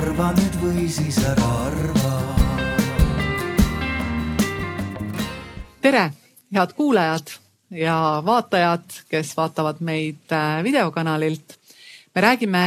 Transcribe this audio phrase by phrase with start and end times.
[0.00, 2.10] arva nüüd või siis ära arva.
[5.80, 6.04] tere,
[6.54, 7.32] head kuulajad
[7.74, 11.56] ja vaatajad, kes vaatavad meid äh, videokanalilt.
[12.14, 12.64] me räägime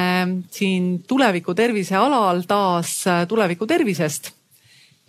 [0.51, 4.31] siin tuleviku tervise alal taas äh, tuleviku tervisest.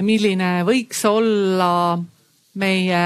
[0.00, 1.98] milline võiks olla
[2.54, 3.04] meie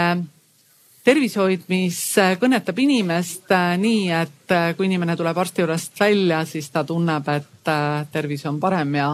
[1.09, 1.99] tervishoid, mis
[2.41, 7.29] kõnetab inimest äh, nii, et äh, kui inimene tuleb arsti juurest välja, siis ta tunneb,
[7.33, 9.07] et äh, tervis on parem ja,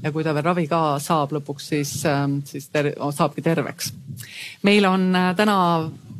[0.00, 3.92] ja kui ta veel ravi ka saab lõpuks, siis, ähm, siis ter saabki terveks.
[4.64, 5.56] meil on täna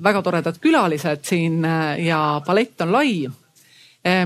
[0.02, 1.62] väga toredad külalised siin
[2.02, 3.28] ja palett on lai.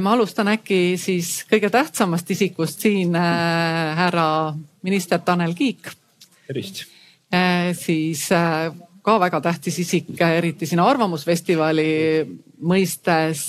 [0.01, 5.93] ma alustan äkki siis kõige tähtsamast isikust siin, härra minister Tanel Kiik.
[6.49, 6.87] tervist.
[7.77, 8.29] siis
[9.07, 11.91] ka väga tähtis isik, eriti siin Arvamusfestivali
[12.67, 13.45] mõistes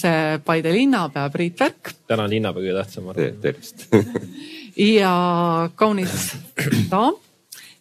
[0.46, 1.94] Paide linnapea Priit Värk.
[2.08, 3.32] täna on linnapea kõige tähtsam Te,.
[3.42, 3.88] tervist
[5.00, 5.14] ja
[5.76, 6.36] kaunis
[6.92, 7.18] daam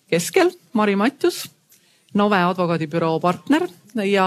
[0.08, 1.44] keskel, Mari Matjus,
[2.16, 3.66] Nove advokaadibüroo partner
[4.08, 4.27] ja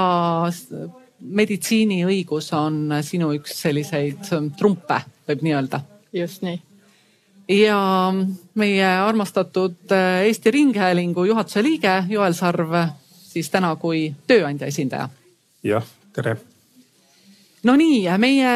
[1.20, 5.82] meditsiiniõigus on sinu üks selliseid trumpe, võib nii öelda.
[6.14, 6.62] just nii
[7.50, 7.82] ja
[8.54, 9.90] meie armastatud
[10.22, 12.76] Eesti Ringhäälingu juhatuse liige Joel Sarv
[13.30, 15.10] siis täna kui tööandja esindaja.
[15.64, 15.86] jah,
[16.16, 16.38] tere.
[17.64, 18.52] Nonii, meie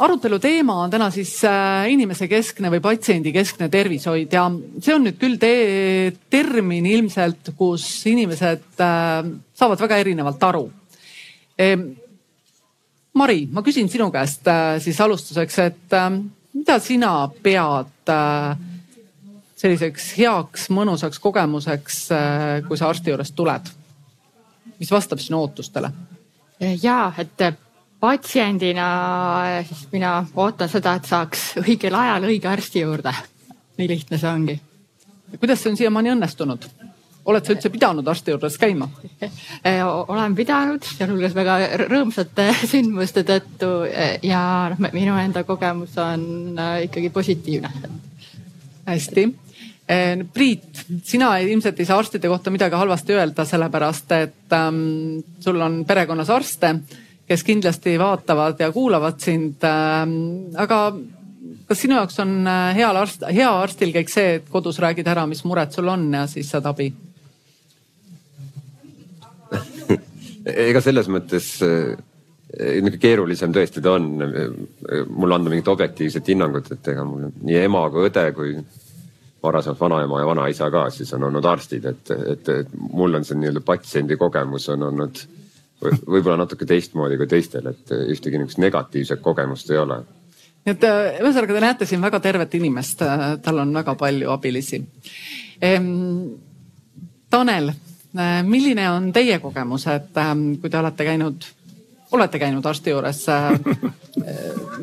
[0.00, 4.46] arutelu teema on täna siis äh, inimesekeskne või patsiendikeskne tervishoid ja
[4.80, 5.52] see on nüüd küll te
[6.30, 10.66] termin ilmselt, kus inimesed äh, saavad väga erinevalt aru.
[13.18, 15.96] Mari, ma küsin sinu käest äh, siis alustuseks, et
[16.54, 18.12] mida sina pead
[19.58, 21.98] selliseks heaks mõnusaks kogemuseks,
[22.68, 23.72] kui sa arsti juurest tuled?
[24.78, 25.90] Mis vastab sinu ootustele?
[26.82, 27.42] ja, et
[28.00, 28.88] patsiendina
[29.66, 33.14] siis mina ootan seda, et saaks õigel ajal õige arsti juurde.
[33.78, 34.60] nii lihtne see ongi.
[35.38, 36.68] kuidas see on siiamaani õnnestunud?
[37.28, 38.88] oled sa üldse pidanud arsti juures käima?
[40.14, 43.72] olen pidanud, sealhulgas väga rõõmsate sündmuste tõttu
[44.24, 44.42] ja
[44.72, 47.72] noh, minu enda kogemus on ikkagi positiivne.
[48.88, 49.47] hästi Eh,
[50.32, 55.78] Priit, sina ilmselt ei saa arstide kohta midagi halvasti öelda, sellepärast et ähm, sul on
[55.88, 56.74] perekonnas arste,
[57.28, 60.52] kes kindlasti vaatavad ja kuulavad sind ähm,.
[60.60, 60.92] aga
[61.68, 65.24] kas sinu jaoks on äh, heal arst, hea arstil kõik see, et kodus räägid ära,
[65.30, 66.90] mis mured sul on ja siis saad abi?
[70.68, 71.96] ega selles mõttes äh,
[72.58, 74.10] niisugune keerulisem tõesti ta on.
[75.08, 78.54] mul anda mingit objektiivset hinnangut, et ega mul nii ema kui õde kui
[79.42, 83.38] varasemalt vanaema ja vanaisa ka siis on olnud arstid, et, et, et mul on see
[83.38, 85.20] nii-öelda patsiendi kogemus on olnud
[85.82, 90.00] võib-olla natuke teistmoodi kui teistel, et ühtegi niisugust negatiivset kogemust ei ole.
[90.66, 94.30] nii et äh, ühesõnaga te näete siin väga tervet inimest, äh, tal on väga palju
[94.34, 94.82] abilisi
[95.62, 96.46] ehm,.
[97.28, 97.66] Tanel,
[98.16, 101.44] äh, milline on teie kogemus, et ähm, kui te olete käinud,
[102.12, 103.24] olete käinud arsti juures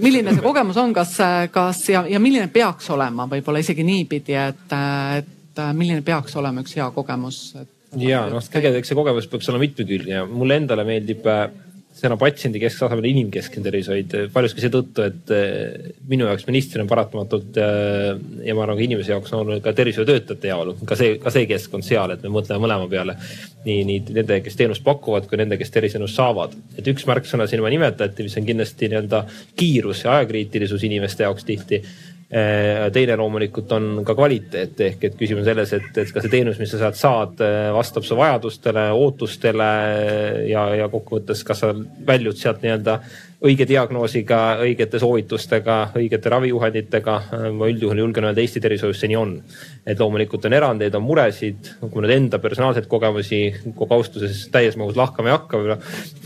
[0.01, 1.15] milline see kogemus on, kas,
[1.51, 4.75] kas ja, ja milline peaks olema, võib-olla isegi niipidi, et,
[5.19, 7.39] et milline peaks olema üks hea kogemus?
[7.99, 11.45] ja noh, tegelikult see kogemus peaks olema mitmekülgne ja mulle endale meeldib äh,
[11.95, 18.09] sõna patsiendi keskse asemel inimkeskne tervishoid paljuski seetõttu, et eh, minu jaoks ministrina paratamatult eh,
[18.47, 21.47] ja ma arvan ka inimese jaoks on olnud ka tervishoiutöötajate heaolu, ka see, ka see
[21.49, 23.15] keskkond seal, et me mõtleme mõlema peale.
[23.65, 26.57] nii, nii nende, kes teenust pakuvad, kui nende, kes terviseteenust saavad.
[26.77, 29.23] et üks märksõna siin juba nimetati, mis on kindlasti nii-öelda
[29.55, 31.81] kiirus ja ajakriitilisus inimeste jaoks tihti
[32.25, 36.57] teine loomulikult on ka kvaliteet ehk et küsimus on selles, et, et ka see teenus,
[36.57, 37.43] mis sa sealt saad,
[37.75, 39.67] vastab su vajadustele, ootustele
[40.49, 41.69] ja, ja kokkuvõttes, kas sa
[42.07, 42.97] väljud sealt nii-öelda
[43.45, 47.15] õige diagnoosiga, õigete soovitustega, õigete ravijuhenditega.
[47.53, 49.35] ma üldjuhul julgen öelda, Eesti tervishoius see nii on.
[49.85, 53.39] et loomulikult on erandeid, on muresid, kui nüüd enda personaalseid kogemusi
[53.75, 55.77] kogu austuses täies mahus lahkama ei hakka võib-olla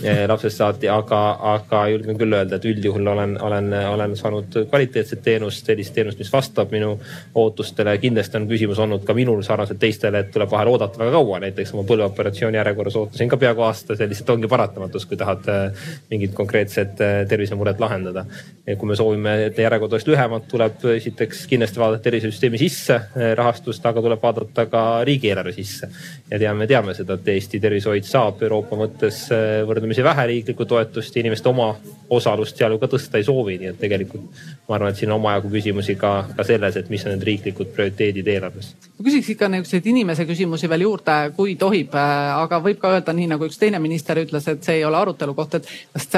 [0.03, 1.19] eh, lapsest saati, aga,
[1.55, 6.31] aga julgen küll öelda, et üldjuhul olen, olen, olen saanud kvaliteetset teenust, sellist teenust, mis
[6.31, 6.93] vastab minu
[7.35, 7.97] ootustele.
[7.99, 11.75] kindlasti on küsimus olnud ka minul sarnaselt teistele, et tuleb vahel oodata väga kaua, näiteks
[11.75, 16.35] oma põlveoperatsiooni järjekorras ootasin ka peaaegu aasta, see lihtsalt ongi paratamatus, kui tahad eh, mingit
[16.37, 18.25] konkreetset eh, tervisemuret lahendada.
[18.69, 22.99] kui me soovime, et järjekord oleks lühemad, tuleb esiteks kindlasti vaadata tervisesüsteemi sisse
[23.35, 25.89] rahastust, aga tuleb vaadata ka riigieelarve sisse.
[26.29, 31.15] ja teame, teame seda, et Eesti tervishoid saab Euroopa mõttes eh, võrdlemisi vähe riiklikku toetust
[31.15, 31.71] ja inimeste oma
[32.09, 35.17] osalust seal ju ka tõsta ei soovi, nii et tegelikult ma arvan, et siin on
[35.17, 38.71] omajagu küsimusi ka, ka selles, et mis on need riiklikud prioriteedid eelarves.
[38.97, 43.29] ma küsiks ikka niisuguseid inimese küsimusi veel juurde, kui tohib, aga võib ka öelda nii,
[43.33, 46.09] nagu üks teine minister ütles, et see ei ole arutelu koht, et kas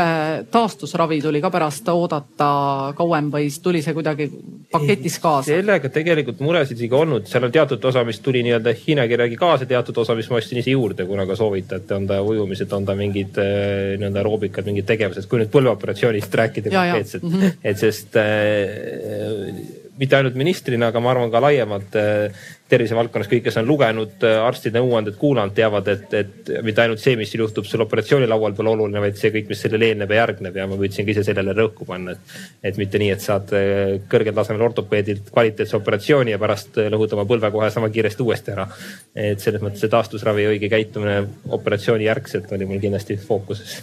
[0.52, 4.28] taas taastusravi tuli ka pärast oodata kauem või tuli see kuidagi
[4.72, 5.52] paketis kaasa?
[5.52, 9.68] sellega tegelikult muresid isegi olnud, seal on teatud osa, mis tuli nii-öelda Hiina kirjagi kaasa,
[9.70, 12.96] teatud osa, mis ma ostsin ise juurde, kuna ka soovitate, on ta ujumised, on ta
[12.96, 17.60] mingid äh, nii-öelda aeroobikad, mingid tegevused, kui nüüd põlveoperatsioonist rääkida konkreetselt, -hmm.
[17.64, 23.60] et sest äh, mitte ainult ministrina, aga ma arvan ka laiemalt äh, tervisevaldkonnas kõik, kes
[23.62, 27.84] on lugenud äh, arstide nõuandeid, kuulanud, teavad, et, et mitte ainult see, mis juhtub sul
[27.86, 31.14] operatsioonilaual pole oluline, vaid see kõik, mis sellele eelneb ja järgneb ja ma püüdsin ka
[31.14, 32.34] ise sellele rõhku panna, et,
[32.72, 37.28] et mitte nii, et saad äh, kõrgel tasemel ortopeedilt kvaliteetse operatsiooni ja pärast lõhud oma
[37.30, 38.68] põlve kohe sama kiiresti uuesti ära.
[39.14, 43.82] et selles mõttes see taastusravi õige käitumine operatsiooni järgselt oli mul kindlasti fookuses.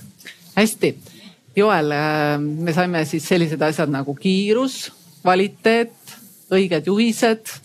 [0.57, 0.95] hästi
[1.57, 1.93] Joel,
[2.39, 4.89] me saime siis sellised asjad nagu kiirus,
[5.23, 5.93] kvaliteet,
[6.53, 7.57] õiged juhised.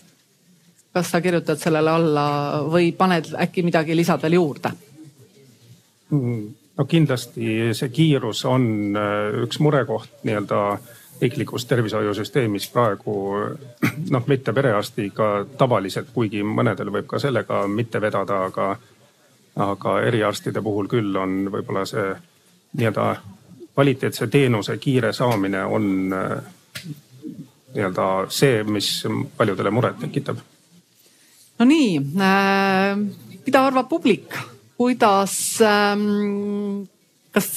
[0.94, 2.26] kas sa kirjutad sellele alla
[2.70, 4.72] või paned äkki midagi lisad veel juurde?
[6.14, 6.44] Mm,
[6.78, 8.68] no kindlasti see kiirus on
[8.98, 10.78] äh, üks murekoht nii-öelda
[11.22, 13.16] riiklikus tervishoiusüsteemis praegu
[14.16, 18.76] noh, mitte perearstiga tavaliselt, kuigi mõnedel võib ka sellega mitte vedada, aga,
[19.56, 22.10] aga eriarstide puhul küll on võib-olla see
[22.78, 23.08] nii-öelda
[23.74, 26.38] kvaliteetse teenuse kiire saamine on äh,
[27.74, 28.90] nii-öelda see, mis
[29.38, 30.38] paljudele muret tekitab.
[31.60, 32.98] no nii äh,,
[33.46, 34.38] mida arvab publik,
[34.78, 36.86] kuidas ähm,,
[37.32, 37.50] kas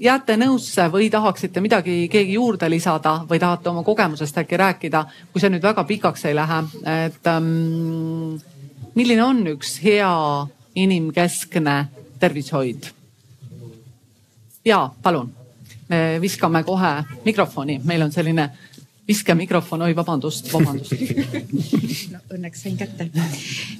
[0.00, 5.40] jääte nõusse või tahaksite midagi keegi juurde lisada või tahate oma kogemusest äkki rääkida, kui
[5.40, 6.60] see nüüd väga pikaks ei lähe,
[7.06, 8.34] et ähm,
[8.94, 10.10] milline on üks hea
[10.74, 11.78] inimkeskne
[12.20, 12.90] tervishoid?
[14.64, 15.28] ja palun,
[15.88, 16.92] me viskame kohe
[17.24, 18.48] mikrofoni, meil on selline
[19.08, 20.92] viska mikrofon, oi vabandust, vabandust
[22.14, 23.08] no õnneks sain kätte.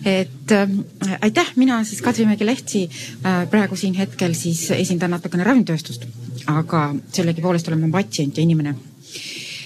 [0.05, 0.75] et äh,
[1.21, 6.09] aitäh, mina siis Kadri Mägi-Lehtsi äh, praegu siin hetkel siis esindan natukene ravimitööstust,
[6.53, 8.77] aga sellegipoolest olen ma patsient ja inimene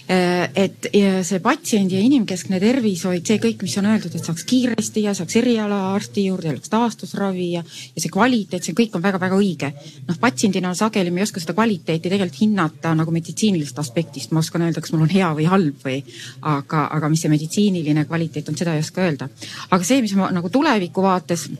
[0.08, 5.12] et see patsiendi ja inimkeskne tervishoid, see kõik, mis on öeldud, et saaks kiiresti ja
[5.16, 9.72] saaks erialaarsti juurde, oleks taastusravi ja, ja see kvaliteet, see kõik on väga-väga õige.
[10.08, 14.64] noh, patsiendina sageli me ei oska seda kvaliteeti tegelikult hinnata nagu meditsiinilisest aspektist, ma oskan
[14.64, 15.98] öelda, kas mul on hea või halb või,
[16.40, 19.28] aga, aga mis see meditsiiniline kvaliteet on, seda ei oska öelda.
[19.68, 21.50] aga see, mis ma nagu tuleviku vaates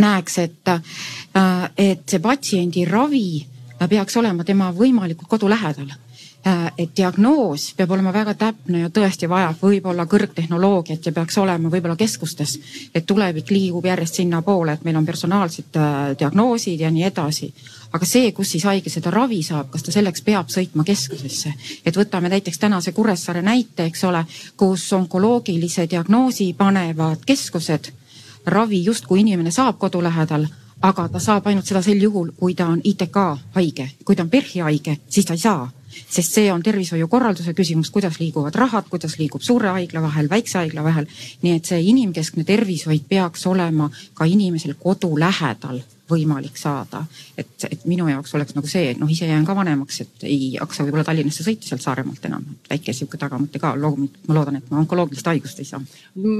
[0.00, 3.44] näeks, et, äh, et see patsiendi ravi
[3.82, 6.11] peaks olema tema võimalikult kodu lähedal Äh,
[6.78, 11.96] et diagnoos peab olema väga täpne ja tõesti vajab võib-olla kõrgtehnoloogiat ja peaks olema võib-olla
[11.96, 12.58] keskustes.
[12.94, 17.52] et tulevik liigub järjest sinnapoole, et meil on personaalsed äh, diagnoosid ja nii edasi.
[17.92, 21.52] aga see, kus siis haige seda ravi saab, kas ta selleks peab sõitma keskusesse,
[21.86, 24.24] et võtame näiteks tänase Kuressaare näite, eks ole,
[24.56, 27.92] kus onkoloogilise diagnoosi panevad keskused
[28.46, 30.48] ravi justkui inimene saab kodu lähedal
[30.82, 33.16] aga ta saab ainult seda sel juhul, kui ta on ITK
[33.54, 35.70] haige, kui ta on PERH-i haige, siis ta ei saa
[36.08, 40.84] sest see on tervishoiukorralduse küsimus, kuidas liiguvad rahad, kuidas liigub suure haigla vahel, väikse haigla
[40.84, 41.08] vahel.
[41.42, 47.04] nii et see inimkeskne tervishoid peaks olema ka inimesel kodu lähedal võimalik saada.
[47.38, 50.52] et, et minu jaoks oleks nagu see, et noh, ise jään ka vanemaks, et ei
[50.60, 52.44] hakka võib-olla Tallinnasse sõita sealt Saaremaalt enam.
[52.68, 55.80] väike sihuke tagamõte ka, loomulikult ma loodan, et ma onkologilist haigust ei saa.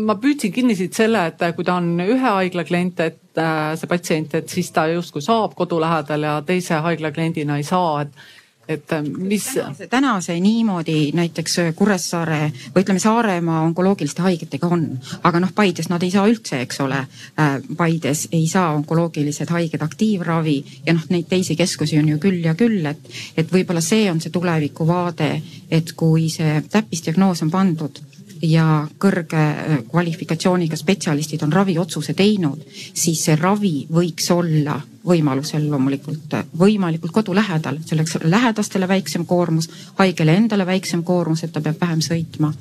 [0.08, 3.90] ma püüdsin kinni siit selle, et kui ta on ühe haigla klient, et äh, see
[3.90, 8.41] patsient, et siis ta justkui saab kodu lähedal ja teise haigla kliendina ei saa, et
[8.72, 9.46] et äh, mis.
[9.90, 12.40] täna see niimoodi näiteks äh, Kuressaare
[12.74, 14.86] või ütleme, Saaremaa onkoloogiliste haigetega on,
[15.22, 17.02] aga noh, Paides nad ei saa üldse, eks ole.
[17.40, 20.56] Äh, Paides ei saa onkoloogilised haiged aktiivravi
[20.86, 24.20] ja noh, neid teisi keskusi on ju küll ja küll, et, et võib-olla see on
[24.22, 25.34] see tulevikuvaade,
[25.70, 28.02] et kui see täppisdiagnoos on pandud
[28.42, 29.42] ja kõrge
[29.90, 37.78] kvalifikatsiooniga spetsialistid on raviotsuse teinud, siis see ravi võiks olla võimalusel loomulikult võimalikult kodu lähedal,
[37.86, 42.52] selleks lähedastele väiksem koormus, haigele endale väiksem koormus, et ta peab vähem sõitma.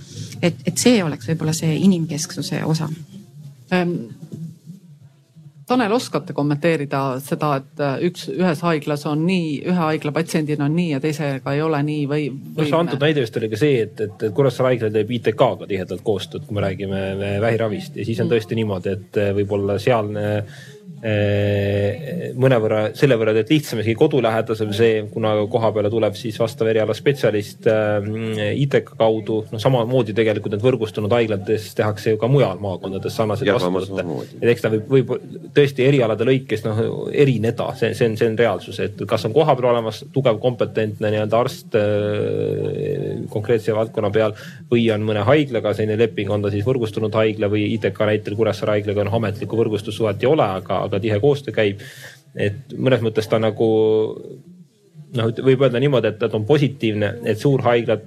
[0.42, 2.90] et, et see oleks võib-olla see inimkesksuse osa
[3.74, 3.98] ähm
[5.72, 10.76] Tanel, oskate kommenteerida seda, et äh, üks, ühes haiglas on nii, ühe haigla patsiendil on
[10.76, 12.58] nii ja teisega ei ole nii või, või?
[12.60, 16.04] no see antud näide vist oli ka see, et, et Kuressaare haigla teeb ITK-ga tihedalt
[16.06, 17.02] koostööd, kui me räägime
[17.44, 18.36] vähiravist ja siis on mm.
[18.36, 20.44] tõesti niimoodi, et äh, võib-olla sealne Äh,
[21.02, 26.94] mõnevõrra selle võrra teed lihtsam isegi kodulähedasem see, kuna koha peale tuleb siis vastav eriala
[26.98, 28.06] spetsialist äh,
[28.62, 29.40] ITK kaudu.
[29.52, 34.06] noh, samamoodi tegelikult need võrgustunud haiglades tehakse ju ka mujal maakondades sarnaseid vastuvõtte.
[34.40, 35.16] et eks ta võib, võib
[35.56, 39.72] tõesti erialade lõikes noh erineda, see, see on, see on reaalsus, et kas on kohapeal
[39.72, 44.38] olemas tugev kompetentne nii-öelda arst äh, konkreetse valdkonna peal
[44.70, 48.78] või on mõne haiglaga selline leping, on ta siis võrgustunud haigla või ITK näitel Kuressaare
[48.78, 51.84] haiglaga noh ametlikku võrgustussuhet ei ole, aga aga tihe koostöö käib.
[52.36, 53.68] et mõnes mõttes ta nagu
[55.18, 58.06] noh, võib öelda niimoodi, et, et on positiivne, et suurhaiglad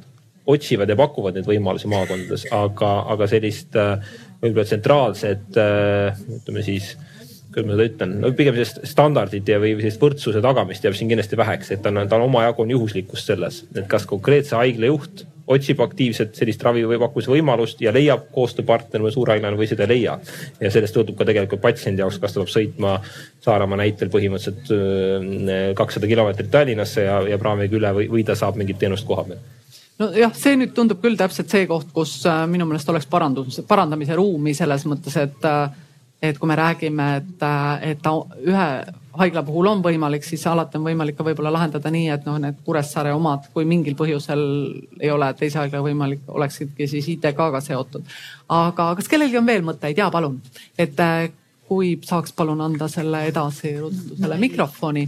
[0.48, 3.96] otsivad ja pakuvad neid võimalusi maakondades, aga, aga sellist äh,
[4.42, 6.94] võib-olla tsentraalset äh, ütleme siis
[7.54, 11.12] kuidas ma seda ütlen, no pigem sellist standardit ja, või sellist võrdsuse tagamist jääb siin
[11.12, 14.90] kindlasti väheks, et ta on, ta on omajagu on juhuslikkust selles, et kas konkreetse haigla
[14.90, 19.84] juht otsib aktiivselt sellist ravi või pakkumise võimalust ja leiab koostööpartneri või suurhaiglane või seda
[19.84, 20.18] ei leia.
[20.60, 22.94] ja sellest sõltub ka tegelikult patsiendi jaoks, kas ta peab sõitma
[23.44, 28.80] Saaremaa näitel põhimõtteliselt kakssada kilomeetrit Tallinnasse ja, ja praamiga üle või, või ta saab mingit
[28.80, 29.44] teenust koha peal
[30.00, 34.16] nojah, see nüüd tundub küll täpselt see koht, kus äh, minu meelest oleks parandus, parandamise
[34.18, 35.82] ruumi selles mõttes, et, äh,
[36.22, 38.68] et kui me räägime, et, äh, et ta ühe
[39.18, 42.58] haigla puhul on võimalik, siis alati on võimalik ka võib-olla lahendada nii, et noh, need
[42.66, 44.42] Kuressaare omad, kui mingil põhjusel
[45.00, 48.02] ei ole teise haiglaga võimalik, oleksidki siis ITK-ga seotud.
[48.48, 49.98] aga kas kellelgi on veel mõtteid?
[49.98, 50.40] ja palun,
[50.78, 50.98] et
[51.68, 53.76] kui saaks palun anda selle edasi
[54.20, 55.06] selle mikrofoni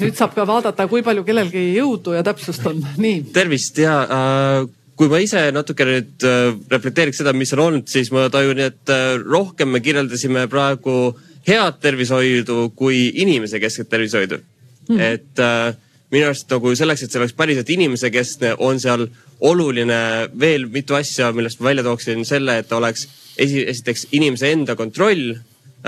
[0.00, 3.22] nüüd saab ka vaadata, kui palju kellelgi jõudu ja täpsust on, nii.
[3.34, 4.66] tervist ja äh,
[5.00, 8.92] kui ma ise natuke nüüd äh, reflekteeriks seda, mis on olnud, siis ma tajun, et
[8.92, 11.14] äh, rohkem me kirjeldasime praegu
[11.46, 14.42] head tervishoidu kui inimese keskset tervishoidu.
[14.90, 15.00] Hmm..
[15.00, 15.72] et äh,
[16.10, 19.06] minu arust nagu selleks, et see oleks päriselt inimesekeskne, on seal
[19.40, 20.00] oluline
[20.40, 23.06] veel mitu asja, millest ma välja tooksin selle, et oleks
[23.38, 25.38] esi, esiteks inimese enda kontroll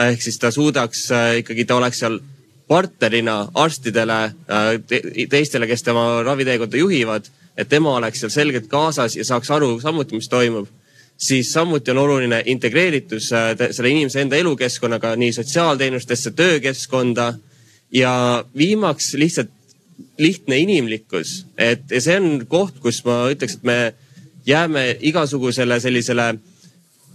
[0.00, 2.20] ehk siis ta suudaks äh, ikkagi, ta oleks seal
[2.70, 9.24] partnerina arstidele, äh, teistele, kes tema raviteekonda juhivad, et tema oleks seal selgelt kaasas ja
[9.24, 10.68] saaks aru samuti, mis toimub.
[11.16, 17.34] siis samuti on oluline integreeritus äh, selle inimese enda elukeskkonnaga nii sotsiaalteenustesse, töökeskkonda
[17.92, 19.50] ja viimaks lihtsalt
[20.18, 23.94] lihtne inimlikkus, et ja see on koht, kus ma ütleks, et me
[24.46, 26.34] jääme igasugusele sellisele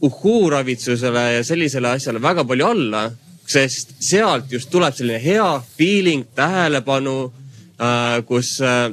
[0.01, 3.09] uhhuu-ravitsusele ja sellisele asjale väga palju alla
[3.47, 7.17] sest sealt just tuleb selline hea feeling, tähelepanu
[7.79, 8.91] äh,, kus äh,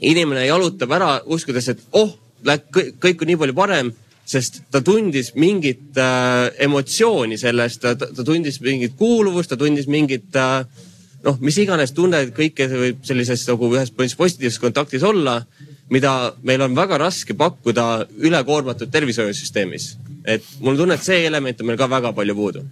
[0.00, 3.92] inimene jalutab ära, uskudes, et oh, kõik, kõik on nii palju parem,
[4.24, 10.64] sest ta tundis mingit äh, emotsiooni sellest, ta tundis mingit kuuluvust, ta tundis mingit äh,
[11.24, 15.40] noh, mis iganes tunne, kõike võib sellises nagu ühes positiivses kontaktis olla,
[15.92, 19.96] mida meil on väga raske pakkuda ülekoormatud tervishoiusüsteemis.
[20.24, 22.64] et mul on tunne, et see element on meil ka väga palju puudu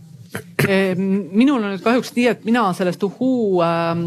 [0.67, 4.05] minul on nüüd kahjuks nii, et mina sellest uhuu ähm,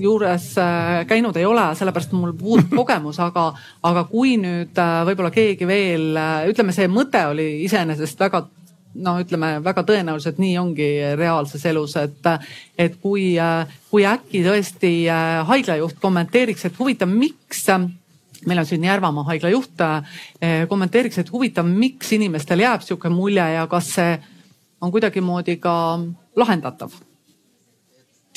[0.00, 3.48] juures äh, käinud ei ole, sellepärast mul puudub kogemus, aga,
[3.86, 8.46] aga kui nüüd äh, võib-olla keegi veel, äh, ütleme, see mõte oli iseenesest väga
[8.96, 10.88] no ütleme väga tõenäoliselt nii ongi
[11.18, 12.28] reaalses elus, et,
[12.80, 13.34] et kui,
[13.90, 14.92] kui äkki tõesti
[15.50, 17.66] haiglajuht kommenteeriks, et huvitav, miks
[18.46, 19.84] meil on siin Järvamaa haigla juht,
[20.70, 24.16] kommenteeriks, et huvitav, miks inimestel jääb sihuke mulje ja kas see
[24.80, 25.98] on kuidagimoodi ka
[26.36, 26.92] lahendatav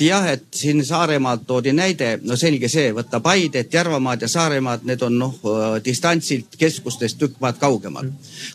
[0.01, 5.01] jah, et siin Saaremaalt toodi näide, no selge see, võtta Paidet, Järvamaad ja Saaremaad, need
[5.05, 5.35] on noh
[5.83, 8.07] distantsilt keskustest tükk maad kaugemal.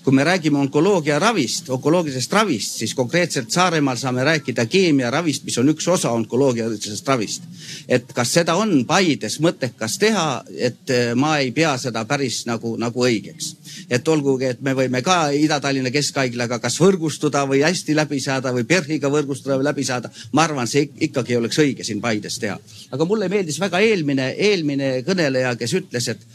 [0.04, 5.68] kui me räägime onkoloogia ravist, onkoloogilisest ravist, siis konkreetselt Saaremaal saame rääkida keemiaravist, mis on
[5.68, 7.42] üks osa onkoloogilisest ravist.
[7.88, 12.76] et kas seda on Paides mõttekas teha, et eh, ma ei pea seda päris nagu,
[12.76, 13.54] nagu õigeks.
[13.90, 18.64] et olgugi, et me võime ka Ida-Tallinna Keskhaiglaga kas võrgustuda või hästi läbi saada või
[18.64, 22.56] PERH-iga võrgustuda või läbi saada, ma arvan, see ikkagi ei oleks õige siin Paides teha.
[22.90, 26.26] aga mulle meeldis väga eelmine, eelmine kõneleja, kes ütles, et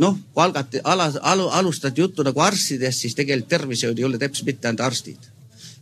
[0.00, 4.42] noh, kui algati, ala, alu, alustati juttu nagu arstidest, siis tegelikult tervishoid ei ole teps
[4.46, 5.30] mitte ainult arstid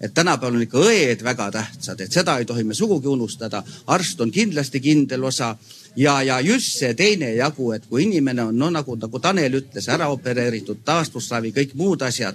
[0.03, 3.63] et tänapäeval on ikka õed väga tähtsad, et seda ei tohi me sugugi unustada.
[3.87, 5.57] arst on kindlasti kindel osa
[5.97, 9.89] ja, ja just see teine jagu, et kui inimene on no nagu, nagu Tanel ütles,
[9.89, 12.35] ära opereeritud, taastusravi, kõik muud asjad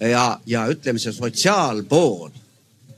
[0.00, 2.30] ja, ja ütleme, see sotsiaalpool,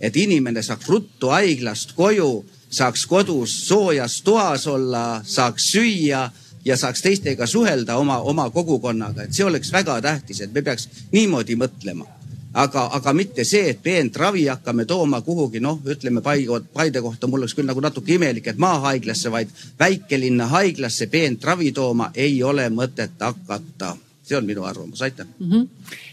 [0.00, 6.30] et inimene saaks ruttu haiglast koju saaks kodus soojas toas olla, saaks süüa
[6.64, 10.88] ja saaks teistega suhelda oma, oma kogukonnaga, et see oleks väga tähtis, et me peaks
[11.12, 12.06] niimoodi mõtlema.
[12.54, 17.26] aga, aga mitte see, et peent ravi hakkame tooma kuhugi, noh, ütleme Paide, Paide kohta
[17.26, 19.48] mul oleks küll nagu natuke imelik, et maahaiglasse, vaid
[19.80, 23.96] väikelinna haiglasse peent ravi tooma ei ole mõtet hakata.
[24.22, 25.50] see on minu arvamus, aitäh mm.
[25.50, 26.11] -hmm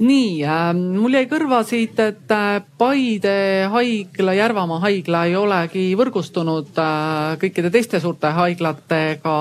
[0.00, 6.80] nii äh,, mul jäi kõrva siit, et äh, Paide haigla, Järvamaa haigla ei olegi võrgustunud
[6.80, 9.36] äh, kõikide teiste suurte haiglatega.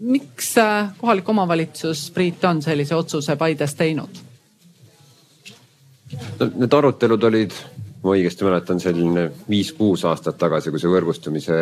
[0.00, 4.24] miks äh, kohalik omavalitsus, Priit, on sellise otsuse Paides teinud?
[6.38, 7.52] Need arutelud olid
[8.02, 11.56] ma õigesti mäletan, selline viis-kuus aastat tagasi, kui see võrgustumise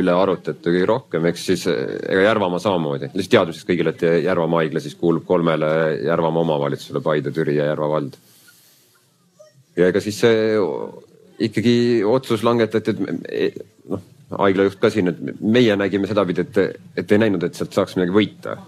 [0.00, 3.10] üle arutati kõige rohkem, eks siis ega Järvamaa samamoodi.
[3.12, 5.70] lihtsalt teadmiseks kõigile, et Järvamaa haigla siis kuulub kolmele
[6.06, 8.16] Järvamaa omavalitsusele, Paide, Türi ja Järva vald.
[9.76, 10.56] ja ega siis see
[11.40, 13.52] ikkagi otsus langetati, et me-
[13.88, 14.02] noh,
[14.38, 17.96] haigla juht ka siin, et meie nägime sedapidi, et, et ei näinud, et sealt saaks
[17.96, 18.58] midagi võita.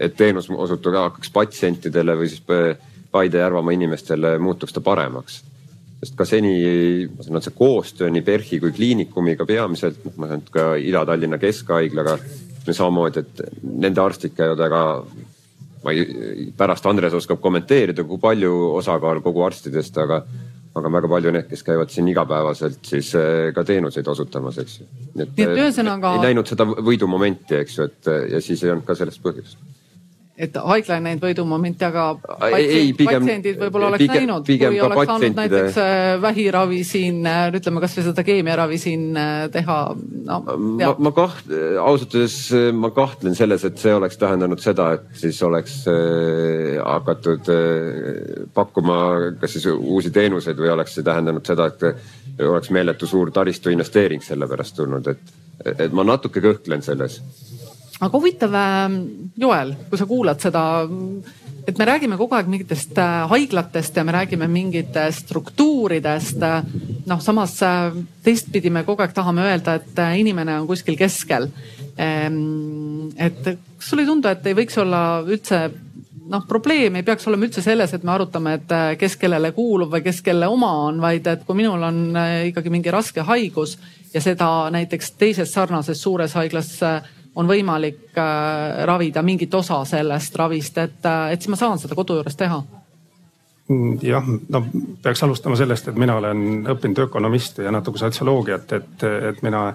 [0.00, 2.42] et teenus osutub, hakkaks patsientidele või siis
[3.12, 5.42] Paide Järvamaa inimestele muutuks ta paremaks.
[6.04, 6.54] Sest ka seni,
[7.10, 10.54] ma saan aru, see koostöö nii PERH-i kui kliinikumiga peamiselt, noh, ma saan aru, et
[10.54, 12.18] ka Ida-Tallinna Keskhaiglaga
[12.64, 14.82] samamoodi, et nende arstid käivad väga
[15.84, 20.22] ma ei, pärast Andres oskab kommenteerida, kui palju osakaal kogu arstidest, aga,
[20.74, 24.88] aga väga palju need, kes käivad siin igapäevaselt siis eh, ka teenuseid osutamas, eks ju.
[25.14, 28.96] Nii et ühesõnaga- ei näinud seda võidumomenti, eks ju, et ja siis ei olnud ka
[28.98, 29.60] sellest põhjust.
[30.36, 32.04] Et haigla ei näinud võidumomenti, aga
[32.48, 37.20] Ei, pigem- patsiendid võib-olla oleks pigem- näinud, kui oleks saanud patsientide- näiteks äh, vähiravi siin,
[37.54, 39.78] ütleme kasvõi seda keemiaravi siin äh, teha,
[40.26, 42.38] no ma, ma kaht-, ausalt öeldes
[42.74, 48.98] ma kahtlen selles, et see oleks tähendanud seda, et siis oleks äh, hakatud äh, pakkuma
[49.40, 54.22] kas siis uusi teenuseid või oleks see tähendanud seda, et oleks meeletu suur taristu investeering
[54.22, 55.34] selle pärast tulnud, et,
[55.78, 57.20] et ma natuke kõhklen selles.
[58.00, 58.56] Aga huvitav,
[59.38, 60.64] Joel, kui sa kuulad seda,
[61.64, 66.42] et me räägime kogu aeg mingitest äh, haiglatest ja me räägime mingitest struktuuridest.
[67.06, 71.48] noh, samas äh, teistpidi me kogu aeg tahame öelda, et äh, inimene on kuskil keskel.
[71.96, 75.68] et kas sulle ei tundu, et ei võiks olla üldse
[76.30, 79.92] noh, probleem ei peaks olema üldse selles, et me arutame, et äh, kes kellele kuulub
[79.92, 83.76] või kes kelle oma on, vaid et kui minul on äh, ikkagi mingi raske haigus
[84.14, 90.36] ja seda näiteks teises sarnases suures haiglas äh, on võimalik äh, ravida mingit osa sellest
[90.38, 92.60] ravist, et, äh, et siis ma saan seda kodu juures teha.
[93.68, 94.62] Mm, jah, no
[95.02, 99.70] peaks alustama sellest, et mina olen õppinud ökonomisti ja natuke sotsioloogiat, et, et mina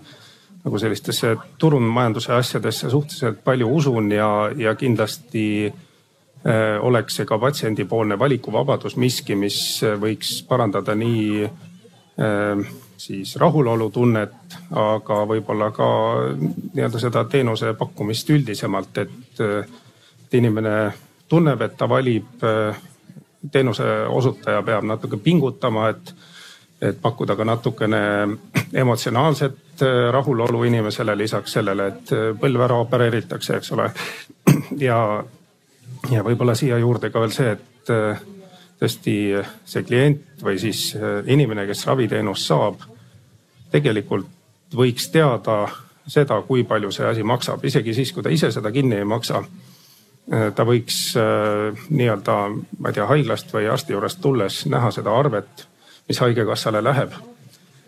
[0.60, 8.20] nagu sellistesse turumajanduse asjadesse suhteliselt palju usun ja, ja kindlasti äh, oleks see ka patsiendipoolne
[8.20, 9.58] valikuvabadus miski, mis
[10.00, 15.88] võiks parandada nii äh, siis rahulolutunnet, aga võib-olla ka
[16.36, 20.74] nii-öelda seda teenuse pakkumist üldisemalt, et, et inimene
[21.32, 22.44] tunneb, et ta valib
[23.52, 26.14] teenuse osutaja peab natuke pingutama, et,
[26.82, 28.02] et pakkuda ka natukene
[28.74, 33.88] emotsionaalset rahulolu inimesele lisaks sellele, et põlv ära opereeritakse, eks ole.
[34.88, 35.00] ja,
[36.12, 37.94] ja võib-olla siia juurde ka veel see, et
[38.80, 39.16] tõesti
[39.68, 40.94] see klient või siis
[41.28, 42.86] inimene, kes raviteenust saab,
[43.72, 44.30] tegelikult
[44.76, 45.66] võiks teada
[46.10, 49.44] seda, kui palju see asi maksab, isegi siis, kui ta ise seda kinni ei maksa
[50.30, 50.98] ta võiks
[51.90, 52.36] nii-öelda,
[52.80, 55.66] ma ei tea, haiglast või arsti juurest tulles näha seda arvet,
[56.10, 57.14] mis haigekassale läheb.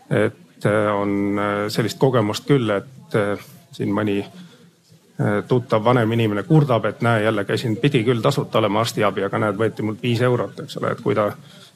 [0.10, 3.16] et on sellist kogemust küll, et
[3.72, 4.20] siin mõni
[5.48, 9.58] tuttav vanem inimene kurdab, et näe, jälle käisin, pidi küll tasuta olema arstiabi, aga näed,
[9.60, 11.28] võeti mult viis eurot, eks ole, et kui ta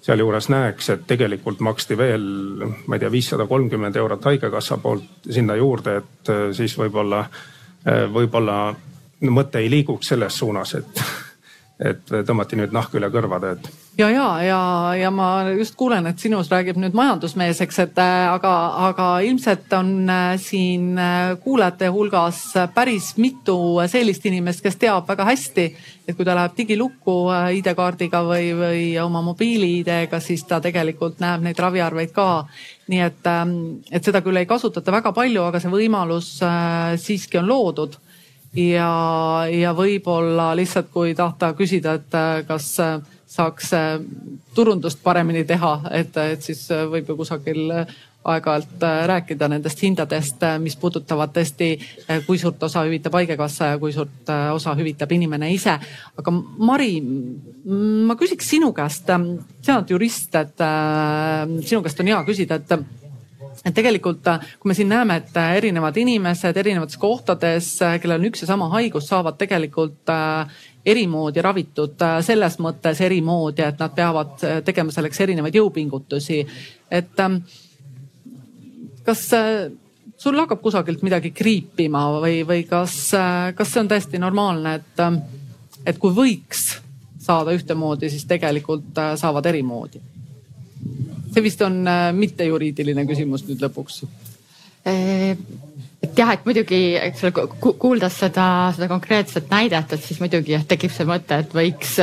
[0.06, 2.26] sealjuures näeks, et tegelikult maksti veel,
[2.88, 7.24] ma ei tea, viissada kolmkümmend eurot haigekassa poolt sinna juurde, et siis võib-olla,
[8.14, 8.60] võib-olla
[9.30, 11.02] mõte ei liiguks selles suunas, et,
[11.92, 13.72] et tõmmati nüüd nahk üle kõrvade, et.
[13.98, 15.28] Ja, ja, ja, ja ma
[15.58, 18.54] just kuulen, et sinus räägib nüüd majandusmees, eks, et äh, aga,
[18.90, 22.42] aga ilmselt on äh, siin äh, kuulajate hulgas
[22.76, 23.58] päris mitu
[23.92, 25.68] sellist inimest, kes teab väga hästi,
[26.06, 27.18] et kui ta läheb digilukku
[27.60, 32.46] ID-kaardiga või, või oma mobiili-ID-ga, siis ta tegelikult näeb neid raviarveid ka.
[32.92, 33.56] nii et, ähm,
[33.92, 36.36] et seda küll ei kasutata väga palju, aga see võimalus
[37.02, 37.96] siiski on loodud
[38.56, 38.92] ja,
[39.50, 43.00] ja võib-olla lihtsalt, kui tahta küsida, et kas äh,
[43.36, 43.96] saaks äh,
[44.56, 47.72] turundust paremini teha, et, et siis võib ju kusagil
[48.26, 51.76] aeg-ajalt rääkida nendest hindadest, mis puudutavad tõesti,
[52.26, 55.76] kui suurt osa hüvitab haigekassa ja kui suurt osa hüvitab inimene ise.
[56.18, 56.90] aga Mari,
[58.10, 60.66] ma küsiks sinu käest, sina oled jurist, et
[61.68, 63.04] sinu käest on hea küsida, et
[63.66, 64.26] et tegelikult,
[64.60, 67.70] kui me siin näeme, et erinevad inimesed erinevates kohtades,
[68.02, 70.12] kellel on üks ja sama haigus, saavad tegelikult
[70.86, 76.46] erimoodi ravitud selles mõttes erimoodi, et nad peavad tegema selleks erinevaid jõupingutusi.
[76.92, 77.24] et
[79.06, 79.22] kas
[80.18, 83.12] sul hakkab kusagilt midagi kriipima või, või kas,
[83.56, 85.04] kas see on täiesti normaalne, et,
[85.86, 86.68] et kui võiks
[87.26, 90.02] saada ühtemoodi, siis tegelikult saavad erimoodi?
[91.36, 91.82] see vist on
[92.16, 94.04] mitte juriidiline küsimus nüüd lõpuks
[96.06, 97.46] et jah, et muidugi, eks ole,
[97.82, 101.96] kuuldes seda, seda konkreetset näidet, et siis muidugi jah, tekib see mõte, et võiks,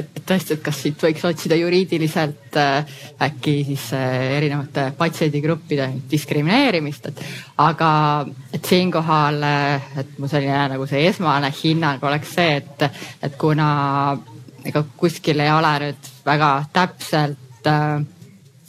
[0.00, 2.58] et tõesti, et kas siit võiks otsida juriidiliselt
[3.26, 7.22] äkki siis erinevate patsiendigruppide diskrimineerimist, et
[7.62, 7.90] aga
[8.56, 9.42] et siinkohal,
[10.02, 12.88] et mu selline nagu see esmane hinnang oleks see, et,
[13.22, 13.68] et kuna
[14.66, 18.00] ega kuskil ei ole nüüd väga täpselt äh,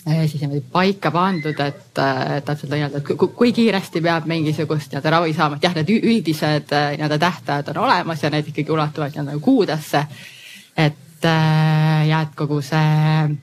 [0.08, 2.00] siis niimoodi paika pandud, et
[2.46, 7.18] täpselt nii-öelda, et kui kiiresti peab mingisugust nii-öelda ravi saama, et jah, need üldised nii-öelda
[7.22, 10.06] tähtajad on olemas ja need ikkagi ulatuvad nii-öelda kuudesse.
[10.78, 11.28] et
[12.08, 13.36] ja et kogu see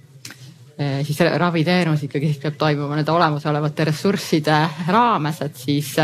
[1.05, 5.94] siis raviteenus ikkagi siis peab toimuma nende olemasolevate ressursside raames, et siis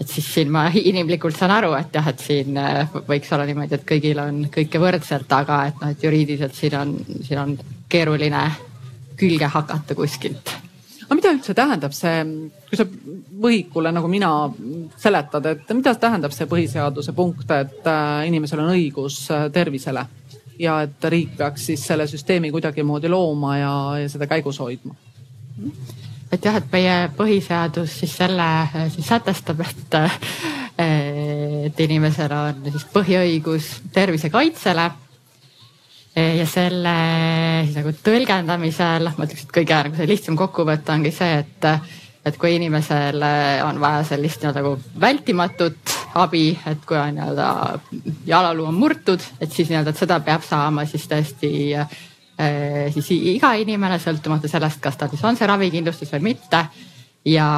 [0.00, 2.56] et siis siin ma inimlikult saan aru, et jah, et siin
[3.08, 6.96] võiks olla niimoodi, et kõigil on kõike võrdselt, aga et noh, et juriidiliselt siin on,
[7.26, 7.54] siin on
[7.88, 8.44] keeruline
[9.20, 10.52] külge hakata kuskilt.
[11.04, 12.22] aga mida üldse tähendab see,
[12.68, 12.86] kui sa
[13.42, 14.30] võhikule nagu mina
[15.00, 20.06] seletad, et mida tähendab see põhiseaduse punkt, et äh, inimesel on õigus äh, tervisele
[20.60, 24.94] ja et riik peaks siis selle süsteemi kuidagimoodi looma ja, ja seda käigus hoidma?
[26.30, 30.00] et jah, et meie põhiseadus siis selle äh, siis sätestab, et,
[30.78, 34.90] et inimesel on siis põhiõigus tervisekaitsele
[36.16, 36.94] ja selle
[37.66, 41.68] siis nagu tõlgendamisel, ma ütleks, et kõige nagu lihtsam kokkuvõte ongi see, et,
[42.26, 43.22] et kui inimesel
[43.66, 47.48] on vaja sellist nii-öelda nagu vältimatut abi, et kui on nii-öelda
[48.26, 54.00] jalaluu on murtud, et siis nii-öelda, seda peab saama siis tõesti eh, siis iga inimene,
[54.02, 56.66] sõltumata sellest, kas tal siis on see ravikindlustus või mitte
[57.24, 57.48] ja,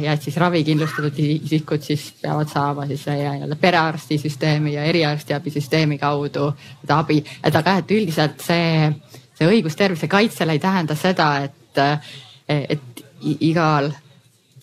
[0.00, 7.22] ja siis ravikindlustatud isikud siis peavad saama siis nii-öelda perearstisüsteemi ja eriarstiabisüsteemi kaudu seda abi.
[7.44, 8.90] et aga et üldiselt see,
[9.38, 11.82] see õigus tervise kaitsele ei tähenda seda, et,
[12.48, 13.04] et
[13.40, 13.92] igal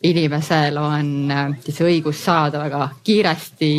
[0.03, 1.11] inimesel on
[1.63, 3.73] siis õigus saada väga kiiresti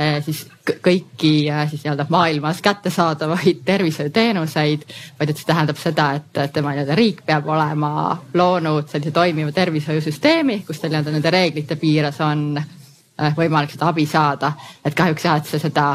[0.00, 0.46] Eh, siis
[0.84, 4.86] kõiki eh, siis nii-öelda maailmas kättesaadavaid tervishoiuteenuseid,
[5.18, 7.92] vaid et see tähendab seda, et tema nii-öelda riik peab olema
[8.34, 14.06] loonud sellise toimiva tervishoiusüsteemi, kus tal nii-öelda nende reeglite piires on eh, võimalik seda abi
[14.06, 14.52] saada.
[14.84, 15.86] et kahjuks jah, et see seda,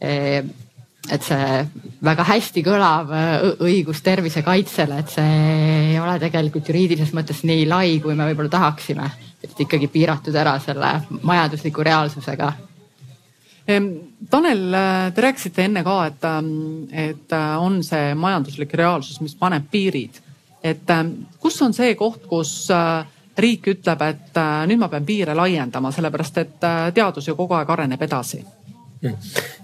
[0.00, 1.48] et see
[2.04, 3.10] väga hästi kõlav
[3.66, 5.34] õigus tervisekaitsele, et see
[5.90, 9.10] ei ole tegelikult juriidilises mõttes nii lai, kui me võib-olla tahaksime.
[9.42, 12.52] et ikkagi piiratud ära selle majandusliku reaalsusega
[14.30, 14.74] Tanel,
[15.14, 16.50] te rääkisite enne ka, et, ähm,
[16.92, 20.20] et äh, on see majanduslik reaalsus, mis paneb piirid.
[20.62, 23.06] et ähm, kus on see koht, kus äh,
[23.40, 27.70] riik ütleb, et äh, nüüd ma pean piire laiendama, sellepärast et teadus ju kogu aeg
[27.70, 28.42] areneb edasi?
[29.00, 29.16] Hmm.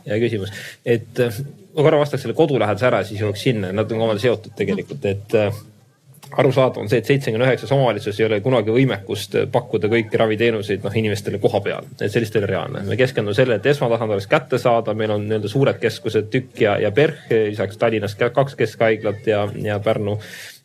[0.07, 4.23] hea küsimus, et ma korra vastaks selle kodulähedase ära, siis jõuaks sinna, nad on omavahel
[4.23, 5.37] seotud tegelikult, et
[6.33, 10.99] arusaadav on see, et seitsekümmend üheksas omavalitsuses ei ole kunagi võimekust pakkuda kõiki raviteenuseid noh
[11.01, 12.83] inimestele koha peal, et sellist ei ole reaalne.
[12.89, 16.91] me keskendume sellele, et esmatasand oleks kättesaadav, meil on nii-öelda suured keskused Tükk ja, ja
[16.93, 20.19] PERH, lisaks Tallinnas kaks keskhaiglat ja, ja Pärnu,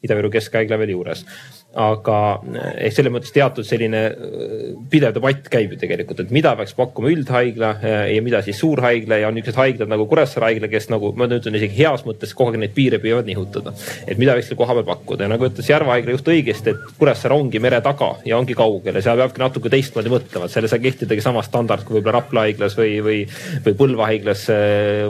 [0.04, 1.26] Ida-Viru keskhaigla veel juures
[1.72, 2.18] aga
[2.52, 6.74] eh, ehk selles mõttes teatud selline eh, pidev debatt käib ju tegelikult, et mida peaks
[6.76, 10.90] pakkuma üldhaigla eh, ja mida siis suurhaigla ja on niisugused haiglad nagu Kuressaare haigla, kes
[10.92, 13.74] nagu ma ütlen isegi heas mõttes kogu aeg neid piire püüavad nihutada.
[14.06, 15.26] et mida võiks selle koha peal pakkuda?
[15.26, 19.00] Ja nagu ütles Järva haigla juht õigesti, et Kuressaare ongi mere taga ja ongi kaugel
[19.00, 22.20] ja seal peabki natuke teistmoodi mõtlema, et seal ei saa kehtidagi sama standard kui võib-olla
[22.20, 23.22] Rapla haiglas või, või,
[23.64, 24.44] või Põlva haiglas,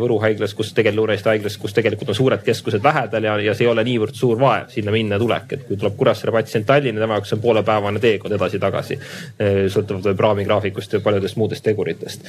[0.02, 3.66] Võru haiglas, kus tegelikult Lõuna-Eesti haiglas, kus tegelikult on suured keskused lähedal ja, ja see
[3.66, 6.66] ei ole niivõrd suur vaev sinna minna ja tulek, et kui tuleb Kuressaare patsient patsient
[6.66, 9.00] Tallinna, tema jaoks on poolepäevane teekond edasi-tagasi.
[9.72, 12.28] sõltuvalt praamigraafikust ja paljudest muudest teguritest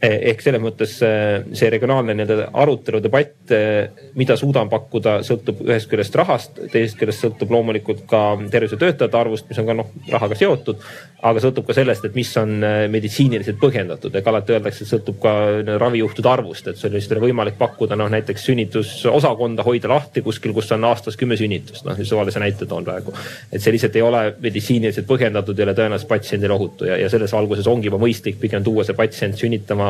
[0.00, 5.90] ehk selles mõttes eh, see regionaalne nii-öelda arutelu, debatt, eh, mida suudan pakkuda, sõltub ühest
[5.90, 10.80] küljest rahast, teisest küljest sõltub loomulikult ka tervishoiutöötajate arvust, mis on ka noh, rahaga seotud.
[11.20, 15.34] aga sõltub ka sellest, et mis on meditsiiniliselt põhjendatud, ega alati öeldakse, et sõltub ka
[15.82, 20.72] ravijuhtude arvust, et sul lihtsalt on võimalik pakkuda noh, näiteks sünnitusosakonda hoida lahti kuskil, kus
[20.72, 23.12] on aastas kümme sünnitust, noh suvalise näite toon praegu.
[23.52, 27.36] et see lihtsalt ei ole meditsiiniliselt põhjendatud, ei ole tõenäoliselt patsiendile ohutu ja, ja selles
[27.36, 29.89] valguses ongi juba mõistlik pigem tuua see patsient sünnitama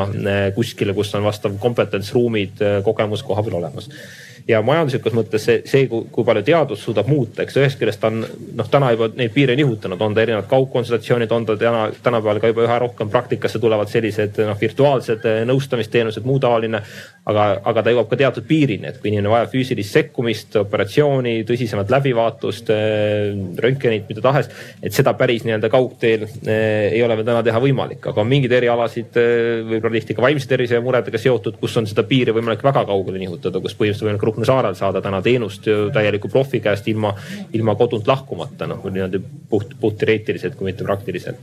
[0.55, 3.89] kuskile, kus on vastav kompetents, ruumid, eh, kogemus koha peal olemas
[4.47, 8.69] ja majanduslikus mõttes see, see, kui palju teadus suudab muuta, eks ühest küljest on noh,
[8.71, 12.65] täna juba neid piire nihutanud, on ta erinevad kaugkonsultatsioonid, on ta täna, tänapäeval ka juba
[12.65, 16.81] üha rohkem praktikasse tulevad sellised noh, virtuaalsed eh, nõustamisteenused, muu taoline.
[17.21, 21.91] aga, aga ta jõuab ka teatud piirini, et kui inimene vajab füüsilist sekkumist, operatsiooni, tõsisemat
[21.93, 24.49] läbivaatust, eh, röntgenit, mida tahes,
[24.81, 28.57] et seda päris nii-öelda kaugteel eh, ei ole veel täna teha võimalik, aga on mingeid
[28.57, 29.21] erialasid,
[29.69, 33.61] võib-olla tihti ka vaimse tervise muredega seotud, kus on seda piiri võimalik väga kaugele nihutada,
[33.61, 37.11] kus põhimõtteliselt võimalik Ruhnu saarel saada täna teenust täieliku profi käest ilma,
[37.53, 39.19] ilma kodunt lahkumata, noh niimoodi
[39.51, 41.39] puht, puht teoreetiliselt, kui mitte praktiliselt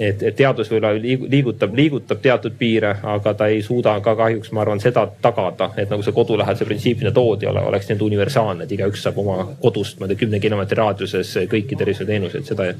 [0.00, 4.62] et, et teadus võib-olla liigutab, liigutab teatud piire, aga ta ei suuda ka kahjuks, ma
[4.64, 9.04] arvan, seda tagada, et nagu see kodulähedase printsiip, mida toodi, oleks nii-öelda universaalne, et igaüks
[9.04, 12.70] saab oma kodust, ma ei tea, kümne kilomeetri raadiuses kõiki tervishoiuteenuseid, seda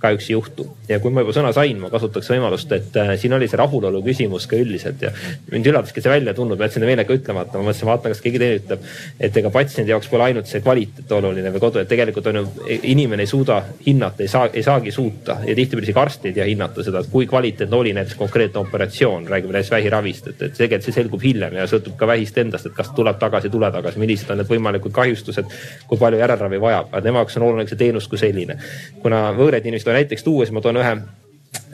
[0.00, 0.66] kahjuks ei juhtu.
[0.88, 4.02] ja kui ma juba sõna sain, ma kasutaks võimalust, et äh, siin oli see rahulolu
[4.06, 5.12] küsimus ka üldiselt ja
[5.52, 8.60] mind üllataski see välja tulnud, ma jätsin meelega ütlemata, ma mõtlesin, vaatan, kas keegi teine
[8.62, 8.88] ütleb,
[9.20, 12.46] et ega patsiendi jaoks pole ainult see kvaliteet oluline või kodu, et tegelikult on ju
[12.88, 16.46] inimene ei suuda hinnata, ei saa, ei saagi suuta ja tihtipeale isegi arst ei tea
[16.70, 20.86] hinnata seda, et kui kvaliteetne oli näiteks konkreetne operatsioon, räägime näiteks vähiravist, et, et tegelikult
[20.86, 23.98] see selgub hiljem ja sõltub ka vähist endast, et kas tuleb tagasi, ei tule tagasi,
[23.98, 25.56] millised on need võimalikud kahjustused,
[25.88, 28.58] kui palju järelravi vajab, aga tema jaoks on oluline see teenus kui selline.
[29.02, 30.94] kuna võõraid inimesi näiteks tuua, siis ma toon ühe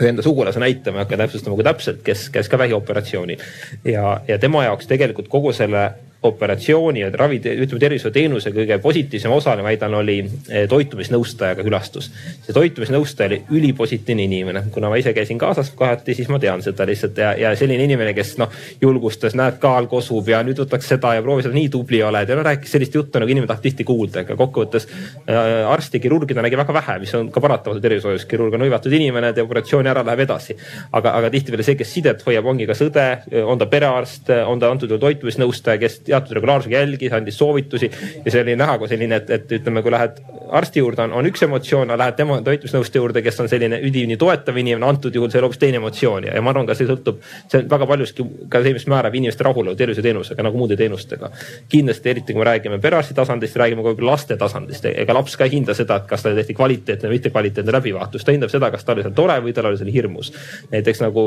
[0.01, 3.43] ühe enda sugulase näite, ma ei hakka täpsustama, kui täpselt, kes käis ka vähioperatsioonil
[3.85, 5.91] ja, ja tema jaoks tegelikult kogu selle
[6.27, 12.11] operatsiooni ja ravi, ütleme tervishoiuteenuse kõige positiivsem osa, ma väidan, oli eh, toitumisnõustajaga külastus.
[12.47, 16.87] see toitumisnõustaja oli ülipositiivne inimene, kuna ma ise käisin kaasas kohati, siis ma tean seda
[16.87, 21.15] lihtsalt ja, ja selline inimene, kes noh, julgustas, näed, kaal kosub ja nüüd võtaks seda
[21.17, 23.87] ja proovi seda, nii tubli oled ja no rääkis sellist juttu nagu inimene tahab tihti
[23.87, 28.27] kuulda, aga kokkuvõttes äh, arsti, kirurgi ta nägi väga vähe, mis on ka paratamatu tervishoius,
[28.31, 30.57] kirurg on hõivatud inimene, teeb operatsiooni ära, läheb edasi.
[30.93, 33.07] aga, aga tihtipeale see, kes sidet hoiab, ongi kas õde,
[33.45, 37.91] on ta perearst, on ta antud juhul toitumisnõustaja, kes teatud regulaarsusega jälgis, andis soovitusi
[38.25, 40.21] ja see oli näha ka selline, et, et ütleme, kui lähed
[40.57, 44.17] arsti juurde, on, on üks emotsioon, aga lähed tema toitlusnõustaja juurde, kes on selline üdini
[44.21, 46.89] toetav inimene, antud juhul see on hoopis teine emotsioon ja, ja ma arvan, ka see
[46.89, 51.31] sõltub, see on väga paljuski ka see, mis määrab inimeste rahulolu tervishoiuteenusega nagu muude teenustega.
[51.73, 55.49] kindlasti eriti, kui me räägime perearsti tasandist, räägime ka võib-olla laste tasandist, ega laps ka
[55.49, 58.87] ei hinda seda, kas talle tehti kvaliteetne või mitte kvaliteetne läbivaatus, ta hindab seda, kas
[58.87, 60.33] ta oli seal tore või tal oli seal hirmus.
[60.71, 61.27] näiteks nagu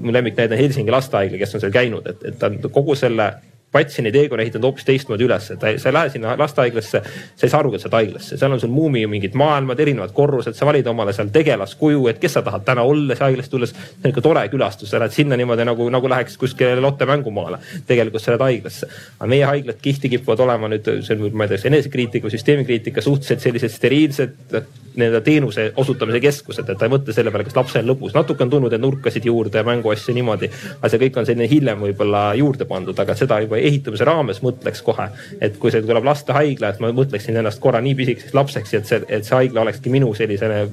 [0.00, 3.30] mu lemmiknäide on Helsingi lastehaigla, kes on seal käinud, et, et ta on kogu selle
[3.76, 7.02] patsiendi teekonna ehitanud hoopis teistmoodi üles, et sa ei lähe sinna lastehaiglasse,
[7.36, 10.14] sa ei saa aru, et sa oled haiglasse, seal on sul muumi mingid maailmad, erinevad
[10.16, 13.74] korrused, sa valid omale seal tegelaskuju, et kes sa tahad täna olla seal haiglas tulles.
[13.76, 17.58] see on ikka tore külastus, sa lähed sinna niimoodi nagu, nagu läheks kuskile Lotte mängumaale.
[17.86, 18.88] tegelikult sa lähed haiglasse.
[19.18, 22.36] aga meie haiglad tihti kipuvad olema nüüd, see on, ma ei tea, kas enesekriitika või
[22.36, 24.60] süsteemikriitika suhteliselt sellised steriilsed
[24.96, 28.14] nii-öelda teenuse osutamise keskused, et ta ei mõtle selle peale, kas lapsel lõbus.
[28.16, 31.82] natuke on tulnud neid nurkasid juurde ja mänguasju niimoodi, aga see kõik on selline hiljem
[31.84, 35.08] võib-olla juurde pandud, aga seda juba ehitamise raames mõtleks kohe,
[35.40, 39.02] et kui see tuleb lastehaigla, et ma mõtleksin ennast korra nii pisikeseks lapseks, et see,
[39.18, 40.64] et see haigla olekski minu sellisene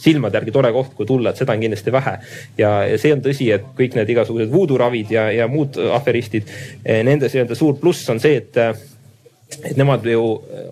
[0.00, 2.16] silmade järgi tore koht, kuhu tulla, et seda on kindlasti vähe.
[2.58, 6.48] ja, ja see on tõsi, et kõik need igasugused voodoo ravid ja, ja muud aferistid,
[6.84, 8.58] eh, nende nii-öelda suur pluss on see, et
[9.64, 10.22] et nemad ju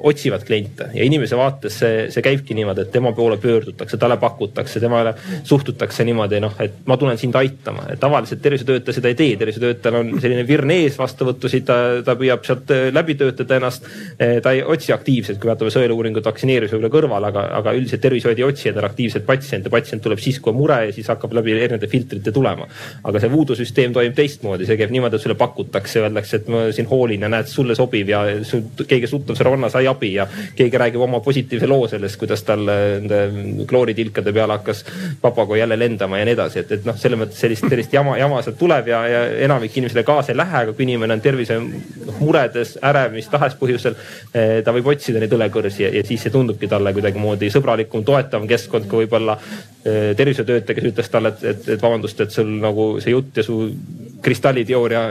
[0.07, 4.81] otsivad kliente ja inimese vaates see, see käibki niimoodi, et tema poole pöördutakse, talle pakutakse,
[4.81, 5.15] temale
[5.45, 7.89] suhtutakse niimoodi, noh, et ma tulen sind aitama.
[8.01, 12.71] tavaliselt tervishoiutöötaja seda ei tee, tervishoiutöötajal on selline virn ees vastuvõtusid, ta, ta püüab sealt
[12.75, 13.89] äh, läbi töötada ennast.
[14.23, 18.39] Äh, ta ei otsi aktiivselt, kui vaatame sõeluuringut, vaktsineerimise võib-olla kõrval, aga, aga üldiselt tervishoid
[18.39, 21.57] ei otsi endale aktiivselt patsiente, patsient tuleb siis, kui on mure ja siis hakkab läbi
[21.57, 22.69] erinevate filtrite tulema.
[23.09, 26.67] aga see voodoo süsteem toimib teistmoodi, see käib niimoodi, et sulle pakutakse, öeldakse, et ma
[26.75, 30.27] siin hoolin ja näed, sulle sobib ja sul keegi tuttav sõbranna sai abi ja
[30.57, 34.85] keegi räägib oma positiivse loo sellest, kuidas tal nende klooritilkade peale hakkas
[35.21, 38.41] papagoi jälle lendama ja nii edasi, et, et noh, selles mõttes sellist, sellist jama, jama
[38.45, 43.17] sealt tuleb ja, ja enamik inimesele kaasa ei lähe, aga kui inimene on tervisemuredes, ärev
[43.17, 43.97] mis tahes põhjusel,
[44.33, 48.49] eh, ta võib otsida neid õlekõrsi ja, ja siis see tundubki talle kuidagimoodi sõbralikum, toetavam
[48.51, 52.91] keskkond kui võib-olla eh, tervishoiutöötaja, kes ütles talle, et, et, et vabandust, et sul nagu
[53.03, 53.61] see jutt ja su
[54.23, 55.03] kristalliteooria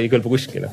[0.00, 0.70] ei kõlba kuskile.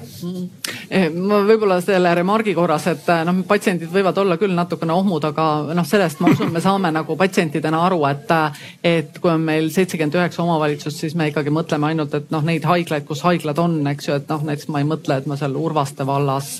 [1.13, 5.47] Ma võib-olla selle remargi korras, et eh, noh, patsiendid võivad olla küll natukene ohmud, aga
[5.77, 8.35] noh, sellest ma usun, me saame nagu patsientidena aru, et,
[8.83, 12.67] et kui on meil seitsekümmend üheksa omavalitsust, siis me ikkagi mõtleme ainult, et noh, neid
[12.67, 15.55] haiglaid, kus haiglad on, eks ju, et noh, näiteks ma ei mõtle, et ma seal
[15.57, 16.57] Urvaste vallas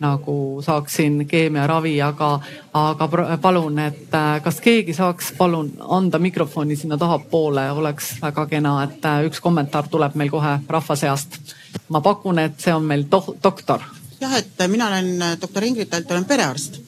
[0.00, 2.40] nagu saaksin keemiaravi, aga,
[2.74, 3.08] aga
[3.42, 9.40] palun, et kas keegi saaks palun anda mikrofoni sinna tahapoole, oleks väga kena, et üks
[9.40, 11.40] kommentaar tuleb meil kohe rahva seast.
[11.88, 13.04] ma pakun, et see on meil
[13.42, 13.80] doktor.
[14.20, 16.80] Jah, et mina olen äh, doktor Ingrid Alt, olen perearst.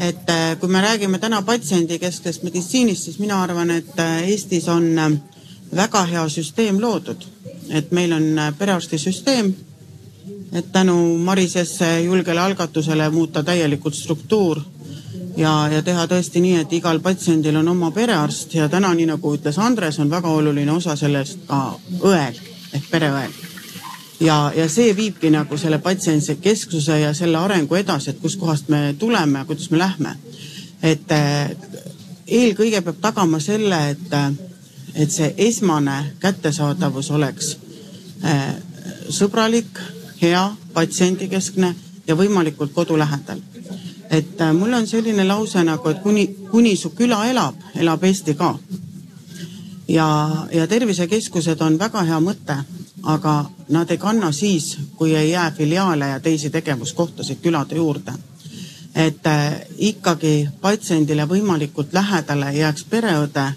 [0.00, 4.86] et kui me räägime täna patsiendikesksest meditsiinist, siis mina arvan, et Eestis on
[5.76, 7.26] väga hea süsteem loodud,
[7.68, 9.52] et meil on perearstisüsteem
[10.52, 14.60] et tänu Marisesse julgele algatusele muuta täielikult struktuur
[15.36, 19.34] ja, ja teha tõesti nii, et igal patsiendil on oma perearst ja täna, nii nagu
[19.36, 21.62] ütles Andres, on väga oluline osa sellest ka
[22.02, 22.42] õel
[22.74, 23.49] ehk pereõel.
[24.20, 28.94] Ja, ja see viibki nagu selle patsientse kesksuse ja selle arengu edasi, et kuskohast me
[28.98, 30.16] tuleme, kuidas me lähme.
[30.82, 31.56] et eh,
[32.26, 34.14] eelkõige peab tagama selle, et,
[34.94, 37.56] et see esmane kättesaadavus oleks
[38.24, 38.54] eh,
[39.08, 39.80] sõbralik
[40.22, 41.74] hea, patsiendikeskne
[42.06, 43.40] ja võimalikult kodu lähedal.
[44.10, 48.58] et mul on selline lause nagu, et kuni, kuni su küla elab, elab Eesti ka.
[49.88, 52.56] ja, ja tervisekeskused on väga hea mõte,
[53.02, 58.12] aga nad ei kanna siis, kui ei jää filiaale ja teisi tegevuskohtasid külade juurde.
[58.94, 63.52] et äh, ikkagi patsiendile võimalikult lähedale jääks pereõde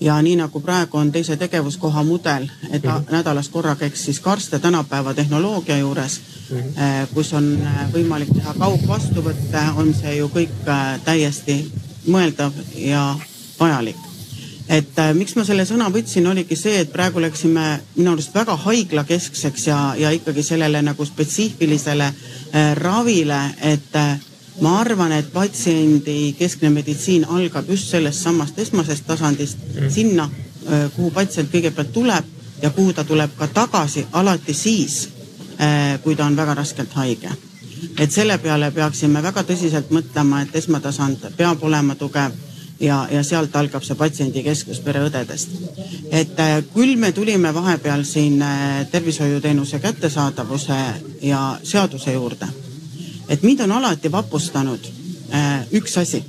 [0.00, 3.10] ja nii nagu praegu on teise tegevuskoha mudel, et mm -hmm.
[3.10, 6.20] nädalas korra käiks siis ka arste tänapäeva tehnoloogia juures
[6.50, 7.14] mm, -hmm.
[7.14, 10.50] kus on äh, võimalik teha kaugvastuvõtte, on see ju kõik
[11.04, 11.72] täiesti
[12.06, 13.16] mõeldav ja
[13.60, 14.13] vajalik.
[14.68, 17.64] Et äh, miks ma selle sõna võtsin, oligi see, et praegu läksime
[17.96, 24.14] minu arust väga haiglakeskseks ja, ja ikkagi sellele nagu spetsiifilisele äh, ravile, et äh,
[24.64, 29.90] ma arvan, et patsiendi keskne meditsiin algab just sellest samast esmasest tasandist mm.
[29.90, 30.28] sinna,
[30.94, 32.28] kuhu patsient kõigepealt tuleb
[32.62, 35.10] ja kuhu ta tuleb ka tagasi alati siis,
[36.06, 37.28] kui ta on väga raskelt haige.
[37.98, 42.32] et selle peale peaksime väga tõsiselt mõtlema, et esmatasand peab olema tugev
[42.80, 45.48] ja, ja sealt algab see patsiendikeskus pereõdedest.
[46.10, 46.36] et
[46.74, 48.44] küll me tulime vahepeal siin
[48.90, 50.78] tervishoiuteenuse kättesaadavuse
[51.22, 52.48] ja seaduse juurde
[53.28, 54.80] et mind on alati vapustanud
[55.34, 56.24] äh, üks asi.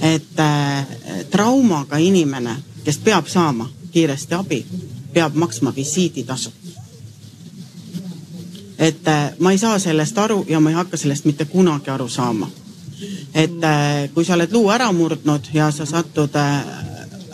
[0.00, 0.86] et äh,
[1.30, 4.66] traumaga inimene, kes peab saama kiiresti abi,
[5.12, 6.52] peab maksma visiiditasu.
[8.78, 12.08] et äh, ma ei saa sellest aru ja ma ei hakka sellest mitte kunagi aru
[12.08, 12.50] saama.
[13.34, 16.54] Et äh, kui sa oled luu ära murdnud ja sa satud äh,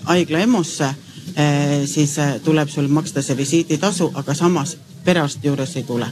[0.09, 6.11] haigla EMO-sse äh,, siis tuleb sul maksta see visiiditasu, aga samas perearsti juures ei tule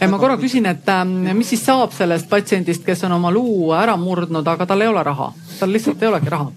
[0.00, 3.72] ja ma korra küsin, et ähm, mis siis saab sellest patsiendist, kes on oma luu
[3.76, 6.50] ära murdnud, aga tal ei ole raha, tal lihtsalt ei olegi raha?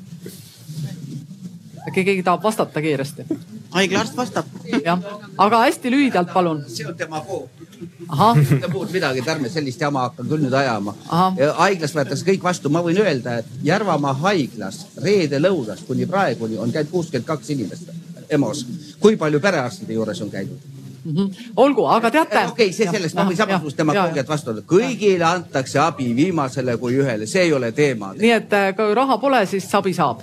[1.86, 3.28] äkki keegi tahab vastata kiiresti?
[3.76, 4.46] haiglaarst vastab.
[4.86, 5.00] jah,
[5.38, 6.64] aga hästi lühidalt, palun.
[6.68, 7.50] see on demagoog.
[7.50, 7.65] ahah.
[8.62, 10.96] Ta muud midagi, et ärme sellist jama hakka küll nüüd ajama.
[11.58, 16.72] haiglas võetakse kõik vastu, ma võin öelda, et Järvamaa haiglas reede lõunas kuni praeguni on
[16.72, 17.92] käinud kuuskümmend kaks inimest
[18.30, 18.66] EMO-s.
[19.00, 20.72] kui palju perearstide juures on käinud?
[21.06, 21.52] -hmm.
[21.56, 22.38] olgu, aga teate.
[22.38, 24.66] okei okay,, see sellest, ma võin samasugust demagoogiat vastu öelda.
[24.68, 28.14] kõigile antakse abi, viimasele kui ühele, see ei ole teema.
[28.18, 30.22] nii et äh, kui raha pole, siis abi saab.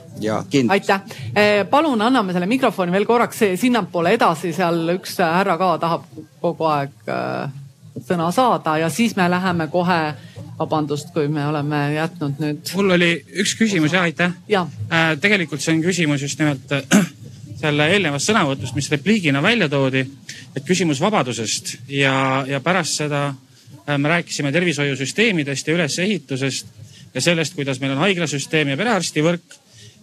[0.68, 1.00] aitäh.
[1.36, 6.06] Äh, palun anname selle mikrofoni veel korraks sinnapoole edasi, seal üks härra ka tahab
[6.40, 7.50] kogu aeg äh,
[8.00, 10.14] sõna saada ja siis me läheme kohe
[10.58, 12.74] vabandust, kui me oleme jätnud nüüd.
[12.76, 13.10] mul oli
[13.42, 14.32] üks küsimus ja aitäh.
[14.48, 14.66] ja.
[14.90, 16.82] Äh, tegelikult see on küsimus just nimelt äh,
[17.62, 20.02] selle eelnevast sõnavõtust, mis repliigina välja toodi,
[20.56, 26.80] et küsimus vabadusest ja, ja pärast seda äh, me rääkisime tervishoiusüsteemidest ja ülesehitusest
[27.14, 29.58] ja sellest, kuidas meil on haiglasüsteem ja perearstivõrk.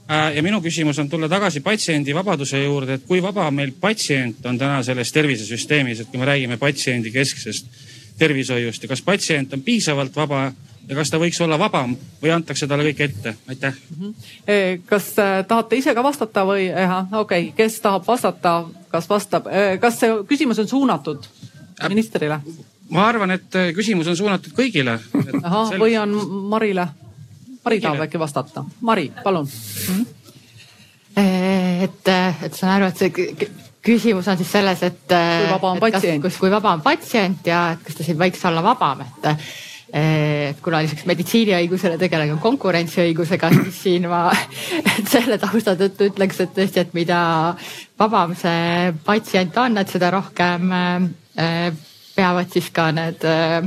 [0.09, 4.45] Äh, ja minu küsimus on tulla tagasi patsiendi vabaduse juurde, et kui vaba meil patsient
[4.49, 7.69] on täna selles tervisesüsteemis, et kui me räägime patsiendi kesksest
[8.19, 10.49] tervishoiust ja kas patsient on piisavalt vaba
[10.87, 13.99] ja kas ta võiks olla vabam või antakse talle kõik ette, aitäh mm.
[13.99, 14.81] -hmm.
[14.89, 19.49] kas äh, tahate ise ka vastata või, okei okay., kes tahab vastata, kas vastab,
[19.81, 21.29] kas see küsimus on suunatud
[21.89, 22.41] ministrile?
[22.89, 24.97] ma arvan, et küsimus on suunatud kõigile.
[25.43, 26.15] ahah, või on
[26.49, 26.87] Marile?
[27.63, 28.63] Mari tahab äkki vastata.
[28.81, 29.95] Mari, palun mm.
[29.95, 30.05] -hmm.
[31.83, 32.07] et,
[32.43, 33.09] et saan aru, et see
[33.85, 35.01] küsimus on siis selles, et.
[35.07, 36.39] kui vaba on patsient.
[36.39, 39.29] kui vaba on patsient ja et kas ta siin võiks olla vabam, et
[39.93, 44.27] et kuna lisaks meditsiiniõigusele tegelen ka konkurentsiõigusega, siis siin ma
[45.13, 47.21] selle tausta tõttu ütleks, et tõesti, et mida
[47.99, 51.69] vabam see patsient on, et seda rohkem äh,
[52.15, 53.63] peavad siis ka need äh,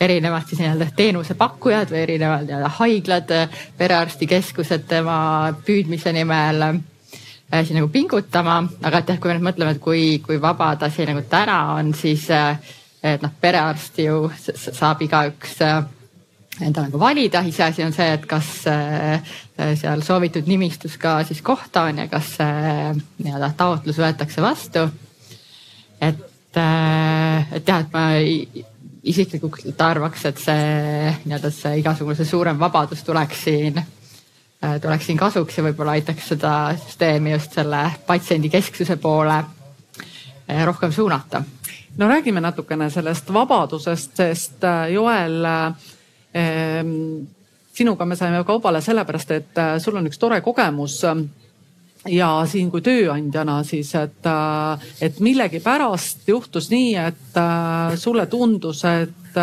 [0.00, 3.34] erinevad siis nii-öelda teenusepakkujad või erinevad nii-öelda haiglad,
[3.78, 5.18] perearstikeskused tema
[5.66, 10.04] püüdmise nimel äh, siin nagu pingutama, aga et jah, kui me nüüd mõtleme, et kui,
[10.24, 12.56] kui vaba ta siin nagu täna on, siis äh,
[13.02, 15.78] et noh, perearsti ju saab igaüks äh,
[16.60, 19.36] enda nagu valida, iseasi on see, et kas äh,
[19.80, 24.88] seal soovitud nimistus ka siis kohta on ja kas nii-öelda taotlus võetakse vastu.
[26.00, 28.04] et, äh, et jah, et ma
[29.00, 33.80] isiklikult arvaks, et see nii-öelda see igasugune suurem vabadus tuleks siin,
[34.60, 39.38] tuleks siin kasuks ja võib-olla aitaks seda süsteemi just selle patsiendi kesksuse poole
[40.66, 41.40] rohkem suunata
[42.00, 46.84] no räägime natukene sellest vabadusest, sest äh, Joel äh,,
[47.72, 51.20] sinuga me saime kaubale sellepärast, et äh, sul on üks tore kogemus äh,
[52.08, 54.24] ja siin kui tööandjana siis, et,
[55.04, 57.40] et millegipärast juhtus nii, et
[58.00, 59.36] sulle tundus, et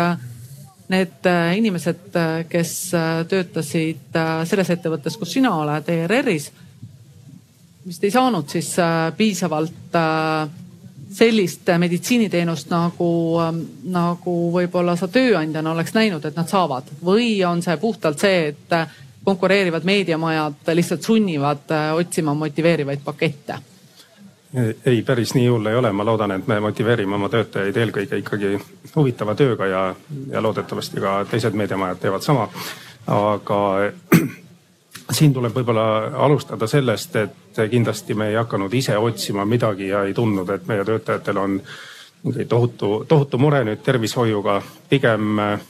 [0.90, 2.18] need inimesed,
[2.50, 2.72] kes
[3.30, 4.18] töötasid
[4.50, 6.50] selles ettevõttes, kus sina oled, ERR-is,
[7.86, 8.74] vist ei saanud siis
[9.14, 10.02] piisavalt
[11.14, 13.10] sellist meditsiiniteenust nagu,
[13.88, 16.90] nagu võib-olla sa tööandjana oleks näinud, et nad saavad.
[17.04, 18.76] Või on see puhtalt see, et
[19.24, 23.58] konkureerivad meediamajad lihtsalt sunnivad otsima motiveerivaid pakette?
[24.86, 28.54] Ei, päris nii hull ei ole, ma loodan, et me motiveerime oma töötajaid eelkõige ikkagi
[28.94, 29.82] huvitava tööga ja,
[30.32, 32.48] ja loodetavasti ka teised meediamajad teevad sama.
[33.06, 33.58] aga
[35.18, 35.84] siin tuleb võib-olla
[36.24, 40.84] alustada sellest, et kindlasti me ei hakanud ise otsima midagi ja ei tundnud, et meie
[40.84, 41.58] töötajatel on
[42.22, 44.62] mingi tohutu, tohutu mure nüüd tervishoiuga.
[44.88, 45.60] pigem äh,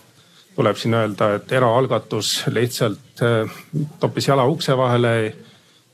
[0.57, 3.51] tuleb siin öelda, et eraalgatus lihtsalt äh,
[4.01, 5.35] toppis jala ukse vahele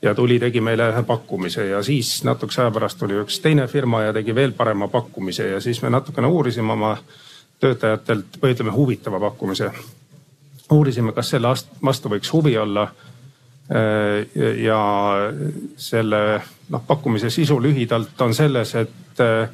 [0.01, 4.03] ja tuli, tegi meile ühe pakkumise ja siis natukese aja pärast tuli üks teine firma
[4.03, 6.97] ja tegi veel parema pakkumise ja siis me natukene uurisime oma
[7.59, 9.71] töötajatelt või ütleme huvitava pakkumise.
[10.71, 11.53] uurisime, kas selle
[11.83, 12.87] vastu võiks huvi olla.
[13.71, 15.15] Äh, ja
[15.77, 19.49] selle noh, pakkumise sisu lühidalt on selles, et äh,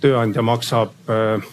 [0.00, 1.46] tööandja maksab äh,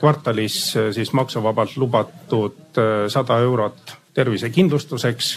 [0.00, 0.56] kvartalis
[0.92, 5.28] siis maksuvabalt lubatud sada eurot tervisekindlustuseks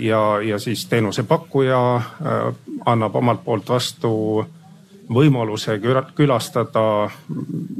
[0.00, 1.80] ja, ja siis teenusepakkuja
[2.86, 4.12] annab omalt poolt vastu
[5.12, 5.76] võimaluse
[6.16, 6.86] külastada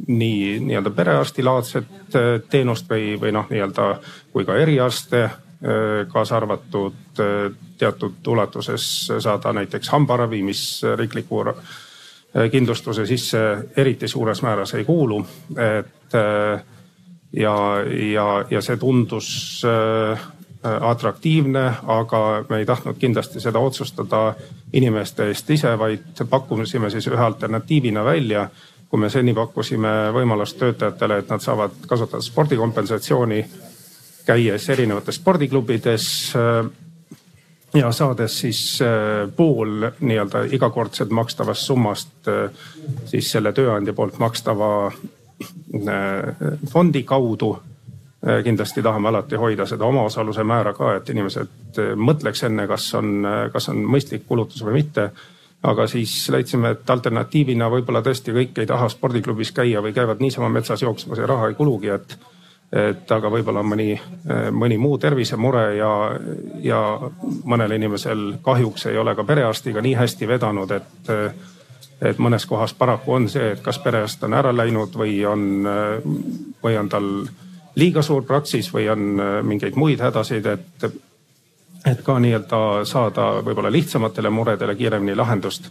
[0.09, 2.19] nii nii-öelda perearstilaadset
[2.53, 3.89] teenust või, või noh, nii-öelda
[4.33, 5.25] kui ka eriarste,
[6.13, 7.21] kaasa arvatud
[7.79, 8.85] teatud ulatuses
[9.23, 11.45] saada näiteks hambaravi, mis riikliku
[12.51, 13.39] kindlustuse sisse
[13.77, 15.21] eriti suures määras ei kuulu.
[15.57, 16.17] et
[17.33, 17.57] ja,
[18.13, 19.29] ja, ja see tundus
[20.67, 24.35] Äh, atraktiivne, aga me ei tahtnud kindlasti seda otsustada
[24.73, 28.49] inimeste eest ise, vaid pakkusime siis ühe alternatiivina välja.
[28.89, 33.39] kui me seni pakkusime võimalust töötajatele, et nad saavad kasutada spordikompensatsiooni,
[34.27, 36.07] käies erinevates spordiklubides
[36.37, 36.71] äh,
[37.75, 42.31] ja saades siis äh, pool nii-öelda igakordselt makstavast summast
[43.07, 44.93] siis selle tööandja poolt makstava
[46.71, 47.57] fondi kaudu
[48.29, 52.85] Äh, kindlasti tahame alati hoida seda omaosaluse määra ka, et inimesed äh, mõtleks enne, kas
[52.95, 55.11] on, äh, kas on mõistlik kulutus või mitte.
[55.63, 60.49] aga siis leidsime, et alternatiivina võib-olla tõesti kõik ei taha spordiklubis käia või käivad niisama
[60.51, 62.17] metsas jooksmas ja raha ei kulugi, et
[62.73, 63.91] et aga võib-olla on mõni,
[64.57, 65.91] mõni muu tervisemure ja,
[66.65, 66.79] ja
[67.45, 71.11] mõnel inimesel kahjuks ei ole ka perearstiga nii hästi vedanud, et,
[72.01, 75.69] et mõnes kohas paraku on see, et kas perearst on ära läinud või on,
[76.65, 77.11] või on tal
[77.75, 80.85] liiga suur praksis või on äh, mingeid muid hädasid, et,
[81.87, 85.71] et ka nii-öelda saada võib-olla lihtsamatele muredele kiiremini lahendust.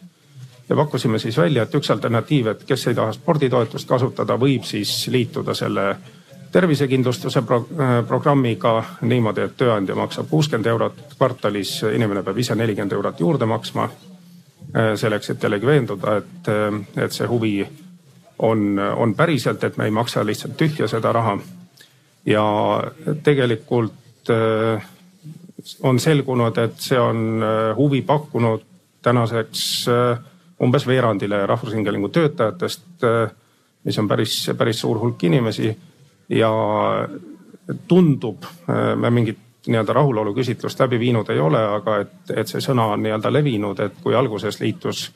[0.69, 5.07] ja pakkusime siis välja, et üks alternatiiv, et kes ei taha sporditoetust kasutada, võib siis
[5.07, 5.95] liituda selle
[6.51, 12.97] tervisekindlustuse pro äh, programmiga niimoodi, et tööandja maksab kuuskümmend eurot kvartalis, inimene peab ise nelikümmend
[12.97, 13.89] eurot juurde maksma.
[14.71, 16.51] Äh, selleks, et jällegi veenduda, et,
[17.05, 17.55] et see huvi
[18.39, 21.37] on, on päriselt, et me ei maksa lihtsalt tühja seda raha
[22.25, 22.43] ja
[23.23, 24.83] tegelikult äh,
[25.83, 28.65] on selgunud, et see on äh, huvi pakkunud
[29.01, 30.19] tänaseks äh,
[30.61, 32.83] umbes veerandile Rahvusringhäälingu töötajatest,
[33.83, 35.71] mis on päris, päris suur hulk inimesi.
[36.30, 36.51] Ja
[37.88, 38.43] tundub,
[38.95, 43.03] me mingit nii-öelda rahulolu küsitlust läbi viinud ei ole, aga et, et see sõna on
[43.03, 45.11] nii-öelda levinud, et kui alguses liitus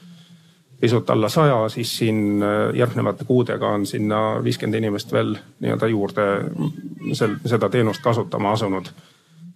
[0.80, 5.34] pisut alla saja, siis siin äh, järgnevate kuudega on sinna viiskümmend inimest veel
[5.64, 6.28] nii-öelda juurde
[7.14, 8.92] sel, seda teenust kasutama asunud.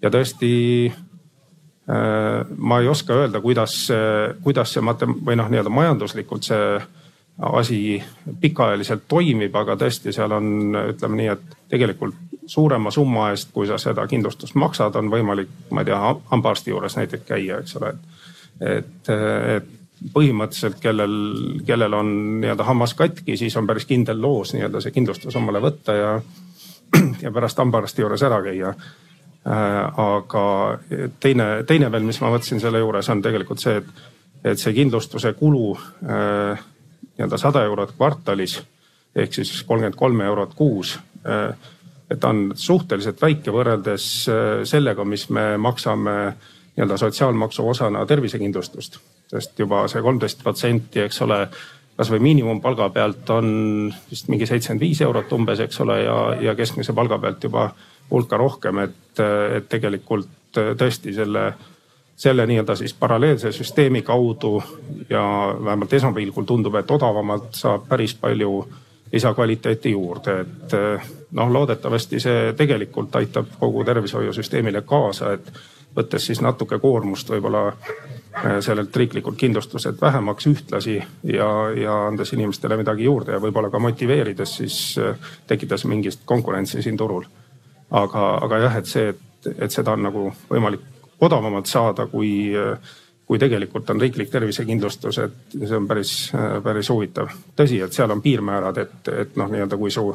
[0.02, 0.54] ja tõesti
[0.90, 3.92] äh, ma ei oska öelda, kuidas,
[4.44, 6.80] kuidas see matem- või noh, nii-öelda majanduslikult see
[7.40, 8.04] asi
[8.42, 12.16] pikaajaliselt toimib, aga tõesti, seal on, ütleme nii, et tegelikult
[12.50, 16.00] suurema summa eest, kui sa seda kindlustust maksad, on võimalik, ma ei tea,
[16.32, 17.94] hambaarsti juures näiteks käia, eks ole.
[18.60, 19.12] et,
[19.56, 19.76] et
[20.14, 21.16] põhimõtteliselt, kellel,
[21.68, 22.12] kellel on
[22.42, 26.14] nii-öelda hammas katki, siis on päris kindel loos nii-öelda see kindlustus omale võtta ja,
[27.24, 30.00] ja pärast hambaarsti juures ära käia äh,.
[30.00, 30.46] aga
[31.20, 34.04] teine, teine veel, mis ma mõtlesin selle juures on tegelikult see, et,
[34.54, 36.64] et see kindlustuse kulu äh,
[37.20, 38.56] nii-öelda sada eurot kvartalis
[39.16, 40.96] ehk siis kolmkümmend kolm eurot kuus
[41.28, 41.54] äh,.
[42.10, 46.18] et on suhteliselt väike võrreldes äh, sellega, mis me maksame
[46.76, 49.00] nii-öelda sotsiaalmaksu osana tervisekindlustust
[49.30, 51.44] sest juba see kolmteist protsenti, eks ole,
[52.00, 53.50] kasvõi miinimumpalga pealt on
[54.10, 56.18] vist mingi seitsekümmend viis eurot umbes, eks ole, ja,
[56.50, 57.70] ja keskmise palga pealt juba
[58.10, 59.22] hulka rohkem, et,
[59.58, 61.52] et tegelikult tõesti selle,
[62.20, 64.64] selle nii-öelda siis paralleelse süsteemi kaudu
[65.10, 65.24] ja
[65.64, 68.66] vähemalt esmapilgul tundub, et odavamalt saab päris palju
[69.12, 70.74] lisakvaliteeti juurde, et
[71.32, 75.48] noh, loodetavasti see tegelikult aitab kogu tervishoiusüsteemile kaasa, et
[75.96, 82.78] võttes siis natuke koormust võib-olla äh, sellelt riiklikult kindlustuselt vähemaks ühtlasi ja, ja andes inimestele
[82.78, 87.26] midagi juurde ja võib-olla ka motiveerides siis äh, tekitades mingit konkurentsi siin turul.
[87.92, 89.26] aga, aga jah, et see, et
[89.58, 90.82] et seda on nagu võimalik
[91.22, 92.52] odavamalt saada, kui,
[93.26, 96.14] kui tegelikult on riiklik tervisekindlustus, et see on päris,
[96.64, 97.34] päris huvitav.
[97.56, 100.06] tõsi, et seal on piirmäärad, et, et noh, nii-öelda kui su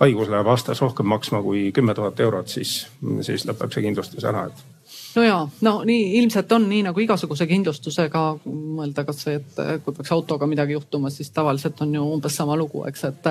[0.00, 2.86] haigus läheb aastas rohkem maksma kui kümme tuhat eurot, siis,
[3.26, 4.80] siis lõpeb see kindlustus ära, et
[5.16, 10.12] no ja, no nii ilmselt on nii nagu igasuguse kindlustusega mõelda kasvõi, et kui peaks
[10.14, 13.30] autoga midagi juhtuma, siis tavaliselt on ju umbes sama lugu, eks, et,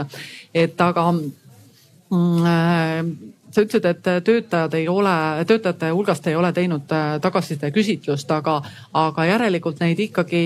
[0.65, 3.03] et aga mm, äh,
[3.51, 5.15] sa ütlesid, et töötajad ei ole,
[5.49, 8.59] töötajate hulgast ei ole teinud äh, tagasiside küsitlust, aga,
[8.93, 10.43] aga järelikult neid ikkagi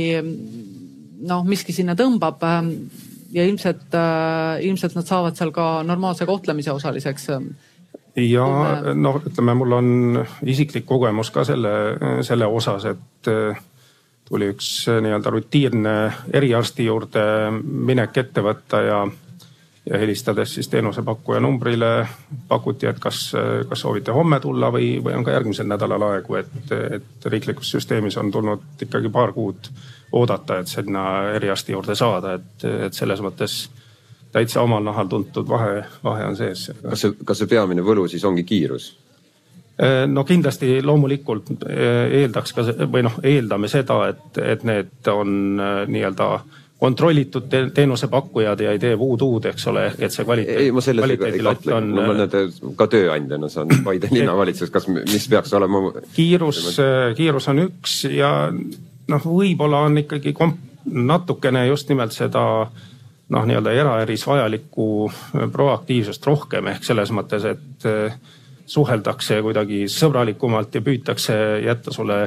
[1.24, 2.44] noh, miski sinna tõmbab.
[2.48, 2.72] Ähm,
[3.34, 7.30] ja ilmselt, äh, ilmselt nad saavad seal ka normaalse kohtlemise osaliseks
[8.22, 8.48] ja
[8.94, 9.88] noh, ütleme, mul on
[10.46, 11.72] isiklik kogemus ka selle,
[12.26, 13.62] selle osas, et äh,
[14.28, 15.96] tuli üks nii-öelda rutiinne
[16.34, 17.26] eriarsti juurde
[17.64, 19.02] minek ette võtta ja
[19.86, 22.08] ja helistades siis teenusepakkuja numbrile
[22.48, 23.34] pakuti, et kas,
[23.70, 28.18] kas soovite homme tulla või, või on ka järgmisel nädalal aegu, et, et riiklikus süsteemis
[28.18, 29.70] on tulnud ikkagi paar kuud
[30.12, 31.06] oodata, et sinna
[31.36, 33.58] eriarsti juurde saada, et, et selles mõttes
[34.32, 36.70] täitsa omal nahal tuntud vahe, vahe on sees.
[36.82, 38.94] kas see, kas see peamine võlu siis ongi kiirus?
[40.08, 45.58] no kindlasti loomulikult eeldaks ka või noh, eeldame seda, et, et need on
[45.90, 46.28] nii-öelda
[46.84, 50.58] kontrollitud teenusepakkujad ja ei tee voodoo'd, eks ole, ehk et see kvaliteet.
[50.60, 52.34] ei, ma selles ei kahtle on..., ma nüüd
[52.76, 55.80] ka tööandjana saan Paide linnavalitsuses, kas, mis peaks olema?
[56.18, 56.60] kiirus,
[57.16, 63.72] kiirus on üks ja noh, võib-olla on ikkagi komp-, natukene just nimelt seda noh, nii-öelda
[63.80, 64.88] eraäris vajalikku
[65.56, 67.88] proaktiivsust rohkem ehk selles mõttes, et
[68.76, 72.26] suheldakse kuidagi sõbralikumalt ja püütakse jätta sulle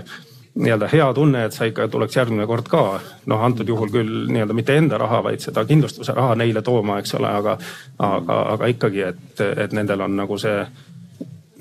[0.57, 3.01] nii-öelda hea tunne, et sa ikka tuleks järgmine kord ka.
[3.27, 7.15] noh, antud juhul küll nii-öelda mitte enda raha, vaid seda kindlustuse raha neile tooma, eks
[7.19, 7.59] ole, aga,
[7.99, 10.67] aga, aga ikkagi, et, et nendel on nagu see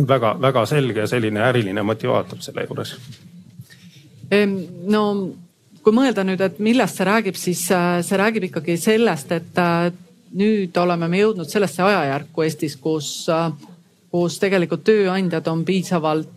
[0.07, 2.95] väga-väga selge selline äriline motivaator selle juures.
[4.87, 5.03] no
[5.85, 9.91] kui mõelda nüüd, et millest see räägib, siis äh, see räägib ikkagi sellest, et äh,
[10.33, 13.51] nüüd oleme me jõudnud sellesse ajajärku Eestis, kus, äh,
[14.09, 16.31] kus tegelikult tööandjad on piisavalt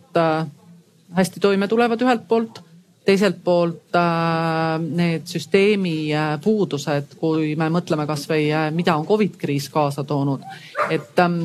[1.15, 2.61] hästi toime tulevad ühelt poolt,
[3.05, 9.37] teiselt poolt äh, need süsteemi äh, puudused, kui me mõtleme kasvõi äh,, mida on Covid
[9.41, 10.45] kriis kaasa toonud,
[10.89, 11.41] et ähm,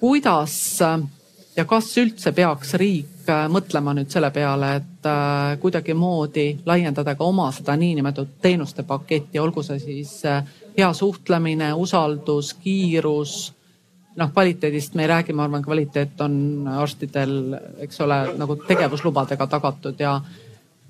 [0.00, 0.56] kuidas
[1.56, 3.08] ja kas üldse peaks riik
[3.52, 5.06] mõtlema nüüd selle peale, et
[5.62, 10.16] kuidagimoodi laiendada ka oma seda niinimetatud teenuste paketti, olgu see siis
[10.74, 13.52] hea suhtlemine, usaldus, kiirus
[14.16, 17.34] noh, kvaliteedist me ei räägi, ma arvan, kvaliteet on arstidel,
[17.84, 20.16] eks ole, nagu tegevuslubadega tagatud ja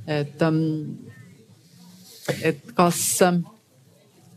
[0.06, 0.60] et, ähm,
[2.42, 3.00] et kas,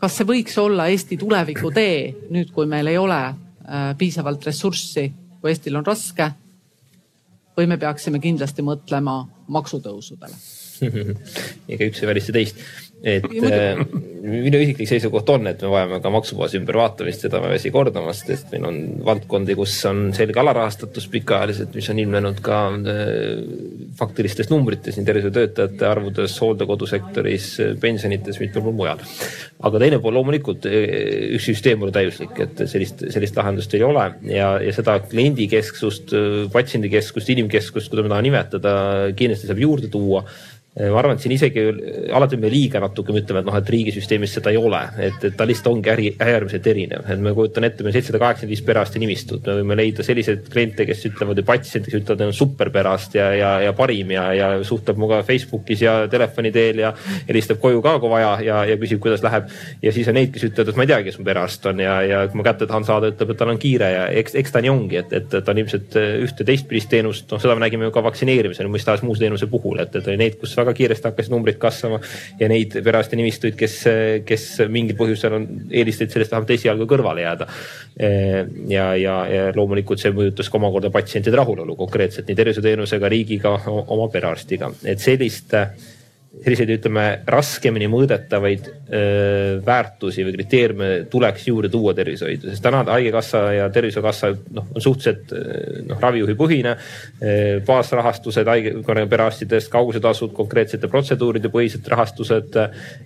[0.02, 5.08] kas see võiks olla Eesti tuleviku tee nüüd, kui meil ei ole äh, piisavalt ressurssi,
[5.42, 6.32] kui Eestil on raske?
[7.56, 10.36] või me peaksime kindlasti mõtlema maksutõusudele
[11.72, 12.60] ega üks ei välista teist
[13.06, 13.78] et äh,
[14.26, 18.26] minu isiklik seisukoht on, et me vajame ka maksubaasi ümbervaatamist, seda ma ei väsi kordamast,
[18.32, 23.44] sest meil on valdkondi, kus on selge alarahastatus pikaajaliselt, mis on ilmnenud ka äh,
[24.00, 27.52] faktilistes numbrites, nii tervishoiutöötajate arvudes, hooldekodusektoris,
[27.84, 29.06] pensionites, mitmel pool mujal.
[29.70, 30.90] aga teine pool loomulikult, äh,
[31.38, 36.18] üks süsteem pole täiuslik, et sellist, sellist lahendust ei ole ja, ja seda kliendikesksust,
[36.54, 38.76] patsiendikeskust, inimkeskust, kuidas me tahame nimetada,
[39.14, 40.26] kindlasti saab juurde tuua
[40.76, 41.62] ma arvan, et siin isegi
[42.16, 45.38] alati me liiga natuke me ütleme, et noh, et riigisüsteemis seda ei ole, et, et
[45.38, 49.00] ta lihtsalt ongi äri, äärmiselt erinev, et ma kujutan ette, meil seitsesada kaheksakümmend viis perearsti
[49.00, 53.16] nimistut, me võime leida selliseid kliente, kes ütlevad ja patsiente, kes ütlevad, et on superperearst
[53.16, 56.92] ja, ja, ja parim ja, ja suhtleb minuga Facebookis ja telefoni teel ja
[57.30, 59.48] helistab koju ka, kui vaja ja, ja küsib, kuidas läheb.
[59.82, 61.80] ja siis on neid, kes ütlevad, et ma ei tea, kes mu perearst on.
[61.84, 63.90] Ja, ja kui ma kätte tahan saada, ütleb, et tal on kiire.
[63.92, 67.42] Ja eks, eks ta nii ongi, et, et ta on ilmselt ühte teistpidist teenust, noh,
[67.42, 70.40] seda me nägime ju ka vaktsineerimisel, mis tahes muus teenuse puhul, et, et oli neid,
[70.42, 72.00] kus väga kiiresti hakkasid numbrid kasvama
[72.40, 73.78] ja neid perearsti nimistuid, kes,
[74.26, 77.48] kes mingil põhjusel on eelistasid sellest vähemalt esialgu kõrvale jääda.
[78.70, 84.10] ja, ja, ja loomulikult see mõjutas ka omakorda patsientide rahulolu konkreetselt nii tervishoiuteenusega, riigiga, oma
[84.12, 85.54] perearstiga, et sellist
[86.44, 93.42] selliseid, ütleme raskemini mõõdetavaid öö, väärtusi või kriteeriume tuleks juurde tuua tervishoidu, sest täna Haigekassa
[93.56, 95.34] ja Tervishoiukassa noh, on suhteliselt
[95.90, 96.76] noh, ravijuhipõhine.
[97.66, 102.60] baasrahastused haigekonna perearstidest, kaugusetasud, konkreetsete protseduuride põhised rahastused.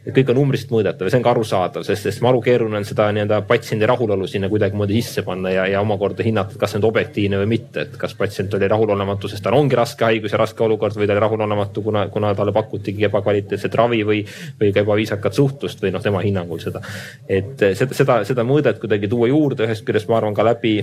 [0.10, 3.10] kõik on numbriliselt mõõdetav ja see on ka arusaadav, sest, sest maru keeruline on seda
[3.16, 7.40] nii-öelda patsiendi rahulolu sinna kuidagimoodi sisse panna ja, ja omakorda hinnata, kas see on objektiivne
[7.44, 10.98] või mitte, et kas patsient oli rahulolematu, sest tal ongi raske haigus ja raske olukord
[10.98, 14.24] või ta oli rahulolematu, kuna, kuna talle pakutigi ebakvaliteetset ebakvaliteetset ravi või,
[14.60, 16.82] või ka ebaviisakat suhtlust või noh, tema hinnangul seda.
[17.28, 20.80] et seda, seda, seda mõõdet kuidagi tuua juurde, ühest küljest ma arvan ka läbi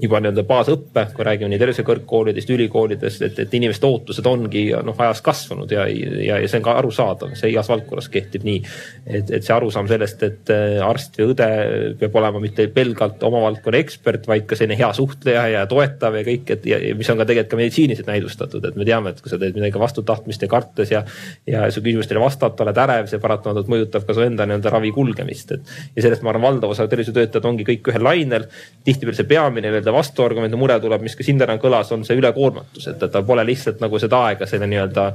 [0.00, 5.22] juba nii-öelda baasõppe, kui räägime nii tervisekõrgkoolidest, ülikoolidest, et, et inimeste ootused ongi noh, ajas
[5.24, 8.62] kasvanud ja, ja, ja see on ka arusaadav, see igas valdkonnas kehtib nii.
[9.06, 11.48] et, et see arusaam sellest, et äh, arst või õde
[12.00, 16.24] peab olema mitte pelgalt oma valdkonna ekspert, vaid ka selline hea suhtleja ja toetav ja
[16.26, 19.32] kõik, et ja, mis on ka tegelikult ka meditsiiniliselt näidustatud, et me teame, et kui
[19.32, 21.02] sa teed midagi vastu tahtmist ja kartes ja,
[21.48, 25.56] ja su küsimustele vastata, oled ärev, see paratamatult mõjutab ka su enda nii-öelda ravi kulgemist,
[25.56, 25.74] et.
[25.96, 28.46] ja sellest ma arvan, valdav osa tervishoiutöötajad ongi kõik ühel lainel.
[28.84, 32.04] tihtipeale see peamine nii-öelda nii-öelda vastuargument ja mure tuleb, mis ka siin täna kõlas, on
[32.06, 35.06] see ülekoormatus, et, et tal pole lihtsalt nagu seda aega selle nii-öelda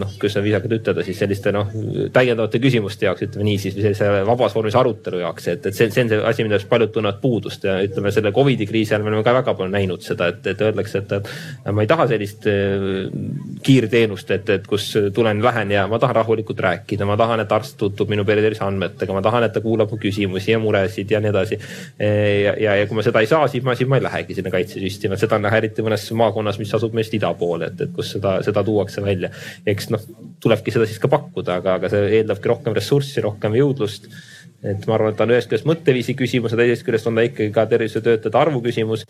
[0.00, 1.70] noh, kuidas viisakalt ütelda siis selliste noh,
[2.12, 6.06] täiendavate küsimuste jaoks, ütleme nii siis, sellise vabas vormis arutelu jaoks, et, et see, see
[6.06, 9.26] on see asi, millest paljud tunnevad puudust ja ütleme selle Covidi kriisi ajal me oleme
[9.26, 12.48] ka väga palju näinud seda, et, et öeldakse, et, et ma ei taha sellist
[13.66, 17.76] kiirteenust, et, et kus tulen, lähen ja ma tahan rahulikult rääkida, ma tahan, et arst
[17.80, 21.32] tutvub minu peretervise andmetega, ma tahan, et ta kuulab mu küsimusi ja muresid ja nii
[21.32, 21.58] edasi.
[22.00, 24.52] ja, ja, ja kui ma seda ei saa, siis ma, siis ma ei lähegi sinna
[24.54, 27.92] kaitsesüsteemi, et seda on näha eriti mõnes maakonnas, mis asub meist ida pool, et, et
[27.96, 29.30] kus seda, seda tuuakse välja.
[29.66, 30.06] eks noh,
[30.42, 34.10] tulebki seda siis ka pakkuda, aga, aga see eeldabki rohkem ressurssi, rohkem jõudlust
[34.66, 37.24] et ma arvan, et ta on ühest küljest mõtteviisi küsimus ja teisest küljest on ta
[37.26, 39.04] ikkagi ka tervishoiutöötajate arvu küsimus.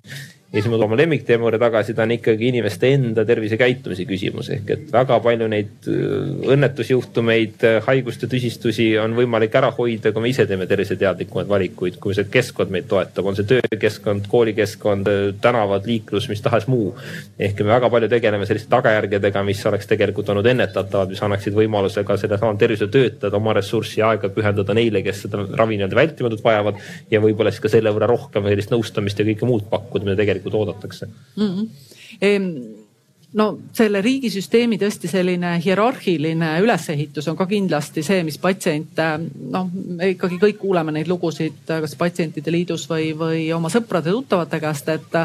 [0.52, 4.46] Ja siis ma toon oma lemmikteema juurde tagasi, ta on ikkagi inimeste enda tervisekäitumise küsimus
[4.54, 10.22] ehk et väga palju neid äh, õnnetusjuhtumeid, äh, haiguste tüsistusi on võimalik ära hoida, kui
[10.22, 15.24] me ise teeme terviseteadlikumaid valikuid, kui see keskkond meid toetab, on see töökeskkond, koolikeskkond, äh,
[15.42, 16.94] tänavad, liiklus, mis tahes muu.
[17.38, 22.06] ehk me väga palju tegeleme selliste tagajärgedega, mis oleks tegelikult olnud ennetatavad, mis annaksid võimaluse
[22.06, 26.80] ka sellesama tervishoiutöötajad oma ressurssi ja aega pühendada neile, kes seda ravi nii-öelda vältimatult vajavad
[27.10, 30.35] ja võib-olla siis ka selle võrra rohkem sellist nõustamist ja kõike muud pakkuda, mida tegelikult
[30.44, 31.06] oodatakse
[31.36, 31.48] mm.
[31.48, 32.52] -hmm.
[33.32, 39.08] no selle riigisüsteemi tõesti selline hierarhiline ülesehitus on ka kindlasti see, mis patsiente,
[39.50, 44.88] noh, me ikkagi kõik kuuleme neid lugusid, kas patsientide liidus või, või oma sõprade-tuttavate käest,
[44.88, 45.20] et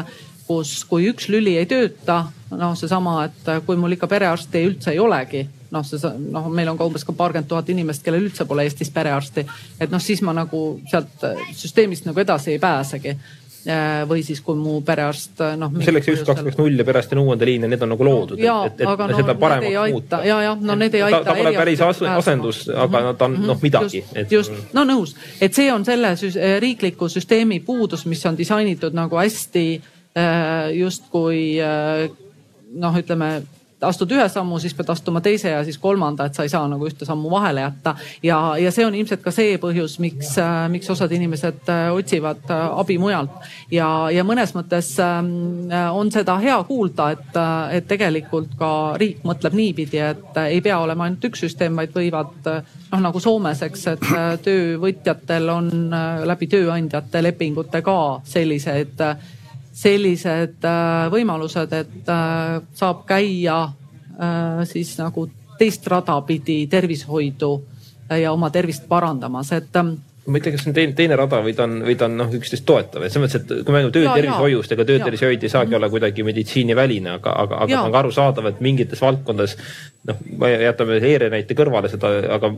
[0.46, 4.98] kus, kui üks lüli ei tööta, noh, seesama, et kui mul ikka perearsti üldse ei
[4.98, 8.66] olegi noh, see noh, meil on ka umbes ka paarkümmend tuhat inimest, kellel üldse pole
[8.66, 9.46] Eestis perearsti.
[9.80, 13.30] et noh, siis ma nagu sealt äh, süsteemist nagu edasi ei pääsegi äh,
[14.08, 15.76] või siis, kui mu perearst noh.
[15.84, 18.42] selleks just kaks kaks null ja perearsti nõuandeliin ja need on nagu loodud.
[18.42, 21.22] ja, aga no need ei aita ja, jah, no need ei aita.
[21.28, 24.02] ta pole päris asendus, aga no ta on noh midagi.
[24.02, 28.96] just, just, no nõus, et see on selle süs riikliku süsteemi puudus, mis on disainitud
[28.98, 31.42] nagu hästi äh, justkui
[32.72, 33.34] noh, ütleme
[33.86, 36.86] astud ühe sammu, siis pead astuma teise ja siis kolmanda, et sa ei saa nagu
[36.88, 37.94] ühte sammu vahele jätta.
[38.22, 42.50] ja, ja see on ilmselt ka see põhjus, miks, äh, miks osad inimesed äh, otsivad
[42.50, 43.34] äh, abi mujalt.
[43.70, 47.36] ja, ja mõnes mõttes ähm, on seda hea kuulda, et,
[47.78, 52.48] et tegelikult ka riik mõtleb niipidi, et ei pea olema ainult üks süsteem, vaid võivad
[52.48, 54.08] noh, nagu Soomes, eks, et
[54.44, 55.70] töövõtjatel on
[56.28, 57.96] läbi tööandjate lepingute ka
[58.28, 59.00] sellised
[59.72, 67.52] sellised äh, võimalused, et äh, saab käia äh, siis nagu teist rada pidi tervishoidu
[68.12, 69.94] ja oma tervist parandamas, et ähm,
[70.26, 72.18] ma ei tea, kas see on teine, teine rada või ta on, või ta on
[72.20, 75.78] noh, üksteist toetav, et selles mõttes, et kui me räägime töötervishoiust, ega töötervishoid ei saagi
[75.78, 79.56] olla kuidagi meditsiiniväline, aga, aga, aga on ka arusaadav, et mingites valdkondades
[80.08, 80.22] noh,
[80.62, 82.50] jätame ERE näite kõrvale seda, aga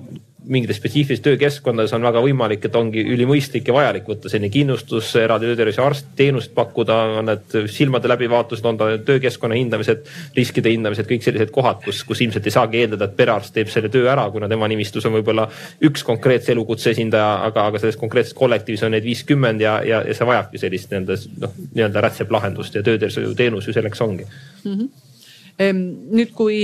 [0.45, 5.49] mingites spetsiifilistes töökeskkondades on väga võimalik, et ongi ülimõistlik ja vajalik võtta selline kindlustus, eraldi
[5.49, 10.05] töötervishoiuarst, teenust pakkuda, on need silmade läbivaatused, on ta töökeskkonna hindamised,
[10.37, 13.89] riskide hindamised, kõik sellised kohad, kus, kus ilmselt ei saagi eeldada, et perearst teeb selle
[13.93, 15.47] töö ära, kuna tema nimistus on võib-olla
[15.89, 20.17] üks konkreetse elukutse esindaja, aga, aga selles konkreetses kollektiivis on neid viiskümmend ja, ja, ja
[20.17, 24.77] see vajabki sellist nii-öelda noh, nii-öelda rätseplahendust ja töötervishoiuteenus ju selleks ongi mm.
[24.77, 25.83] -hmm.
[26.13, 26.61] nüüd, kui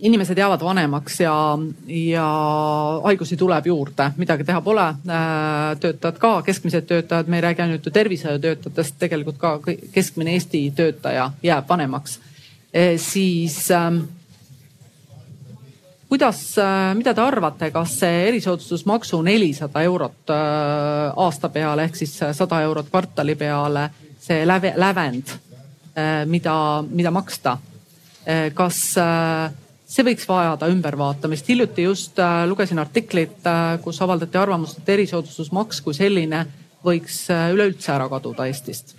[0.00, 2.26] inimesed jäävad vanemaks ja, ja
[3.04, 4.84] haigusi tuleb juurde, midagi teha pole.
[4.88, 9.58] Äh, töötajad ka, keskmised töötajad, me ei räägi ainult ju tervishoiutöötajatest, tegelikult ka
[9.92, 12.18] keskmine Eesti töötaja jääb vanemaks.
[12.72, 14.00] E, siis ähm,
[16.08, 22.18] kuidas, äh, mida te arvate, kas see erisoodustusmaksu nelisada eurot äh, aasta peale ehk siis
[22.32, 23.88] sada eurot kvartali peale,
[24.20, 25.38] see läve, lävend,
[26.28, 26.54] mida,
[26.90, 27.56] mida maksta,
[28.54, 28.76] kas
[29.88, 31.48] see võiks vajada ümbervaatamist.
[31.48, 36.44] hiljuti just äh, lugesin artiklit, äh, kus avaldati arvamust, et erisoodustusmaks kui selline
[36.84, 38.96] võiks äh, üleüldse ära kaduda Eestist.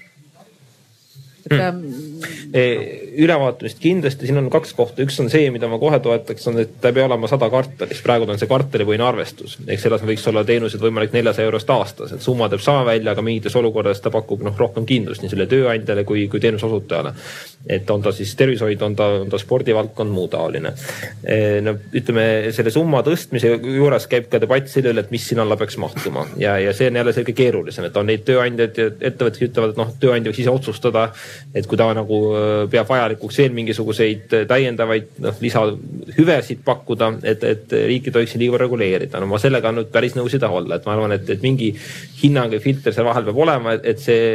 [1.45, 2.53] Et mm.
[3.17, 6.75] ülevaatamist kindlasti, siin on kaks kohta, üks on see, mida ma kohe toetaks, on, et
[6.81, 9.57] ta ei pea olema sada kvartalis, praegu on see kvartalipõhine arvestus.
[9.67, 13.23] ehk selles võiks olla teenused võimalik neljasaja eurost aastas, et summa teeb sama välja, aga
[13.25, 17.13] mingites olukordades ta pakub noh, rohkem kindlust nii selle tööandjale kui, kui teenuse osutajale.
[17.67, 20.73] et on ta siis tervishoid, on ta, on ta spordivaldkond, muu taoline.
[21.63, 22.25] no ütleme,
[22.55, 26.25] selle summa tõstmise juures käib ka debatt selle üle, et mis sinna alla peaks mahtuma
[26.37, 29.73] ja, ja see on jälle selge keerulisem, et on neid tööandjaid ja ettevõtteid, kes ütlevad,
[29.73, 31.09] et noh, tööandja võiks ise otsustada,
[31.55, 37.43] et kui ta nagu äh, peab vajalikuks veel mingisuguseid äh, täiendavaid noh, lisahüvesid pakkuda, et,
[37.43, 39.21] et riik ei tohiks liiga reguleerida.
[39.21, 41.71] no ma sellega nüüd päris nõus ei taha olla, et ma arvan, et, et mingi
[42.21, 44.29] hinnang ja filter seal vahel peab olema, et see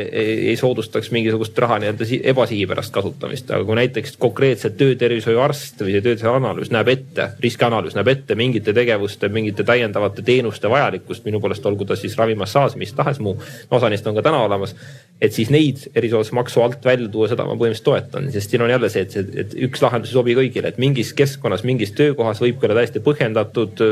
[0.51, 3.51] ei soodustaks mingisugust raha nii-öelda ebasihipärast kasutamist.
[3.51, 9.29] aga kui näiteks konkreetselt töötervishoiuarst või see töötervishoiuanalüüs näeb ette, riskianalüüs näeb ette mingite tegevuste,
[9.29, 13.39] mingite täiendavate teenuste vajalikkust, minu poolest olgu ta siis ravimassaaž, mis tahes muu,
[13.71, 14.75] osa neist on ka täna olemas
[15.23, 18.91] et siis neid erisoodustusmaksu alt välja tuua, seda ma põhimõtteliselt toetan, sest siin on jälle
[18.91, 22.69] see, et, et üks lahendus ei sobi kõigile, et mingis keskkonnas, mingis töökohas võib ka
[22.69, 23.83] olla täiesti põhjendatud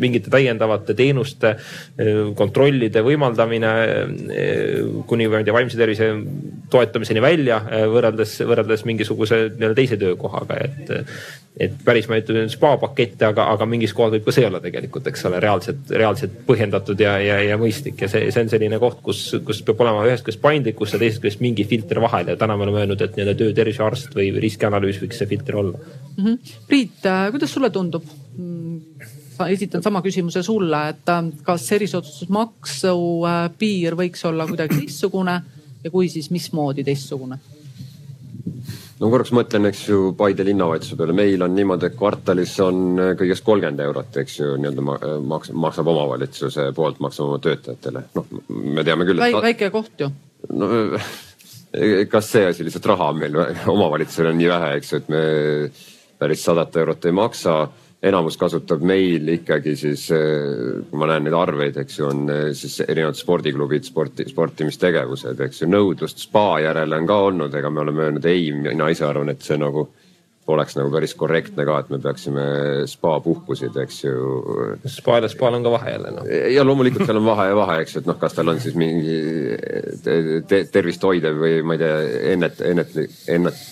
[0.00, 1.56] mingite täiendavate teenuste
[2.38, 3.74] kontrollide võimaldamine
[5.10, 6.12] kuni ma ei tea, vaimse tervise
[6.70, 7.60] toetamiseni välja
[7.90, 10.96] võrreldes, võrreldes mingisuguse nii-öelda teise töökohaga, et
[11.60, 14.60] et päris ma ei ütle spa pakette, aga, aga mingis kohas võib ka see olla
[14.62, 18.78] tegelikult, eks ole, reaalselt, reaalselt põhjendatud ja, ja, ja mõistlik ja see, see on selline
[18.80, 22.36] koht, kus, kus peab olema ühest küljest paindlikkus ja teisest küljest mingi filter vahel ja
[22.40, 26.24] täna me oleme öelnud, et nii-öelda töötervishoiuarst või riskianalüüs võiks see filter olla mm.
[26.24, 26.58] -hmm.
[26.68, 28.04] Priit, äh, kuidas sulle tundub?
[29.48, 35.40] esitan sama küsimuse sulle, et äh, kas erisoodustusmaksu äh, piir võiks olla kuidagi teistsugune
[35.84, 37.38] ja kui, siis mismoodi teistsugune?
[39.00, 43.44] no korraks mõtlen, eks ju, Paide linnavalitsuse peale, meil on niimoodi, et kvartalis on kõigest
[43.46, 44.84] kolmkümmend eurot, eks ju, nii-öelda
[45.32, 48.04] maks-, maksab omavalitsuse poolt, maksame oma töötajatele.
[48.18, 49.38] noh, me teame küll et....
[49.48, 50.10] väike koht ju.
[50.48, 50.70] No
[52.10, 53.36] kas see asi lihtsalt raha on meil
[53.70, 55.22] omavalitsusel on nii vähe, eks ju, et me
[56.20, 57.60] päris sadat eurot ei maksa.
[58.00, 62.78] Enamus kasutab meil ikkagi siis, kui ma näen neid arveid, eks ju, on eh, siis
[62.86, 68.06] erinevad spordiklubid, sporti, sportimistegevused, eks ju, nõudlust spa järele on ka olnud, ega me oleme
[68.06, 69.84] öelnud ei, mina ise arvan, et see nagu
[70.54, 72.44] oleks nagu päris korrektne ka, et me peaksime
[72.90, 74.14] spa puhkusid, eks ju.
[74.90, 76.30] spaal ja spaal on ka vahe jälle noh.
[76.54, 78.78] ja loomulikult seal on vahe ja vahe, eks ju, et noh, kas tal on siis
[78.78, 79.18] mingi
[80.04, 80.16] te,
[80.48, 82.00] te, tervist hoidev või ma ei tea,
[82.36, 82.96] ennet, ennet,
[83.28, 83.68] ennet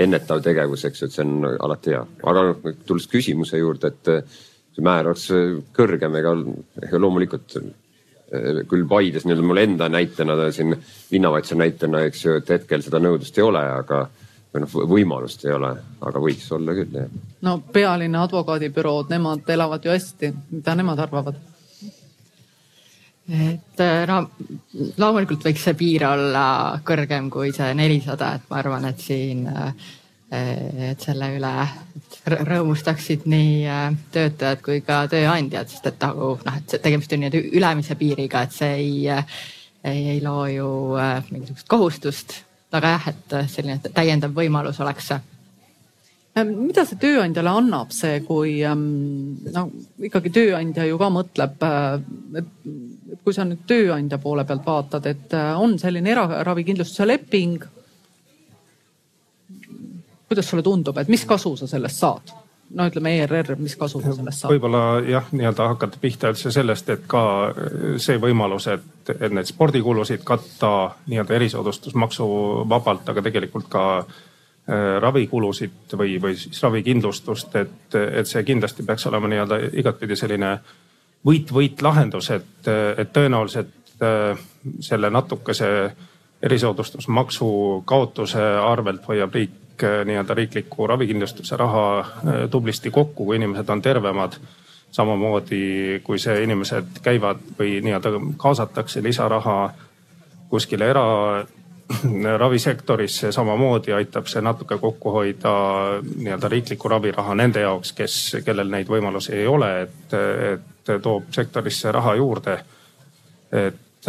[0.00, 2.02] ennetav tegevus, eks ju, et see on alati hea.
[2.30, 4.32] aga tulles küsimuse juurde, et
[4.72, 5.28] see määr oleks
[5.76, 6.32] kõrgem, ega,
[6.96, 10.74] loomulikult eh, küll Paides nii-öelda mul enda näitena siin
[11.12, 14.06] linnavalitsuse näitena, eks ju, et hetkel seda nõudlust ei ole, aga
[14.52, 15.70] või noh, võimalust ei ole,
[16.04, 17.14] aga võiks olla küll jah.
[17.46, 21.40] no pealinna advokaadibürood, nemad elavad ju hästi, mida nemad arvavad?
[23.28, 24.18] et äh, no
[24.98, 26.44] loomulikult võiks see piir olla
[26.84, 29.90] kõrgem kui see nelisada, et ma arvan, et siin, äh,
[30.90, 31.52] et selle üle
[32.50, 37.44] rõõmustaksid nii äh, töötajad kui ka tööandjad, sest et nagu noh, et tegemist on nii-öelda
[37.60, 40.72] ülemise piiriga, et see ei, ei, ei loo ju
[41.30, 42.40] mingisugust kohustust.
[42.72, 45.20] Aga jah, et selline täiendav võimalus oleks see
[46.48, 49.64] mida see tööandjale annab, see, kui no
[50.00, 51.66] ikkagi tööandja ju ka mõtleb,
[52.40, 52.70] et
[53.12, 57.64] et kui sa nüüd tööandja poole pealt vaatad, et äh, on selline eraravikindlustuse leping.
[60.28, 62.32] kuidas sulle tundub, et mis kasu sa sellest saad?
[62.74, 64.52] No ütleme ERR, mis kasu sellest saad?
[64.54, 67.22] võib-olla jah, nii-öelda hakata pihta üldse sellest, et ka
[68.02, 70.72] see võimalus, et, et neid spordikulusid katta
[71.10, 72.28] nii-öelda erisoodustusmaksu
[72.70, 79.06] vabalt, aga tegelikult ka äh, ravikulusid või, või siis ravikindlustust, et, et see kindlasti peaks
[79.10, 80.56] olema nii-öelda igatpidi selline
[81.26, 84.46] võit-võit lahendus, et, et tõenäoliselt äh,
[84.80, 85.68] selle natukese
[86.42, 87.48] erisoodustusmaksu
[87.86, 93.82] kaotuse arvelt hoiab riik äh, nii-öelda riikliku ravikindlustuse raha äh, tublisti kokku, kui inimesed on
[93.82, 94.32] tervemad.
[94.92, 99.72] samamoodi kui see inimesed käivad või nii-öelda kaasatakse lisaraha
[100.48, 101.04] kuskile era
[102.44, 105.52] ravisektorisse samamoodi aitab see natuke kokku hoida
[106.16, 110.16] nii-öelda riiklikku raviraha nende jaoks, kes, kellel neid võimalusi ei ole, et,
[110.52, 112.58] et toob sektorisse raha juurde.
[113.52, 114.08] et,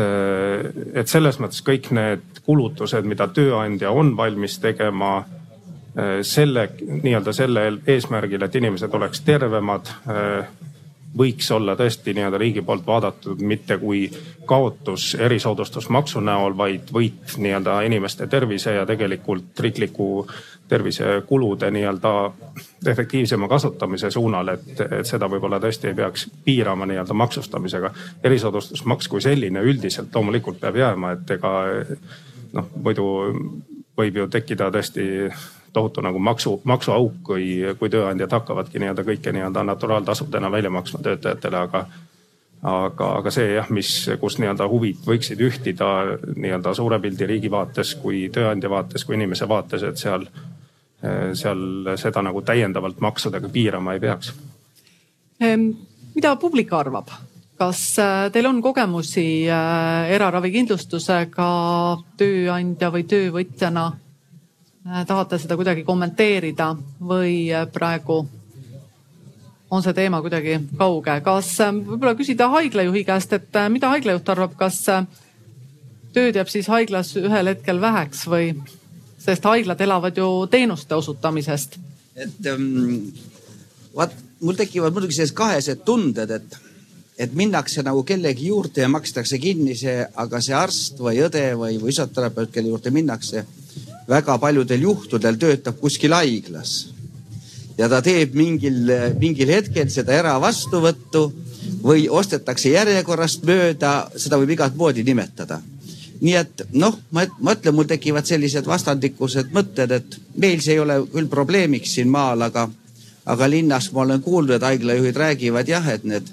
[0.94, 5.24] et selles mõttes kõik need kulutused, mida tööandja on valmis tegema
[6.26, 9.92] selle nii-öelda sellel eesmärgil, et inimesed oleks tervemad,
[11.18, 14.08] võiks olla tõesti nii-öelda riigi poolt vaadatud mitte kui
[14.50, 20.26] kaotus erisoodustusmaksu näol, vaid võit nii-öelda inimeste tervise ja tegelikult riikliku
[20.68, 22.14] tervisekulude nii-öelda
[22.90, 27.92] efektiivsema kasutamise suunal, et, et seda võib-olla tõesti ei peaks piirama nii-öelda maksustamisega.
[28.24, 31.54] erisoodustusmaks kui selline üldiselt loomulikult peab jääma, et ega
[32.54, 33.06] noh, muidu
[33.98, 35.06] võib ju tekkida tõesti
[35.74, 37.46] tohutu nagu maksu, maksuauk, kui,
[37.80, 41.86] kui tööandjad hakkavadki nii-öelda kõike nii-öelda naturaaltasudena välja maksma töötajatele, aga
[42.64, 45.90] aga, aga see jah, mis, kus nii-öelda huvid võiksid ühtida
[46.36, 50.26] nii-öelda suure pildi riigi vaates kui tööandja vaates kui inimese vaates, et seal,
[51.36, 54.34] seal seda nagu täiendavalt maksudega piirama ei peaks.
[56.16, 57.12] mida publik arvab?
[57.58, 61.50] kas äh, teil on kogemusi äh, eraravikindlustusega
[62.18, 63.92] tööandja või töövõtjana?
[64.84, 68.24] Äh, tahate seda kuidagi kommenteerida või praegu
[69.74, 71.18] on see teema kuidagi kauge.
[71.26, 75.06] kas äh, võib-olla küsida haiglajuhi käest, et äh, mida haiglajuht arvab, kas äh,
[76.14, 78.52] tööd jääb siis haiglas ühel hetkel väheks või,
[79.22, 81.80] sest haiglad elavad ju teenuste osutamisest.
[82.16, 83.10] et um,
[83.96, 86.58] vaat mul tekivad muidugi sellised kahesed tunded, et,
[87.18, 91.80] et minnakse nagu kellegi juurde ja makstakse kinni see, aga see arst või õde või
[91.82, 93.46] füsioterapeut, kelle juurde minnakse,
[94.10, 96.94] väga paljudel juhtudel töötab kuskil haiglas
[97.78, 98.86] ja ta teeb mingil,
[99.20, 101.24] mingil hetkel seda eravastuvõttu
[101.84, 105.62] või ostetakse järjekorrast mööda, seda võib igat moodi nimetada.
[106.24, 111.02] nii et noh, ma mõtlen, mul tekivad sellised vastandikused mõtted, et meil see ei ole
[111.12, 112.70] küll probleemiks siin maal, aga,
[113.26, 116.30] aga linnas ma olen kuulnud, et haiglajuhid räägivad jah, et need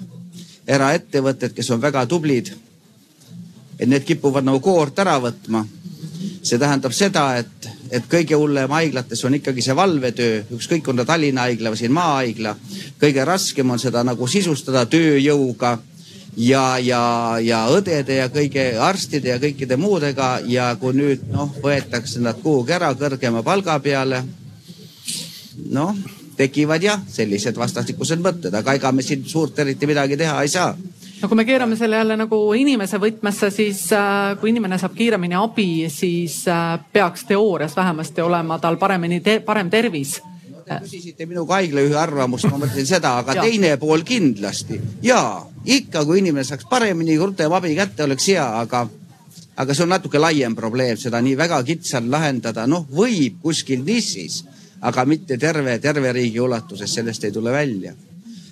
[0.67, 2.53] eraettevõtted, kes on väga tublid,
[3.79, 5.65] et need kipuvad nagu koort ära võtma.
[6.43, 11.05] See tähendab seda, et et kõige hullem haiglates on ikkagi see valvetöö, ükskõik on ta
[11.09, 12.55] Tallinna haigla või siin maahaigla.
[13.01, 15.77] kõige raskem on seda nagu sisustada tööjõuga
[16.37, 17.01] ja, ja,
[17.43, 22.73] ja õdede ja kõige arstide ja kõikide muudega ja kui nüüd noh, võetakse nad kuhugi
[22.73, 24.23] ära kõrgema palga peale.
[25.69, 25.95] noh,
[26.37, 30.75] tekivad jah, sellised vastastikused mõtted, aga ega me siin suurt eriti midagi teha ei saa
[31.21, 35.37] no kui me keerame selle jälle nagu inimese võtmesse, siis äh, kui inimene saab kiiremini
[35.37, 40.19] abi, siis äh, peaks teoorias vähemasti olema tal paremini te, parem tervis
[40.61, 43.45] Te küsisite minu kui haiglajuhi arvamust, ma mõtlesin seda, aga ja.
[43.47, 44.77] teine pool kindlasti.
[45.03, 45.19] ja
[45.65, 48.85] ikka, kui inimene saaks paremini, rutem abi kätte, oleks hea, aga,
[49.57, 54.43] aga see on natuke laiem probleem, seda nii väga kitsalt lahendada, noh, võib kuskil nišis,
[54.85, 57.97] aga mitte terve, terve riigi ulatuses, sellest ei tule välja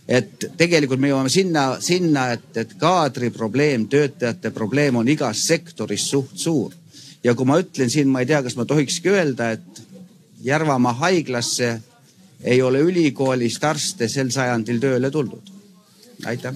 [0.09, 6.07] et tegelikult me jõuame sinna, sinna, et, et kaadri probleem, töötajate probleem on igas sektoris
[6.09, 6.73] suht suur.
[7.23, 9.85] ja kui ma ütlen siin, ma ei tea, kas ma tohikski öelda, et
[10.39, 11.81] Järvamaa haiglasse
[12.47, 15.51] ei ole ülikoolist arste sel sajandil tööle tuldud.
[16.25, 16.55] aitäh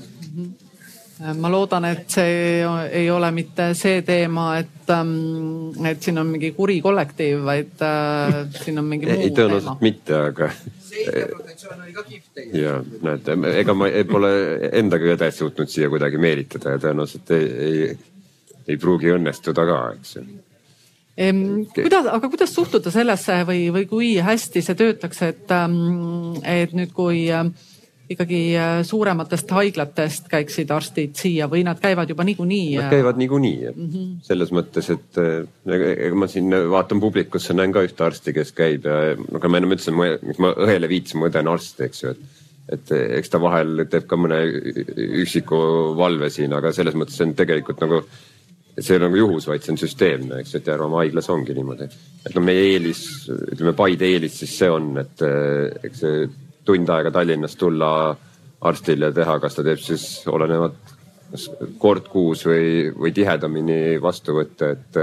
[1.37, 6.51] ma loodan, et see ei ole mitte see teema, et, ähm, et siin on mingi
[6.57, 9.77] kuri kollektiiv, vaid äh, siin on mingi muu ei, tõenäoliselt teema.
[9.81, 10.49] mitte, aga
[10.93, 12.39] ka tegelikult.
[12.53, 14.31] ja näete, ega ma pole
[14.71, 17.91] endagi õdet suutnud siia kuidagi meelitada ja tõenäoliselt ei, ei,
[18.67, 20.25] ei pruugi õnnestuda ka, eks ju.
[21.75, 26.93] kuidas, aga kuidas suhtuda sellesse või, või kui hästi see töötaks, et, ähm, et nüüd,
[26.95, 27.49] kui äh,
[28.13, 32.77] ikkagi äh, suurematest haiglatest käiksid arstid siia või nad käivad juba niikuinii?
[32.79, 34.13] Nad käivad niikuinii mm -hmm.
[34.27, 38.87] selles mõttes, et äh, ega ma siin vaatan publikusse, näen ka ühte arsti, kes käib
[38.89, 42.15] ja nagu ma ennem ütlesin, miks ma õele viitasin, mu õde on arst, eks ju,
[42.15, 42.41] et
[42.71, 44.37] et eks ta vahel teeb ka mõne
[45.23, 45.57] üksiku
[45.99, 47.99] valve siin, aga selles mõttes on tegelikult nagu,
[48.77, 51.89] see ei ole nagu juhus, vaid see on süsteemne, eks, et Järvamaa haiglas ongi niimoodi.
[52.25, 55.25] et no meie eelis, ütleme Paide eelis siis see on, et
[55.83, 56.23] eks see
[56.65, 57.89] tund aega Tallinnast tulla
[58.63, 60.93] arstile teha, kas ta teeb siis olenevalt
[61.33, 61.47] kas
[61.81, 64.99] kord kuus või, või tihedamini vastuvõtte, et,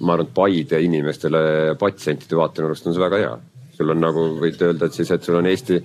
[0.00, 1.42] ma arvan, et Paide inimestele
[1.80, 3.32] patsientide vaatenurgast on see väga hea.
[3.72, 5.80] sul on nagu võid öelda, et siis, et sul on Eesti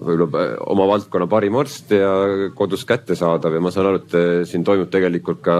[0.00, 2.10] võib-olla oma valdkonna parim arst ja
[2.56, 5.56] kodus kättesaadav ja ma saan aru, et siin toimub tegelikult ka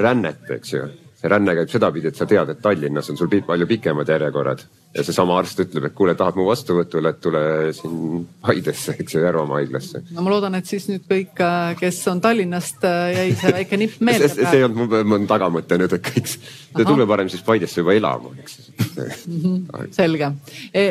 [0.00, 0.88] rännet, eks ju
[1.20, 4.64] see ränne käib sedapidi, et sa tead, et Tallinnas on sul palju pikemad järjekorrad
[4.94, 7.42] ja seesama arst ütleb, et kuule, tahad mu vastuvõtule, et tule
[7.74, 10.04] siin Paidesse, eks ju, Järvamaa haiglasse.
[10.14, 13.80] no ma loodan, et siis nüüd kõik, äh, kes on Tallinnast, äh, jäi see väike
[13.80, 16.34] nipp meelde see, see ei olnud mu, tagamõte nüüd, et kõik,
[16.82, 18.58] tule parem siis Paidesse juba elama, eks.
[19.28, 20.32] -hmm, selge
[20.72, 20.88] e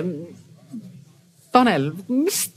[1.53, 2.47] Tanel, mis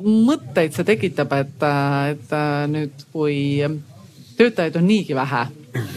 [0.00, 2.36] mõtteid see tekitab, et, äh, et
[2.72, 3.38] nüüd, kui
[4.36, 5.44] töötajaid on niigi vähe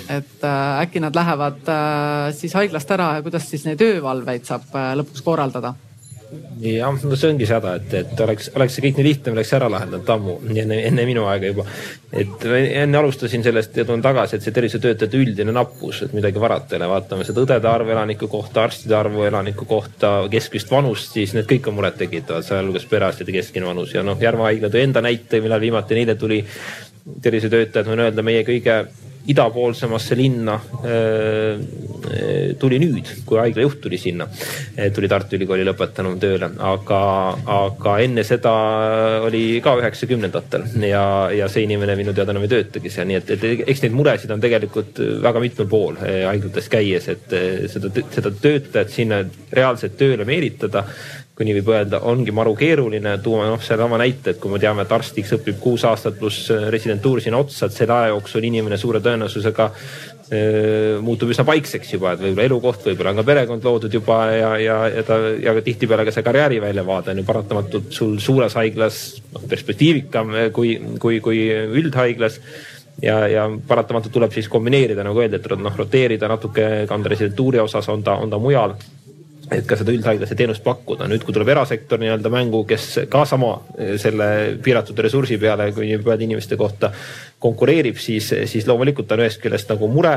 [0.09, 4.73] et äh, äkki nad lähevad äh, siis haiglast ära ja kuidas siis neid öövalveid saab
[4.73, 5.75] äh, lõpuks korraldada?
[6.61, 9.53] jah, no see ongi see häda, et, et oleks, oleks see kõik nii lihtne, oleks
[9.57, 11.65] ära lahendanud ammu, enne, enne minu aega juba.
[12.13, 16.75] et enne alustasin sellest ja tulen tagasi, et see tervishoiutöötajate üldine nappus, et midagi varata
[16.75, 21.33] ei ole, vaatame seda õdede arvu elaniku kohta, arstide arvu elaniku kohta, keskmist vanust, siis
[21.37, 25.41] need kõik on murettekitavad, sealhulgas perearstide keskmine vanus ja noh, Järva haigla tõi enda näite,
[25.41, 26.43] millal viimati neile tuli
[27.23, 28.83] tervishoiutöötajad, võin öelda, meie kõige
[29.27, 30.55] idapoolsemasse linna
[32.59, 34.27] tuli nüüd, kui haiglajuht tuli sinna.
[34.95, 37.01] tuli Tartu Ülikooli lõpetanu tööle, aga,
[37.55, 38.53] aga enne seda
[39.27, 41.03] oli ka üheksakümnendatel ja,
[41.35, 44.31] ja see inimene minu teada enam ei töötagi seal, nii et, et eks neid muresid
[44.33, 47.37] on tegelikult väga mitmel pool haiglates käies, et
[47.71, 50.85] seda, seda töötajat sinna reaalselt tööle meelitada
[51.39, 54.83] kui nii võib öelda, ongi maru keeruline tuua noh, sellesama näite, et kui me teame,
[54.83, 58.75] et arstiks õpib kuus aastat pluss äh, residentuur sinna otsa, et selle aja jooksul inimene
[58.75, 59.69] suure tõenäosusega
[60.35, 60.41] e,
[60.99, 64.75] muutub üsna paikseks juba, et võib-olla elukoht, võib-olla on ka perekond loodud juba ja, ja,
[64.97, 68.99] ja ta ja tihtipeale ka see karjääri väljavaade on ju paratamatult sul suures haiglas
[69.31, 72.41] noh, perspektiivikam äh, kui, kui, kui üldhaiglas.
[72.99, 77.87] Ja, ja paratamatult tuleb siis kombineerida, nagu öeldi, et noh, roteerida natuke, kanda residentuuri osas
[77.87, 78.75] on ta, on ta mujal
[79.51, 81.07] et ka seda üldhaiglase teenust pakkuda.
[81.09, 84.29] nüüd, kui tuleb erasektor nii-öelda mängu, kes ka sama eh, selle
[84.63, 86.91] piiratud ressursi peale, kui nii öelda inimeste kohta
[87.39, 90.15] konkureerib, siis, siis loomulikult on ühest küljest nagu mure.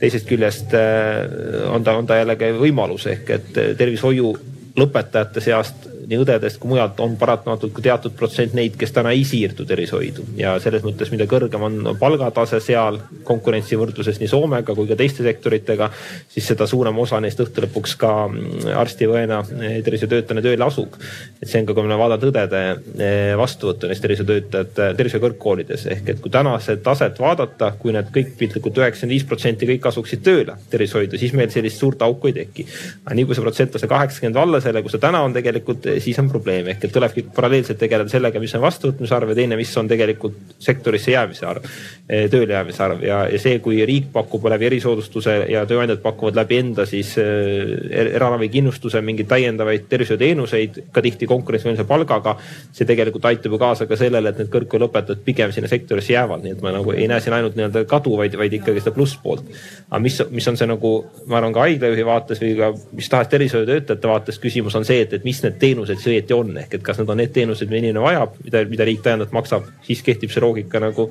[0.00, 4.34] teisest küljest eh, on ta, on ta jällegi võimalus ehk et tervishoiu
[4.80, 9.22] lõpetajate seast nii õdedest kui mujalt on paratamatult ka teatud protsent neid, kes täna ei
[9.26, 14.88] siirdu tervishoidu ja selles mõttes, mida kõrgem on palgatase seal konkurentsi võrdluses nii Soomega kui
[14.90, 15.90] ka teiste sektoritega,
[16.30, 20.66] siis seda suurem osa neist õhtu lõpuks ka mm, arsti või õena eh, tervishoiutöötajana tööle
[20.66, 20.98] asub.
[21.40, 26.24] et see on ka, kui me vaatame õdede eh, vastuvõttu neist tervishoiutöötajate tervishoiukõrgkoolides ehk et
[26.24, 31.18] kui tänase taset vaadata, kui need kõik piltlikult üheksakümmend viis protsenti kõik asuksid tööle tervishoidu,
[31.20, 32.66] siis meil sellist suurt auku ei teki.
[33.04, 36.18] aga nii kui see protsent see kaheksakümmend alla selle, kus ta täna on tegelikult siis
[36.22, 39.72] on probleem ehk et tulebki paralleelselt tegeleda sellega, mis on vastuvõtmise arv ja teine, mis
[39.80, 41.66] on tegelikult sektorisse jäämise arv,
[42.08, 46.38] eh, tööle jäämise arv ja, ja see, kui riik pakub läbi erisoodustuse ja tööandjad pakuvad
[46.38, 47.70] läbi enda siis äh,
[48.16, 52.36] eraravikindlustuse mingeid täiendavaid tervishoiuteenuseid, ka tihti konkurentsivõimelise palgaga.
[52.72, 56.54] see tegelikult aitab ju kaasa ka sellele, et need kõrgkoolilõpetajad pigem sinna sektorisse jäävad, nii
[56.56, 59.44] et ma nagu ei näe siin ainult nii-öelda kadu, vaid, vaid ikkagi seda plusspoolt.
[59.90, 60.92] aga mis, mis on see nagu,
[61.26, 65.12] ma arvan ka haiglajuhi vaates või ka mis tahes tervishoiutöötajate vaates küsimus on see, et,
[65.18, 67.68] et mis need teenused teenused siis õieti on, ehk et kas need on need teenused,
[67.70, 71.08] mida inimene vajab, mida, mida riik täiendavalt maksab, siis kehtib see loogika nagu,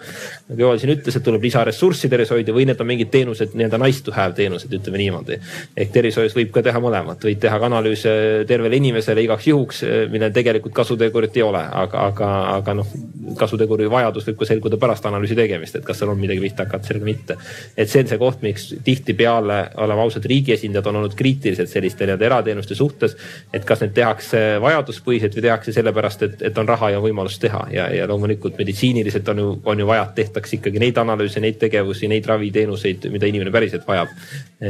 [0.50, 4.04] nagu Joel siin ütles, et tuleb lisaressurssi tervishoidu või need on mingid teenused, nii-öelda nice
[4.06, 5.40] to have teenused, ütleme niimoodi.
[5.78, 8.14] ehk tervishoius võib ka teha mõlemat, võid teha ka analüüse
[8.50, 12.94] tervele inimesele igaks juhuks, millel tegelikult kasutegurit ei ole, aga, aga, aga noh,
[13.40, 16.92] kasuteguri vajadus võib ka selguda pärast analüüsi tegemist, et kas seal on midagi pihta hakata
[16.92, 17.38] sellega mitte.
[17.78, 22.08] et see on see koht, miks tihtipeale, oleme ausad, riigi esindajad on olnud kriitilised selliste
[22.08, 23.16] nii-öelda erateenuste suhtes,
[23.54, 27.66] et kas need tehakse vajaduspõhiselt või tehakse sellepärast, et, et on raha ja võimalus teha.
[27.74, 31.60] Ja, ja loomulikult meditsiiniliselt on ju, on ju vaja, et tehtaks ikkagi neid analüüse, neid
[31.62, 34.14] tegevusi, neid raviteenuseid, mida inimene päriselt vajab.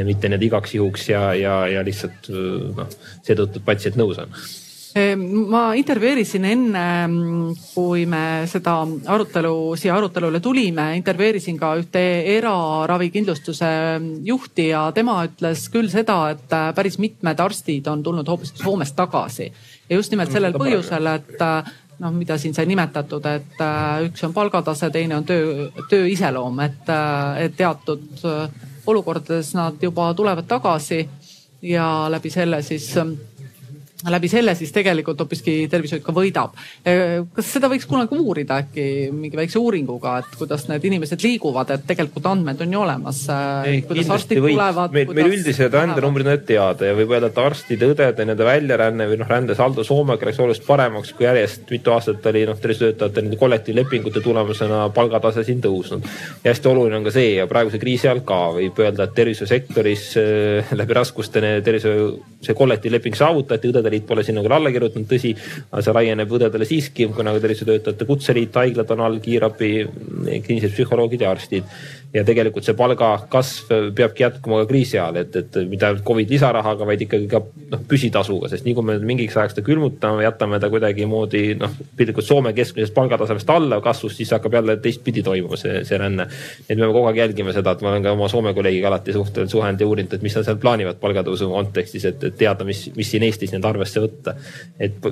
[0.06, 4.34] mitte need igaks juhuks ja, ja, ja lihtsalt noh, seetõttu, et patsient nõus on.
[5.50, 6.84] Ma intervjueerisin enne,
[7.76, 8.80] kui me seda
[9.14, 12.02] arutelu, siia arutelule tulime, intervjueerisin ka ühte
[12.34, 13.70] eraravikindlustuse
[14.26, 19.52] juhti ja tema ütles küll seda, et päris mitmed arstid on tulnud hoopis Soomest tagasi
[19.90, 21.46] ja just nimelt sellel põhjusel, et
[22.00, 26.60] noh, mida siin sai nimetatud, et äh, üks on palgatase, teine on töö, töö iseloom,
[26.66, 31.04] et, äh, et teatud äh, olukordades nad juba tulevad tagasi
[31.62, 32.88] ja läbi selle siis
[34.08, 36.56] läbi selle siis tegelikult hoopiski tervishoid ka võidab.
[37.36, 41.84] kas seda võiks kunagi uurida äkki mingi väikse uuringuga, et kuidas need inimesed liiguvad, et
[41.89, 43.26] tegelikult andmed on ju olemas.
[44.39, 44.95] tulevad.
[44.95, 49.20] meil, meil üldised rändenumbrid on teada ja võib öelda, et arstide, õdede nende väljaränne või
[49.20, 54.24] noh, rändesaldo Soomega läks oluliselt paremaks, kui järjest mitu aastat oli noh, tervishoiutöötajate nende kollektiivlepingute
[54.24, 56.08] tulemusena palgatase siin tõusnud.
[56.43, 60.08] ja hästi oluline on ka see ja praeguse kriisi ajal ka võib öelda, et tervishoiusektoris
[60.24, 62.10] äh, läbi raskuste tervishoiu
[62.45, 65.34] see kollektiivleping saavutati, õdede Õdede Liit pole sinna küll alla kirjutanud, tõsi,
[65.72, 69.72] aga see laieneb õdedele siiski, kuna tervishoiutöötajate kutseliit, haiglad on all, kiirabi,
[70.46, 71.66] kliinilised psühholoogid ja arstid
[72.14, 76.88] ja tegelikult see palgakasv peabki jätkuma ka kriisi ajal, et, et mitte ainult Covid lisarahaga,
[76.89, 80.72] vaid ikkagi ka noh, püsitasuga, sest nii kui me mingiks ajaks ta külmutame, jätame ta
[80.74, 85.99] kuidagimoodi noh, piltlikult Soome keskmisest palgatasemest alla kasvust, siis hakkab jälle teistpidi toimuma see, see
[86.01, 86.26] ränne.
[86.66, 89.14] et me peame kogu aeg jälgima seda, et ma olen ka oma Soome kolleegiga alati
[89.14, 92.88] suhteliselt suhelnud ja uurinud, et mis nad seal plaanivad palgatõusu kontekstis, et, et teada, mis,
[92.97, 94.34] mis siin Eestis nii-öelda arvesse võtta.
[94.82, 95.10] et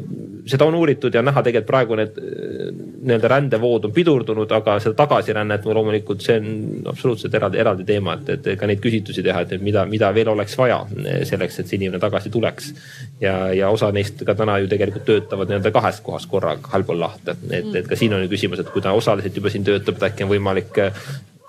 [0.50, 5.66] seda on uuritud ja näha tegelikult praegu need nii-öelda rändevood on pidurdunud, aga seda tagasirännet
[5.68, 9.86] loomulikult see on absoluutselt eraldi, eraldi teema, et, et ka neid küsitlusi teha, et mida,
[9.90, 10.80] mida veel oleks vaja
[11.28, 12.74] selleks, et see inimene tagasi tuleks.
[13.22, 17.38] ja, ja osa neist ka täna ju tegelikult töötavad nii-öelda kahes kohas korraga allpool lahte,
[17.50, 20.10] et, et ka siin on ju küsimus, et kui ta osaliselt juba siin töötab, et
[20.12, 21.04] äkki on võimalik eh,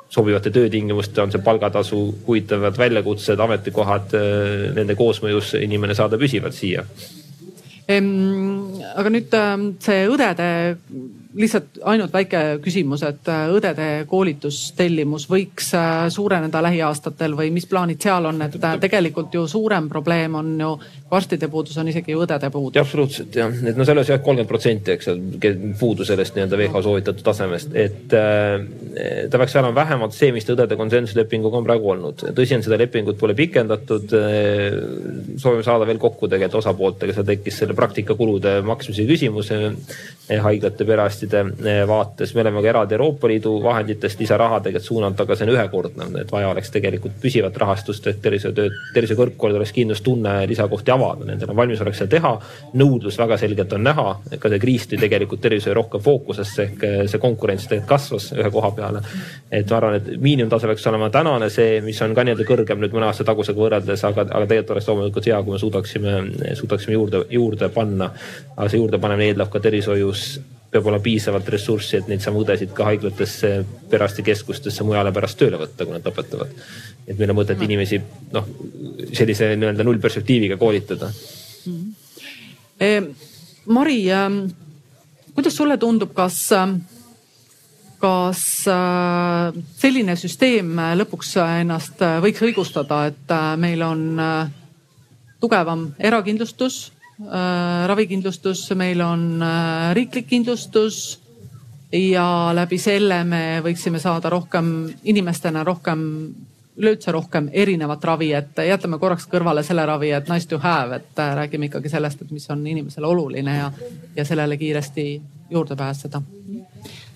[0.08, 6.86] sobivate töötingimuste, on see palgatasu, huvitavad väljakutsed, ametikohad, eh, nende koosmõjus inimene saada püsivalt siia
[7.88, 10.48] aga nüüd ähm, see õdede
[11.36, 18.00] lihtsalt ainult väike küsimus, et äh, õdede koolitustellimus võiks äh, suureneda lähiaastatel või mis plaanid
[18.00, 20.70] seal on, et äh, tegelikult ju suurem probleem on ju
[21.12, 22.80] arstide puudus, on isegi ju õdede puudus.
[22.80, 27.26] absoluutselt jah, et no selles jah, kolmkümmend protsenti, eks ole, puudu sellest nii-öelda WHO soovitatud
[27.28, 32.24] tasemest, et äh, ta peaks olema vähemalt see, mis ta õdede konsensuslepinguga on praegu olnud.
[32.36, 34.16] tõsi on, seda lepingut pole pikendatud.
[35.36, 39.52] soovime saada veel kokku tegelikult osapooltega, seal tekkis selle praktikakulude maksmise küsimus
[40.28, 40.84] haiglate,
[41.18, 42.34] perearstide vaates.
[42.34, 46.32] me oleme ka eraldi Euroopa Liidu vahenditest lisarahadega, et suunata, aga see on ühekordne, et
[46.32, 51.94] vaja oleks tegelikult püsivat rahastust, et tervishoiutööd, tervishoiukõrgkoolidel oleks kindlustunne lisakohti avada, nendel on valmisolek
[51.94, 52.34] seda teha.
[52.74, 54.08] nõudlus väga selgelt on näha,
[54.38, 58.70] ka see kriis tõi tegelikult tervishoiu rohkem fookusesse ehk see konkurents tegelikult kasvas ühe koha
[58.76, 59.02] peale.
[59.50, 62.92] et ma arvan, et miinimumtase peaks olema tänane see, mis on ka nii-öelda kõrgem nüüd
[62.92, 66.14] mõne aasta tagusega võrreldes, aga, aga tegelikult oleks loomulikult hea, kui me suudaksime,
[66.54, 68.10] suudaksime juurde, juurde panna.
[68.56, 70.40] aga see juurdepanemine eeldab ka tervishoius
[70.70, 73.52] peab olema piisavalt ressurssi, et neid samu õdesid ka haiglatesse,
[73.90, 76.52] perearstikeskustesse, mujale pärast tööle võtta, kui nad lõpetavad.
[77.06, 78.00] et meil on mõtet inimesi
[78.32, 78.50] noh,
[79.12, 81.08] sellise nii-öelda nullperspektiiviga koolitada
[81.66, 81.94] mm..
[82.78, 83.00] E,
[83.66, 84.28] Mari äh,,
[85.34, 86.76] kuidas sulle tundub, kas äh,
[87.98, 94.52] kas äh, selline süsteem lõpuks ennast võiks õigustada, et äh, meil on äh,
[95.42, 99.42] tugevam erakindlustus, ravikindlustus, meil on
[99.96, 101.18] riiklik kindlustus
[101.92, 104.68] ja läbi selle me võiksime saada rohkem
[105.02, 106.04] inimestena rohkem
[106.78, 111.22] üleüldse rohkem erinevat ravi, et jätame korraks kõrvale selle ravi, et nice to have, et
[111.40, 113.70] räägime ikkagi sellest, et mis on inimesele oluline ja,
[114.16, 115.06] ja sellele kiiresti
[115.50, 116.22] juurde pääseda.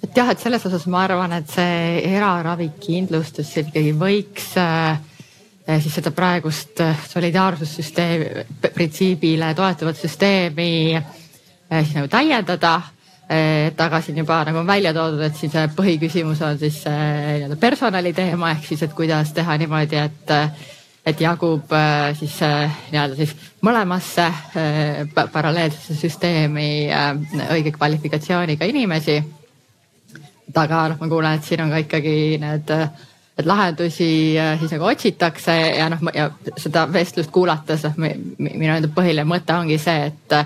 [0.03, 4.99] Et jah, et selles osas ma arvan, et see eraravikindlustus ikkagi võiks äh,
[5.67, 11.05] siis seda praegust äh, solidaarsussüsteemi, printsiibile toetuvat süsteemi äh,
[11.85, 12.75] siis nagu täiendada
[13.31, 13.69] äh,.
[13.69, 17.57] et aga siin juba nagu on välja toodud, et siis põhiküsimus on siis äh, nii-öelda
[17.57, 20.35] personali teema ehk siis, et kuidas teha niimoodi, et
[21.07, 26.91] et jagub äh, siis äh, nii-öelda siis mõlemasse äh, paralleelsesse süsteemi
[27.51, 29.21] õige kvalifikatsiooniga inimesi
[30.55, 32.73] aga noh, ma kuulen, et siin on ka ikkagi need,
[33.39, 36.29] et lahendusi äh, siis nagu otsitakse ja noh, ja
[36.61, 37.97] seda vestlust kuulates, noh,
[38.39, 40.39] minu enda põhiline mõte ongi see, et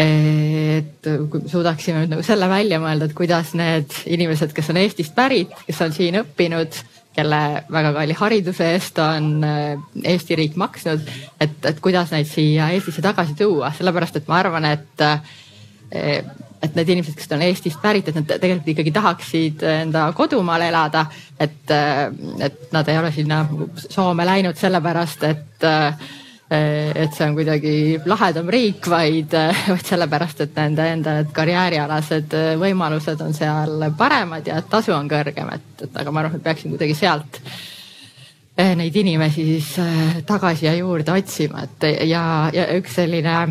[0.00, 5.16] et kui suudaksime nüüd nagu selle välja mõelda, et kuidas need inimesed, kes on Eestist
[5.16, 6.78] pärit, kes on siin õppinud,
[7.16, 7.40] kelle
[7.74, 9.74] väga kalli hariduse eest on äh,
[10.12, 11.08] Eesti riik maksnud,
[11.42, 15.06] et, et kuidas neid siia Eestisse tagasi tuua, sellepärast et ma arvan, et
[16.60, 21.06] et need inimesed, kes on Eestist pärit, et nad tegelikult ikkagi tahaksid enda kodumaal elada.
[21.40, 21.72] et,
[22.44, 23.46] et nad ei ole sinna
[23.88, 25.64] Soome läinud sellepärast, et,
[26.50, 27.74] et see on kuidagi
[28.04, 29.32] lahedam riik, vaid,
[29.70, 35.52] vaid sellepärast, et nende enda need karjäärialased võimalused on seal paremad ja tasu on kõrgem,
[35.56, 37.40] et, et aga ma arvan, et peaksin kuidagi sealt
[38.60, 39.68] neid inimesi siis
[40.28, 42.22] tagasi ja juurde otsima, et ja,
[42.52, 43.46] ja üks selline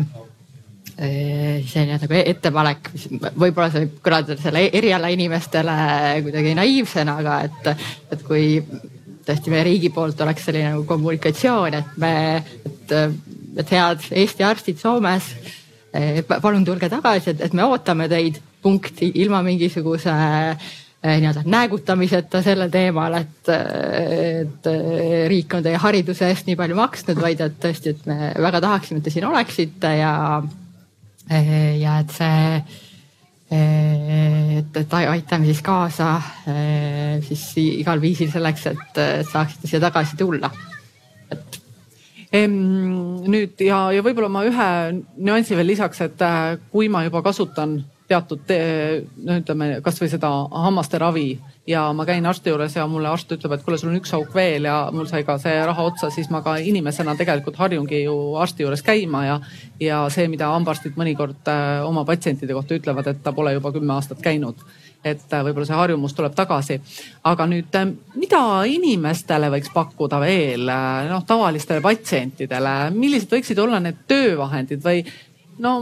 [1.00, 5.76] selline nagu ettepanek, mis võib-olla see võib kõlada selle eriala inimestele
[6.26, 7.70] kuidagi naiivsena, aga et,
[8.12, 8.58] et kui
[9.26, 12.12] tõesti meie riigi poolt oleks selline nagu kommunikatsioon, et me,
[12.68, 12.94] et,
[13.62, 15.32] et head Eesti arstid Soomes,
[16.28, 20.12] palun tulge tagasi, et, me ootame teid, punkti, ilma mingisuguse
[21.00, 24.66] nii-öelda näägutamiseta sellel teemal, et, et
[25.32, 29.00] riik on teie hariduse eest nii palju maksnud, vaid et tõesti, et me väga tahaksime,
[29.00, 30.12] et te siin oleksite ja
[31.30, 32.60] ja et see,
[33.54, 36.10] eh, et, et aitame siis kaasa
[36.50, 39.00] eh, siis igal viisil selleks, et
[39.30, 40.50] saaksite siia tagasi tulla,
[41.30, 41.60] et
[42.30, 44.68] nüüd ja, ja võib-olla ma ühe
[45.18, 46.22] nüansi veel lisaks, et
[46.70, 47.80] kui ma juba kasutan
[48.10, 48.50] teatud,
[49.24, 50.30] no ütleme kasvõi seda
[50.64, 51.30] hammaste ravi.
[51.70, 54.32] Ja ma käin arsti juures ja mulle arst ütleb, et kuule, sul on üks auk
[54.34, 58.16] veel ja mul sai ka see raha otsa, siis ma ka inimesena tegelikult harjungi ju
[58.40, 59.36] arsti juures käima ja,
[59.80, 63.94] ja see, mida hambaarstid mõnikord äh, oma patsientide kohta ütlevad, et ta pole juba kümme
[63.94, 64.58] aastat käinud.
[65.04, 66.80] Et äh, võib-olla see harjumus tuleb tagasi.
[67.30, 67.88] aga nüüd, äh,
[68.18, 70.66] mida inimestele võiks pakkuda veel,
[71.12, 75.04] noh tavalistele patsientidele, millised võiksid olla need töövahendid või
[75.60, 75.76] no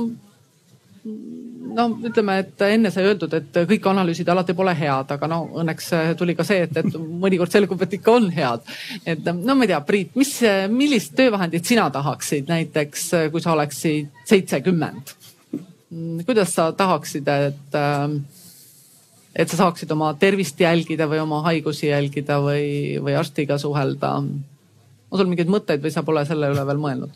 [1.79, 5.91] no ütleme, et enne sai öeldud, et kõik analüüsid alati pole head, aga no õnneks
[6.19, 8.65] tuli ka see, et, et mõnikord selgub, et ikka on head.
[9.07, 10.33] et no ma ei tea, Priit, mis,
[10.73, 15.15] millist töövahendit sina tahaksid näiteks, kui sa oleksid seitsekümmend?
[16.29, 17.77] kuidas sa tahaksid, et,
[19.33, 24.19] et sa saaksid oma tervist jälgida või oma haigusi jälgida või, või arstiga suhelda?
[24.19, 27.15] on sul mingeid mõtteid või sa pole selle üle veel mõelnud?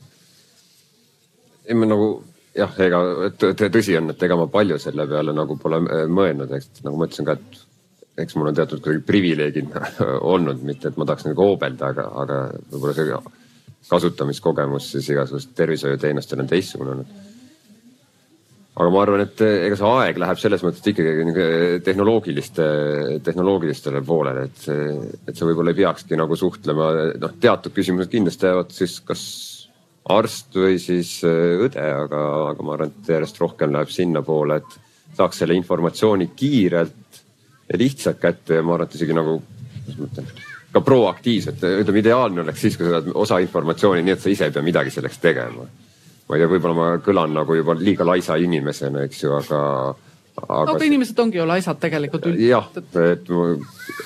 [1.68, 2.14] ei, ma nagu
[2.56, 3.02] jah, ega
[3.38, 7.08] tõsi on, et ega ma palju selle peale nagu pole äh, mõelnud, eks nagu ma
[7.08, 9.76] ütlesin ka, et eks mul on teatud kuidagi privileegid
[10.34, 13.20] olnud, mitte et ma tahaks nagu hoobelda, aga, aga võib-olla see
[13.88, 17.14] kasutamiskogemus siis igasugustel tervishoiuteenustel on teistsugune olnud.
[18.72, 22.68] aga ma arvan, et äh, ega see aeg läheb selles mõttes ikkagi tehnoloogiliste,
[23.24, 24.68] tehnoloogilistele poolele, et,
[25.28, 29.24] et sa võib-olla ei peakski nagu suhtlema, noh, teatud küsimused kindlasti jäävad siis kas
[30.10, 35.16] arst või siis äh, õde, aga, aga ma arvan, et järjest rohkem läheb sinnapoole, et
[35.16, 37.20] saaks selle informatsiooni kiirelt
[37.68, 39.38] ja lihtsalt kätte ja ma arvan, et isegi nagu,
[39.84, 40.32] kuidas ma ütlen,
[40.72, 44.48] ka proaktiivselt, ütleme ideaalne oleks siis, kui sa saad osa informatsiooni nii, et sa ise
[44.48, 45.66] ei pea midagi selleks tegema.
[46.28, 49.60] ma ei tea, võib-olla ma kõlan nagu juba liiga laisa inimesena, eks ju, aga
[50.40, 52.80] aga, aga inimesed ongi ju laisad tegelikult üldiselt.
[52.84, 53.18] jah,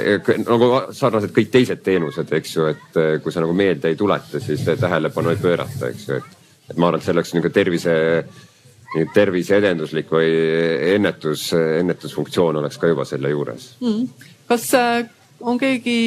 [0.00, 3.98] et nagu sarnaselt kõik teised teenused, eks ju, et eh, kui sa nagu meelde ei
[3.98, 6.36] tuleta, siis tähelepanu ei pöörata, eks ju, et,
[6.70, 7.96] et ma arvan, et see oleks niisugune tervise,
[9.14, 10.30] terviseedenduslik või
[10.94, 14.28] ennetus, ennetusfunktsioon oleks ka juba selle juures mm..
[14.48, 15.08] kas äh,
[15.40, 15.98] on keegi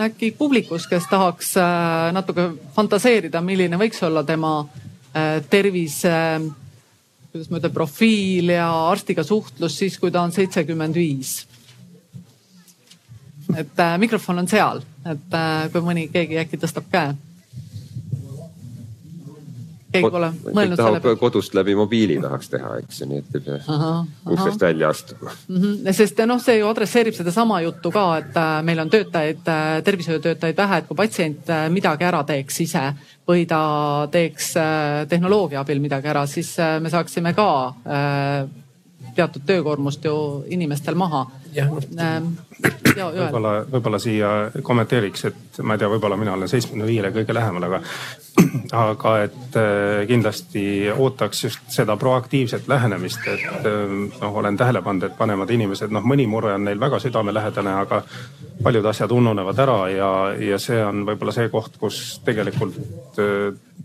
[0.00, 6.14] äkki publikus, kes tahaks äh, natuke fantaseerida, milline võiks olla tema äh, tervise
[7.32, 11.46] kuidas ma ütlen, profiil ja arstiga suhtlus siis, kui ta on seitsekümmend viis.
[13.56, 17.14] et äh, mikrofon on seal, et äh, kui mõni, keegi äkki tõstab käe.
[19.92, 21.18] Keegi pole mõelnud selle peale?
[21.20, 23.88] kodust läbi mobiili tahaks teha, eks ju, nii et ei pea
[24.34, 25.56] uksest välja astuma mm.
[25.56, 25.92] -hmm.
[26.00, 30.56] sest noh, see ju adresseerib sedasama juttu ka, et äh, meil on töötajaid äh,, tervishoiutöötajaid
[30.56, 32.84] vähe, et kui patsient äh, midagi ära teeks ise
[33.28, 33.62] või ta
[34.10, 34.54] teeks
[35.08, 37.48] tehnoloogia abil midagi ära, siis me saaksime ka
[39.18, 40.14] teatud töökoormust ju
[40.46, 41.24] inimestel maha.
[41.58, 42.32] Ähm,
[42.94, 44.30] võib-olla, võib-olla siia
[44.62, 47.80] kommenteeriks, et ma ei tea, võib-olla mina olen seitsmekümne viiele kõige lähemal, aga,
[48.84, 49.58] aga et
[50.10, 50.64] kindlasti
[50.94, 53.68] ootaks just seda proaktiivset lähenemist, et
[54.20, 58.02] noh, olen tähele pannud, et vanemad inimesed, noh, mõni mure on neil väga südamelähedane, aga
[58.62, 60.10] paljud asjad ununevad ära ja,
[60.52, 62.78] ja see on võib-olla see koht, kus tegelikult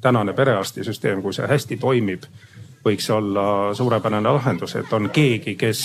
[0.04, 2.28] tänane perearstisüsteem, kui see hästi toimib
[2.86, 5.84] võiks olla suurepärane lahendus, et on keegi, kes,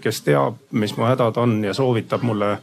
[0.00, 2.56] kes teab, mis mu hädad on ja soovitab mulle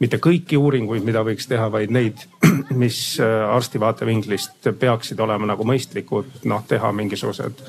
[0.00, 2.22] mitte kõiki uuringuid, mida võiks teha, vaid neid,
[2.82, 7.64] mis arsti vaatevinklist peaksid olema nagu mõistlikud, noh teha mingisugused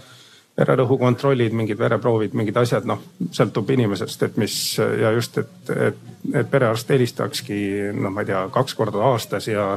[0.57, 5.99] vererõhu kontrollid, mingid vereproovid, mingid asjad, noh sõltub inimesest, et mis ja just, et, et,
[6.33, 7.59] et perearst helistakski
[7.93, 9.75] noh, ma ei tea, kaks korda aastas ja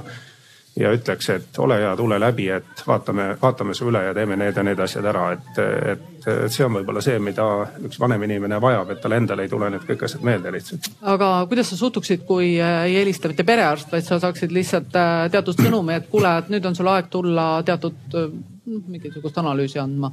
[0.77, 4.57] ja ütleks, et ole hea, tule läbi, et vaatame, vaatame su üle ja teeme need
[4.57, 5.59] ja need asjad ära, et,
[5.93, 7.47] et, et see on võib-olla see, mida
[7.89, 10.91] üks vanem inimene vajab, et tal endal ei tule need kõik asjad meelde lihtsalt.
[11.15, 15.27] aga kuidas sa suhtuksid, kui äh, ei helista mitte perearst, vaid sa saaksid lihtsalt äh,
[15.35, 18.29] teatud sõnumi, et kuule, et nüüd on sul aeg tulla teatud äh,
[18.67, 20.13] mingisugust analüüsi andma?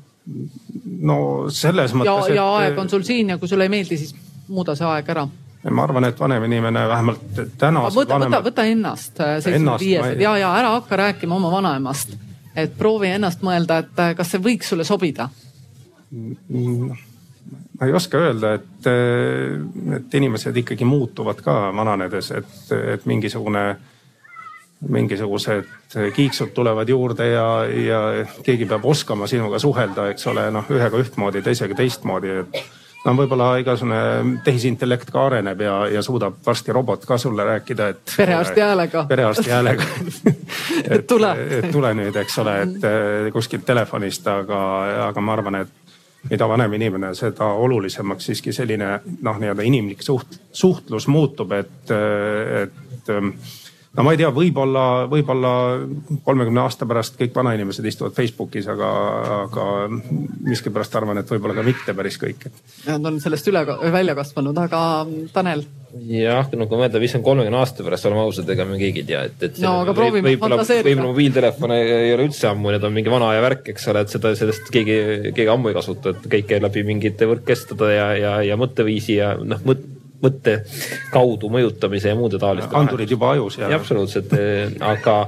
[1.07, 1.17] no
[1.53, 2.33] selles mõttes.
[2.33, 2.71] ja, ja et...
[2.71, 4.15] aeg on sul siin ja kui sulle ei meeldi, siis
[4.49, 5.27] muuda see aeg ära
[5.73, 7.87] ma arvan, et vanem inimene vähemalt täna.
[7.93, 12.15] võta vanem..., võta, võta ennast äh, seitsmekümne viiesed ja, ja ära hakka rääkima oma vanaemast.
[12.55, 15.29] et proovi ennast mõelda, et äh, kas see võiks sulle sobida?
[17.77, 19.59] ma ei oska öelda, et, äh,
[19.99, 22.57] et inimesed ikkagi muutuvad ka vananedes, et,
[22.95, 23.67] et mingisugune
[24.87, 28.01] mingisugused kiiksud tulevad juurde ja, ja
[28.45, 32.59] keegi peab oskama sinuga suhelda, eks ole, noh ühega ühtmoodi, teisega teistmoodi, et
[33.05, 38.13] no võib-olla igasugune tehisintellekt ka areneb ja, ja suudab varsti robot ka sulle rääkida, et.
[38.17, 39.05] perearsti häälega.
[39.09, 39.89] perearsti häälega
[40.95, 44.61] et tule, et tule nüüd, eks ole, et eh, kuskilt telefonist, aga,
[45.07, 45.75] aga ma arvan, et
[46.29, 51.93] mida vanem inimene, seda olulisemaks siiski selline noh, nii-öelda inimlik suht-, suhtlus muutub, et,
[52.63, 53.13] et
[53.97, 55.51] no ma ei tea, võib-olla, võib-olla
[56.27, 58.91] kolmekümne aasta pärast kõik vanainimesed istuvad Facebookis, aga,
[59.47, 59.65] aga
[60.45, 62.47] miskipärast arvan, et võib-olla ka mitte päris kõik.
[62.87, 64.81] Nad on sellest üle, välja kasvanud, aga
[65.33, 65.65] Tanel?
[66.05, 69.07] jah, no kui mõelda, mis on kolmekümne aasta pärast, oleme ausad, ega me keegi ei
[69.07, 69.59] tea, et, et.
[69.63, 70.91] no aga proovime fantaseerida.
[70.91, 74.13] võib-olla mobiiltelefon ei ole üldse ammu, need on mingi vana aja värk, eks ole, et
[74.13, 74.97] seda, sellest keegi,
[75.31, 79.33] keegi ammu ei kasuta, et kõik käib läbi mingite võrkkestada ja, ja, ja mõtteviisi ja
[79.39, 79.87] noh, mõt-,
[80.23, 80.61] mõtte
[81.13, 82.75] kaudu mõjutamise ja muude taoliste.
[82.75, 83.59] andurid juba ajus.
[83.59, 85.19] absoluutselt, eh, aga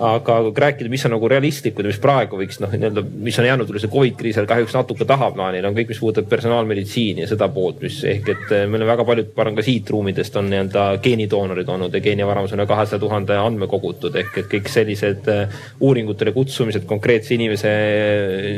[0.00, 3.48] aga kui rääkida, mis on nagu realistlikud ja mis praegu võiks noh, nii-öelda, mis on
[3.48, 7.28] jäänud üle see Covid kriisi ajal kahjuks natuke tahaplaanile, on kõik, mis puudutab personaalmeditsiini ja
[7.28, 10.38] seda poolt, mis ehk et eh, meil on väga paljud, ma arvan ka siit ruumidest
[10.40, 14.72] on nii-öelda geenidoonorid olnud ja geenivaramus on üle kahesaja tuhande andme kogutud ehk et kõik
[14.72, 17.76] sellised eh, uuringutele kutsumised konkreetse inimese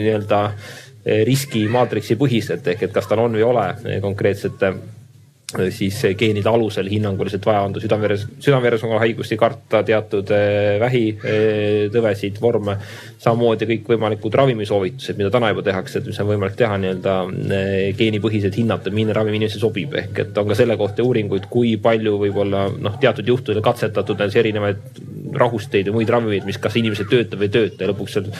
[0.04, 0.46] nii-öelda
[1.02, 4.60] riskimaatriksi põhiselt ehk et kas tal on või ei ole konkreetset
[5.74, 12.78] siis geenide alusel hinnanguliselt vaja on südame-veres, südame-veresoonkonna haigusi karta, teatud äh, vähitõvesid, vorme.
[13.22, 17.14] Samamoodi kõikvõimalikud ravimsoovitused, mida täna juba tehakse, et mis on võimalik teha nii-öelda
[17.98, 22.16] geenipõhiselt hinnata, milline ravim inimesele sobib, ehk et on ka selle kohta uuringuid, kui palju
[22.24, 25.02] võib-olla noh, teatud juhtudel katsetatud näiteks erinevaid
[25.38, 27.84] rahusteid ja muid ravimeid, mis kas inimesel töötab või ei tööta.
[27.84, 28.30] Ja lõpuks seal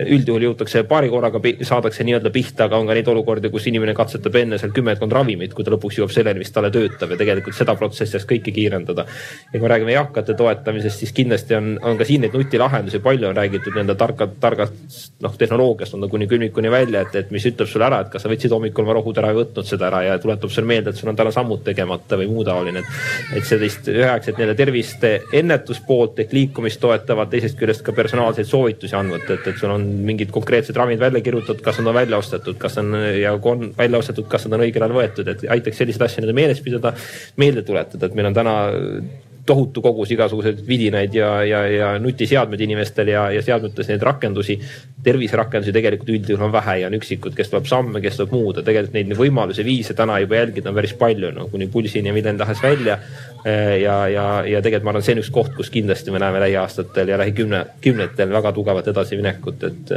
[0.00, 4.36] üldjuhul jõutakse paari korraga, saadakse nii-öelda pihta, aga on ka neid olukordi, kus inimene katsetab
[4.40, 7.12] enne seal kümmekond ravimit, kui ta lõpuks jõuab selleni, mis talle töötab.
[7.12, 9.04] Ja tegelikult seda protsessi saaks kõike kiirendada.
[9.04, 13.28] ja kui me räägime eakate toetamisest, siis kindlasti on, on ka siin neid nutilahendusi, palju.
[13.30, 17.44] On räägitud nii-öelda targad, targast noh, tehnoloogiast on ta kuni külmikuni välja, et, et mis
[17.48, 20.02] ütleb sulle ära, et kas sa võtsid hommikul oma rohud ära ja võtnud seda ära
[20.06, 22.82] ja tuletab sulle meelde, et sul on täna sammud tegemata või muu taoline.
[22.82, 25.06] et, et sellist üheaegset nii-öelda tervist
[25.40, 30.32] ennetuspoolt ehk liikumist toetavat, teisest küljest ka personaalseid soovitusi andvat, et, et sul on mingid
[30.34, 34.00] konkreetsed ravimid välja kirjutatud, kas nad on välja ostetud, kas on ja kui on välja
[34.00, 36.94] ostetud, kas nad on õigel ajal võetud, et aitaks selliseid asju nii-öelda meeles pidada,
[37.40, 38.56] meelde tuletada, et meil on täna
[39.50, 44.58] tohutu kogus igasuguseid vidinaid ja, ja, ja nutiseadmeid inimestel ja, ja seadmetes neid rakendusi.
[45.02, 48.64] terviserakendusi tegelikult üldjuhul on vähe ja on üksikud, kes tuleb samme, kes tuleb muud ja
[48.66, 52.38] tegelikult neid võimalusi, viise täna juba jälgida on päris palju, no kuni pulsini ja milleni
[52.40, 52.98] tahes välja.
[53.44, 57.12] Ja, ja, ja tegelikult ma arvan, see on üks koht, kus kindlasti me näeme lähiaastatel
[57.12, 59.94] ja lähikümne, kümnetel väga tugevat edasiminekut, et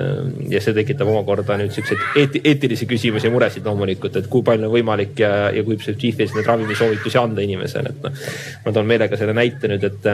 [0.54, 4.70] ja see tekitab omakorda nüüd siukseid eeti, eetilisi küsimusi ja muresid loomulikult, et kui palju
[4.70, 8.26] on võimalik ja, ja kui spetsiifiliselt neid ravimisoovitusi anda inimesele, et noh.
[8.66, 10.12] ma toon meelega selle näite nüüd, et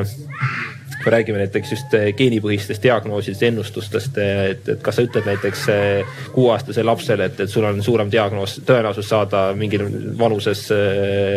[1.03, 5.61] kui räägime näiteks just eh, geenipõhistest diagnoosidest, ennustustest, eh, et, et kas sa ütled näiteks
[5.71, 9.85] eh, kuueaastasele lapsele, et, et sul on suurem diagnoos, tõenäosus saada mingil
[10.19, 10.65] vanuses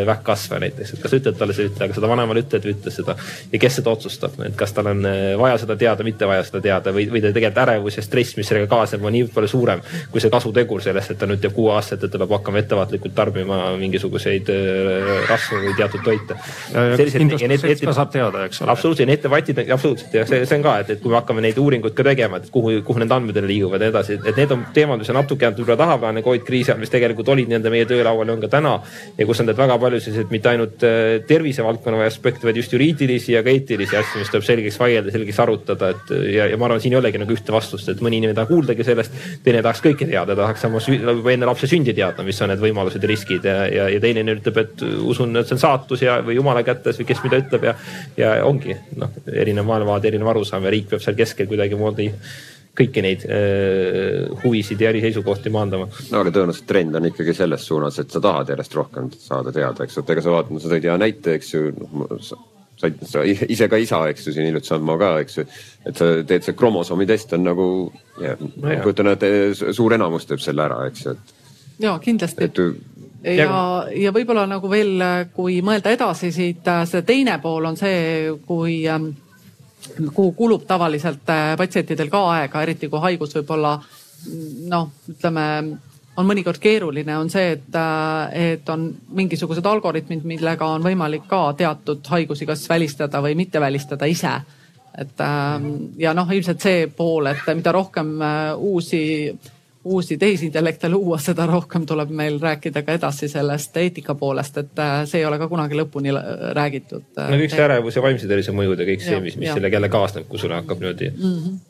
[0.07, 3.15] vähkkasve näiteks, et kas sa ütled talle seda, aga seda vanemale ütled või ütle seda
[3.53, 5.07] ja kes seda otsustab, et kas tal on
[5.39, 8.51] vaja seda teada, mitte vaja seda teada või, või ta tegelikult ärevus ja stress, mis
[8.51, 11.71] sellega kaasneb, on nii palju suurem kui see kasutegur sellest, et ta nüüd teeb kuue
[11.77, 14.51] aastat, et ta peab hakkama ettevaatlikult tarbima mingisuguseid
[15.31, 16.39] rasvu või teatud toite.
[16.75, 18.75] kindlasti selts ka saab teada, eks ole.
[18.75, 21.45] absoluutselt, need debatid debatid, absoluutselt ja see, see on ka, et, et kui me hakkame
[21.45, 24.65] neid uuringuid ka tegema, et kuhu, kuhu need andmed liiguvad ja edasi, et need on
[24.75, 27.89] teemad, mis on natuke jäänud võib-olla tahaplaanile Covid kriisi ajal, mis tegelikult olid nii-öelda meie
[27.91, 28.75] töölaual ja on ka täna.
[29.19, 33.37] ja kus on need väga palju selliseid mitte ainult äh, tervisevaldkonna aspekte, vaid just juriidilisi
[33.37, 36.83] ja ka eetilisi asju, mis tuleb selgeks vaielda, selgeks arutada, et ja, ja ma arvan,
[36.83, 39.83] siin ei olegi nagu ühte vastust, et mõni inimene ei taha kuuldagi sellest, teine tahaks
[39.85, 43.49] kõike teada, tahaks oma juba enne lapse sündi teada, mis on need võimalused ja riskid
[43.49, 47.01] ja, ja, ja teine ütleb, et usun, et see on saatus ja, või jumala kätes
[47.01, 47.75] või kes mida ütleb ja,
[48.19, 49.13] ja ongi noh,
[49.43, 52.11] erinev maailmavaade, erinev arusaam ja riik peab seal keskel kuidagimoodi
[52.79, 55.89] kõiki neid äh, huvisid ja eri seisukohti maandama.
[56.11, 59.85] no aga tõenäoliselt trend on ikkagi selles suunas, et sa tahad järjest rohkem saada teada,
[59.85, 62.09] eks, et ega sa vaatad, sa tõid hea näite, eks ju no,.
[62.25, 62.39] sa,
[62.81, 65.45] sa ise ka isa, eks ju, siin hiljuti saan ma ka, eks ju.
[65.91, 67.67] et sa teed see kromosoomi test on nagu,
[68.17, 71.37] ma kujutan ette, suur enamus teeb selle ära, eks ju, et.
[71.85, 72.63] ja kindlasti et,
[73.37, 73.61] ja,
[73.93, 74.97] ja võib-olla nagu veel,
[75.37, 79.13] kui mõelda edasi siit, see teine pool on see, kui ähm,
[80.15, 83.77] kuhu kulub tavaliselt äh, patsientidel ka aega, eriti kui haigus võib-olla
[84.71, 85.47] noh, ütleme
[86.17, 91.45] on mõnikord keeruline, on see, et, äh, et on mingisugused algoritmid, millega on võimalik ka
[91.59, 94.41] teatud haigusi kas välistada või mitte välistada ise.
[94.99, 99.33] et ähm, ja noh, ilmselt see pool, et mida rohkem äh, uusi
[99.85, 105.03] uusi tehisintellekte luua, seda rohkem tuleb meil rääkida ka edasi sellest eetika poolest, et äh,
[105.11, 106.15] see ei ole ka kunagi lõpuni
[106.55, 107.09] räägitud.
[107.19, 109.81] Äh, no kõik see ärevus ja vaimse tervise mõjud ja kõik see, mis, mis sellega
[109.81, 111.37] jälle kaasneb, kui sulle hakkab niimoodi mm.
[111.37, 111.61] -hmm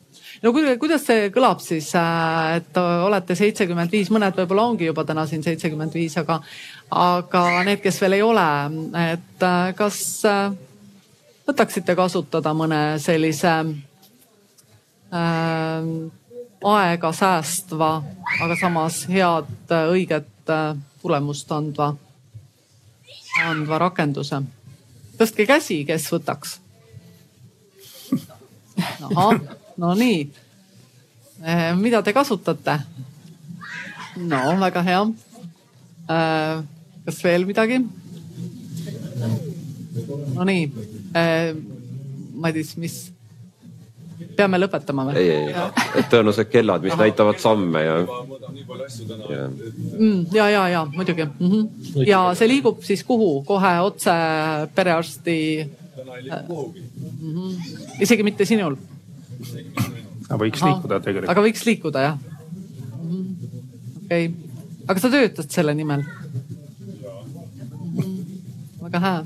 [0.43, 5.25] no kuidas see kõlab siis, äh, et olete seitsekümmend viis, mõned võib-olla ongi juba täna
[5.25, 6.41] siin seitsekümmend viis, aga,
[6.91, 8.47] aga need, kes veel ei ole,
[9.13, 10.01] et kas
[11.47, 13.53] võtaksite kasutada mõne sellise
[15.13, 15.87] äh,
[16.63, 17.89] aega säästva,
[18.41, 21.93] aga samas head, õiget äh, tulemust andva,
[23.45, 24.41] andva rakenduse.
[25.17, 26.59] tõstke käsi, kes võtaks.
[29.09, 29.39] ahah,
[29.77, 30.23] no nii.
[31.43, 32.79] Äh, mida te kasutate?
[34.17, 35.03] no väga hea.
[36.09, 36.63] Äh,
[37.05, 37.83] kas veel midagi?
[40.33, 40.71] Nonii,
[42.33, 43.12] Madis, mis
[44.37, 45.21] peame lõpetama või?
[45.21, 45.53] ei, ei,
[45.99, 47.05] et tõenäoliselt kellad, mis Aha.
[47.05, 47.97] näitavad samme ja.
[49.29, 49.45] ja,
[49.99, 51.51] mm, ja, ja, ja muidugi mm.
[51.51, 52.07] -hmm.
[52.07, 54.15] ja see liigub siis kuhu, kohe otse
[54.75, 55.37] perearsti?
[56.03, 58.01] Mm -hmm.
[58.01, 58.75] isegi mitte sinul?
[60.29, 60.73] aga võiks Aha.
[60.73, 61.31] liikuda tegelikult.
[61.31, 63.55] aga võiks liikuda jah mm -hmm.?
[64.05, 64.33] okei okay.,
[64.87, 66.03] aga sa töötad selle nimel?
[67.83, 68.17] Mm -hmm.
[68.81, 69.25] väga hea,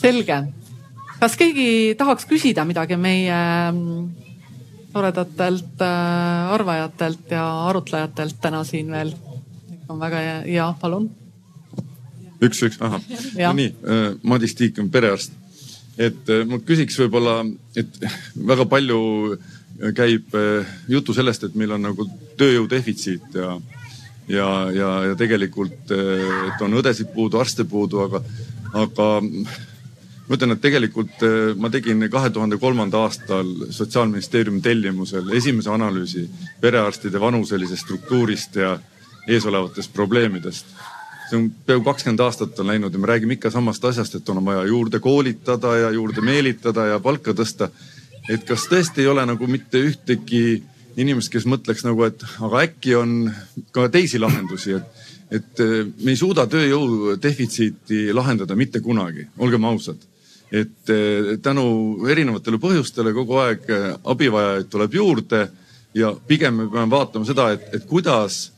[0.00, 0.42] selge
[1.20, 3.38] kas keegi tahaks küsida midagi meie
[3.72, 4.06] mm,
[4.94, 9.14] toredatelt äh, arvajatelt ja arutlejatelt täna siin veel?
[9.90, 11.08] on väga hea, ja palun.
[12.40, 13.02] üks, üks, ahah.
[13.38, 13.72] no nii,
[14.22, 15.32] Madis Tiik on perearst.
[15.98, 17.40] et ma küsiks võib-olla,
[17.76, 17.98] et
[18.52, 19.00] väga palju
[19.96, 20.36] käib
[20.88, 22.06] jutu sellest, et meil on nagu
[22.38, 23.56] tööjõu defitsiit ja,
[24.28, 28.22] ja, ja, ja tegelikult, et on õdesid puudu, arste puudu, aga,
[28.84, 29.10] aga
[30.30, 31.24] ma ütlen, et tegelikult
[31.58, 36.22] ma tegin kahe tuhande kolmanda aastal sotsiaalministeeriumi tellimusel esimese analüüsi
[36.60, 38.76] perearstide vanuselisest struktuurist ja
[39.26, 40.70] eesolevatest probleemidest
[41.30, 44.44] see on peaaegu kakskümmend aastat on läinud ja me räägime ikka samast asjast, et on
[44.44, 47.70] vaja juurde koolitada ja juurde meelitada ja palka tõsta.
[48.28, 50.62] et kas tõesti ei ole nagu mitte ühtegi
[50.96, 53.30] inimest, kes mõtleks nagu, et aga äkki on
[53.72, 59.64] ka teisi lahendusi, et, et eh, me ei suuda tööjõu defitsiiti lahendada mitte kunagi, olgem
[59.64, 60.02] ausad.
[60.52, 65.44] Et eh, tänu erinevatele põhjustele kogu aeg eh, abivajajaid tuleb juurde
[65.94, 68.50] ja pigem me peame vaatama seda, et, et kuidas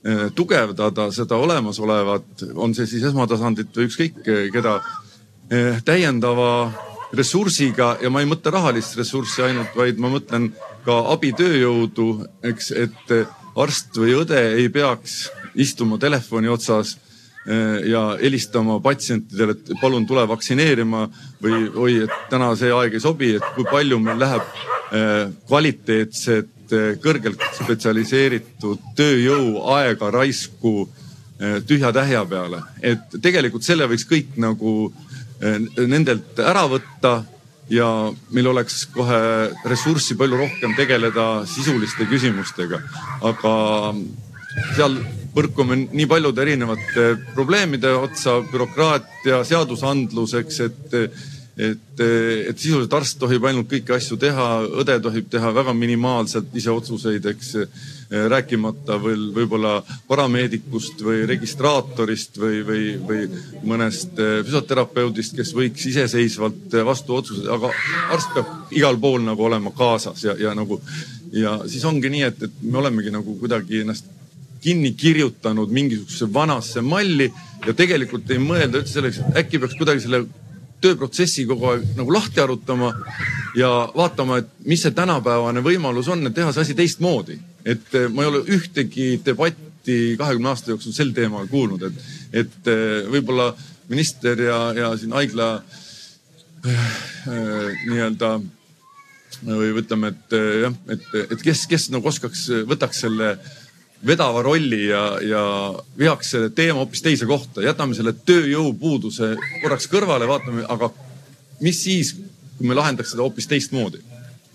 [0.00, 4.22] Eh, tugevdada seda olemasolevat, on see siis esmatasandit või ükskõik
[4.54, 4.78] keda,
[5.84, 6.70] täiendava
[7.12, 10.46] ressursiga ja ma ei mõtle rahalist ressurssi ainult, vaid ma mõtlen
[10.86, 12.06] ka abitööjõudu,
[12.48, 13.12] eks, et
[13.60, 16.94] arst või õde ei peaks istuma telefoni otsas
[17.90, 21.00] ja helistama patsientidele, et palun tule vaktsineerima
[21.42, 24.44] või oi, et täna see aeg ei sobi, et kui palju meil läheb
[25.48, 32.60] kvaliteetset Eh, kõrgelt spetsialiseeritud tööjõu aega raisku eh, tühja tähja peale.
[32.82, 34.92] et tegelikult selle võiks kõik nagu
[35.42, 35.58] eh,
[35.90, 37.24] nendelt ära võtta
[37.70, 37.88] ja
[38.30, 42.78] meil oleks kohe ressurssi palju rohkem tegeleda sisuliste küsimustega.
[43.32, 43.54] aga
[44.76, 45.00] seal
[45.34, 50.98] põrkume nii paljude erinevate probleemide otsa, bürokraatia, seadusandlus, eks, et
[51.60, 54.46] et, et sisuliselt arst tohib ainult kõiki asju teha,
[54.80, 57.54] õde tohib teha väga minimaalselt ise otsuseid, eks.
[58.10, 59.76] rääkimata veel võib-olla
[60.08, 63.28] parameedikust või registraatorist või, või, või
[63.70, 67.70] mõnest füsioterapeudist, kes võiks iseseisvalt vastu otsuseid, aga
[68.16, 70.80] arst peab igal pool nagu olema kaasas ja, ja nagu
[71.30, 74.10] ja siis ongi nii, et, et me olemegi nagu kuidagi ennast
[74.60, 77.30] kinni kirjutanud mingisugusesse vanasse malli
[77.66, 80.24] ja tegelikult ei mõelda üldse selleks, et äkki peaks kuidagi selle
[80.80, 82.90] tööprotsessi kogu aeg nagu lahti arutama
[83.58, 87.38] ja vaatama, et mis see tänapäevane võimalus on, et teha see asi teistmoodi.
[87.64, 92.70] et eh, ma ei ole ühtegi debatti kahekümne aasta jooksul sel teemal kuulnud, et, et
[92.72, 93.52] eh, võib-olla
[93.88, 95.50] minister ja, ja siin haigla
[96.64, 96.96] äh,
[97.88, 98.38] nii-öelda
[99.44, 103.59] või ütleme, et jah, et, et kes, kes nagu oskaks, võtaks selle äh,
[104.06, 105.42] vedava rolli ja, ja
[105.98, 110.90] veaks selle teema hoopis teise kohta, jätame selle tööjõupuuduse korraks kõrvale, vaatame, aga
[111.60, 112.14] mis siis,
[112.56, 114.06] kui me lahendaks seda hoopis teistmoodi?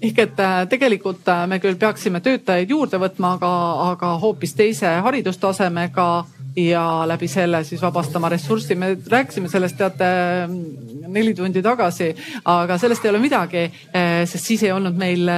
[0.05, 3.51] ehk et äh, tegelikult äh, me küll peaksime töötajaid juurde võtma, aga,
[3.93, 6.07] aga hoopis teise haridustasemega
[6.59, 8.75] ja läbi selle siis vabastama ressurssi.
[8.75, 10.09] me rääkisime sellest teate
[11.07, 12.11] neli tundi tagasi,
[12.43, 13.63] aga sellest ei ole midagi,
[13.95, 15.31] äh, sest siis ei olnud meil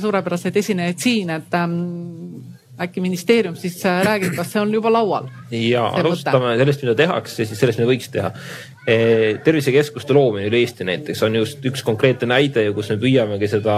[0.00, 5.28] suurepäraseid esinejaid siin, et ähm, äkki ministeerium siis räägib, kas see on juba laual?
[5.54, 8.32] ja alustame sellest, mida tehakse, siis sellest, mida võiks teha.
[9.44, 13.76] tervisekeskuste loomine üle Eesti näiteks on just üks konkreetne näide kus me püüamegi seda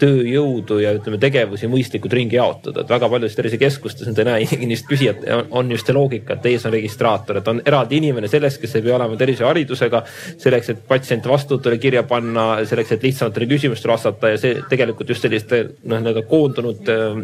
[0.00, 4.88] tööjõudu ja ütleme, tegevusi mõistlikult ringi jaotada, et väga paljudes tervisekeskustes nüüd ei näe inimest
[4.90, 8.76] küsijat, on just see loogika, et ees on registraator, et on eraldi inimene selleks, kes
[8.78, 10.02] ei pea olema tervishoiuharidusega.
[10.42, 15.26] selleks, et patsiente vastuvõtule kirja panna, selleks, et lihtsamatele küsimustele vastata ja see tegelikult just
[15.26, 17.22] selliste noh, nii-öelda koondunud ähm,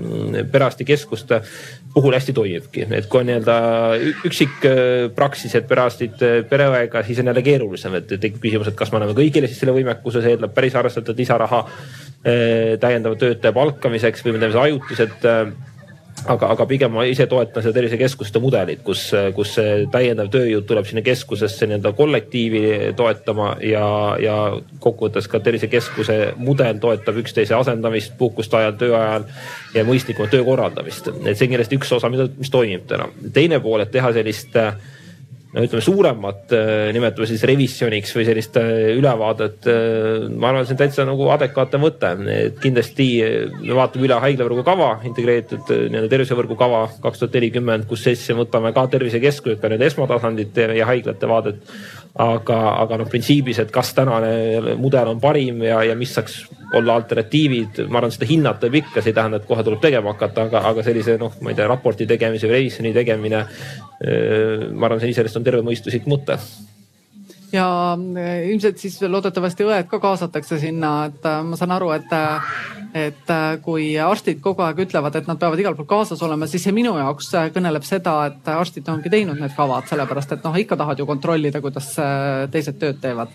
[0.52, 1.40] perearstikeskuste
[1.94, 3.56] puhul hästi toimibki, et kui on nii-öelda
[4.28, 8.92] üksik äh, praksised perearstid äh, pereõega, siis on jälle keerulisem, et tekib küsimus, et kas
[8.92, 11.64] me anname kõigile siis selle võimekuse, see eeldab päris arvestatud lisaraha
[12.80, 15.52] täiendava töötaja palkamiseks või me teeme seda ajutiselt eh,
[16.26, 19.04] aga, aga pigem ma ise toetan seda tervisekeskuste mudelit, kus,
[19.36, 22.62] kus see täiendav tööjõud tuleb sinna keskusesse nii-öelda kollektiivi
[22.98, 23.86] toetama ja,
[24.22, 24.36] ja
[24.82, 29.28] kokkuvõttes ka tervisekeskuse mudel toetab üksteise asendamist puhkuste ajal, töö ajal
[29.76, 31.12] ja mõistlikumat töö korraldamist.
[31.24, 33.10] et see on kindlasti üks osa, mida, mis toimib täna.
[33.32, 34.74] teine pool, et teha sellist äh,
[35.58, 39.66] no ütleme suuremat, äh, nimetame siis revisjoniks või sellist äh, ülevaadet.
[39.66, 43.08] Äh, ma arvan, see on täitsa nagu adekvaatne mõte, et kindlasti
[43.58, 48.72] me vaatame üle haiglavõrgu kava, integreeritud nii-öelda tervisevõrgu kava kaks tuhat nelikümmend, kus siis võtame
[48.76, 51.74] ka tervisekeskused, ka need esmatasandid ja haiglate vaadet.
[52.18, 56.40] Aga, aga noh, printsiibis, et kas tänane mudel on parim ja, ja mis saaks
[56.76, 60.12] olla alternatiivid, ma arvan, seda hinnata võib ikka, see ei tähenda, et kohe tuleb tegema
[60.12, 63.44] hakata, aga, aga sellise noh, ma ei tea, raporti tegemise või revisjoni tegemine
[64.74, 66.36] ma arvan, see iseenesest on tervemõistuslik mõte
[67.52, 72.14] ja äh, ilmselt siis loodetavasti õed ka kaasatakse sinna, et äh, ma saan aru, et,
[72.98, 73.34] et
[73.64, 76.96] kui arstid kogu aeg ütlevad, et nad peavad igal pool kaasas olema, siis see minu
[76.98, 81.08] jaoks kõneleb seda, et arstid ongi teinud need kavad, sellepärast et noh, ikka tahad ju
[81.08, 81.94] kontrollida, kuidas
[82.52, 83.32] teised tööd teevad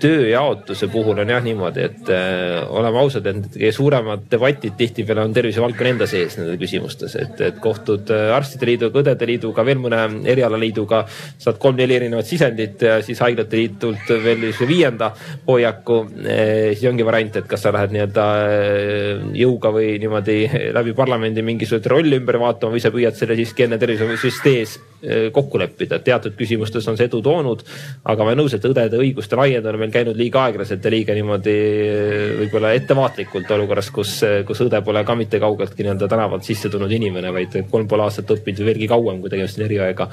[0.00, 5.94] tööjaotuse puhul on jah niimoodi, et äh, oleme ausad, et suuremad debatid tihtipeale on tervisevaldkonna
[5.94, 11.02] enda sees nende küsimustes, et, et kohtud äh, arstide liiduga, õdede liiduga, veel mõne erialaliiduga,
[11.40, 15.12] saad kolm-neli erinevat sisendit ja siis haiglate liitult veel viienda
[15.48, 16.38] hoiaku e,.
[16.74, 20.38] siis ongi variant, et kas sa lähed nii-öelda äh, jõuga või niimoodi
[20.76, 24.78] läbi parlamendi mingisugust rolli ümber vaatama või sa püüad selle siiski enne tervishoiusüsteemis
[25.32, 27.62] kokku leppida, et teatud küsimustes on see edu toonud,
[28.04, 31.16] aga ma olen nõus, et õdede õiguste laiendamine on meil käinud liiga aeglaselt ja liiga
[31.16, 31.56] niimoodi
[32.42, 34.14] võib-olla ettevaatlikult olukorras, kus,
[34.46, 38.34] kus õde pole ka mitte kaugeltki nii-öelda tänavalt sisse tulnud inimene, vaid kolm pool aastat
[38.36, 40.08] õppinud või veelgi kauem, kui tegemist on eriaega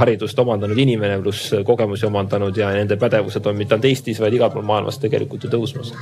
[0.00, 4.52] haridust omandanud inimene, pluss kogemusi omandanud ja nende pädevused on mitte ainult Eestis, vaid igal
[4.54, 5.92] pool maailmas tegelikult ju tõusmas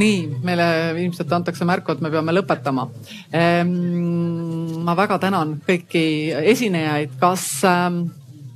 [0.00, 0.66] nii, meile
[0.96, 2.88] ilmselt antakse märku, et me peame lõpetama
[3.32, 4.80] ehm,.
[4.84, 6.04] ma väga tänan kõiki
[6.52, 8.06] esinejaid, kas ähm,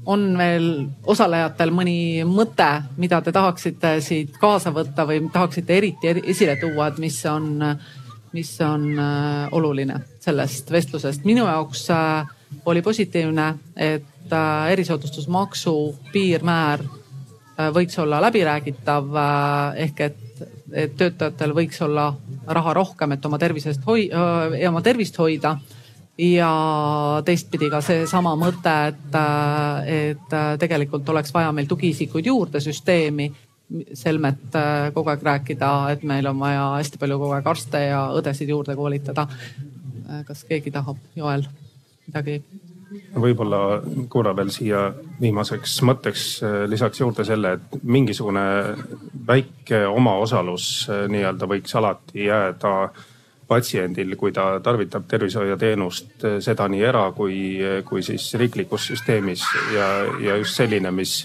[0.06, 0.68] on veel
[1.10, 1.96] osalejatel mõni
[2.28, 2.68] mõte,
[3.00, 7.62] mida te tahaksite siit kaasa võtta või tahaksite eriti esile tuua, et mis on,
[8.36, 11.24] mis on äh, oluline sellest vestlusest?
[11.24, 12.34] minu jaoks äh,
[12.66, 15.74] oli positiivne, et äh, erisoodustusmaksu
[16.12, 16.84] piirmäär
[17.54, 19.12] võiks olla läbiräägitav
[19.78, 20.23] ehk et,
[20.72, 22.08] et töötajatel võiks olla
[22.46, 24.10] raha rohkem, et oma tervisest hoi-,
[24.68, 25.58] oma tervist hoida
[26.18, 26.50] ja
[27.26, 29.16] teistpidi ka seesama mõte, et,
[29.90, 33.32] et tegelikult oleks vaja meil tugiisikuid juurde süsteemi.
[33.94, 38.02] selmet äh, kogu aeg rääkida, et meil on vaja hästi palju kogu aeg arste ja
[38.12, 39.24] õdesid juurde koolitada.
[39.24, 41.46] Äh, kas keegi tahab, Joel,
[42.06, 42.42] midagi?
[43.14, 44.86] Võib-olla korra veel siia
[45.20, 48.44] viimaseks mõtteks äh, lisaks juurde selle, et mingisugune
[49.26, 50.68] väike omaosalus
[51.08, 52.74] nii-öelda võiks alati jääda
[53.48, 57.36] patsiendil, kui ta tarvitab tervishoiuteenust, eh, seda nii era kui,
[57.84, 59.44] kui siis riiklikus süsteemis
[59.74, 59.88] ja,
[60.20, 61.24] ja just selline, mis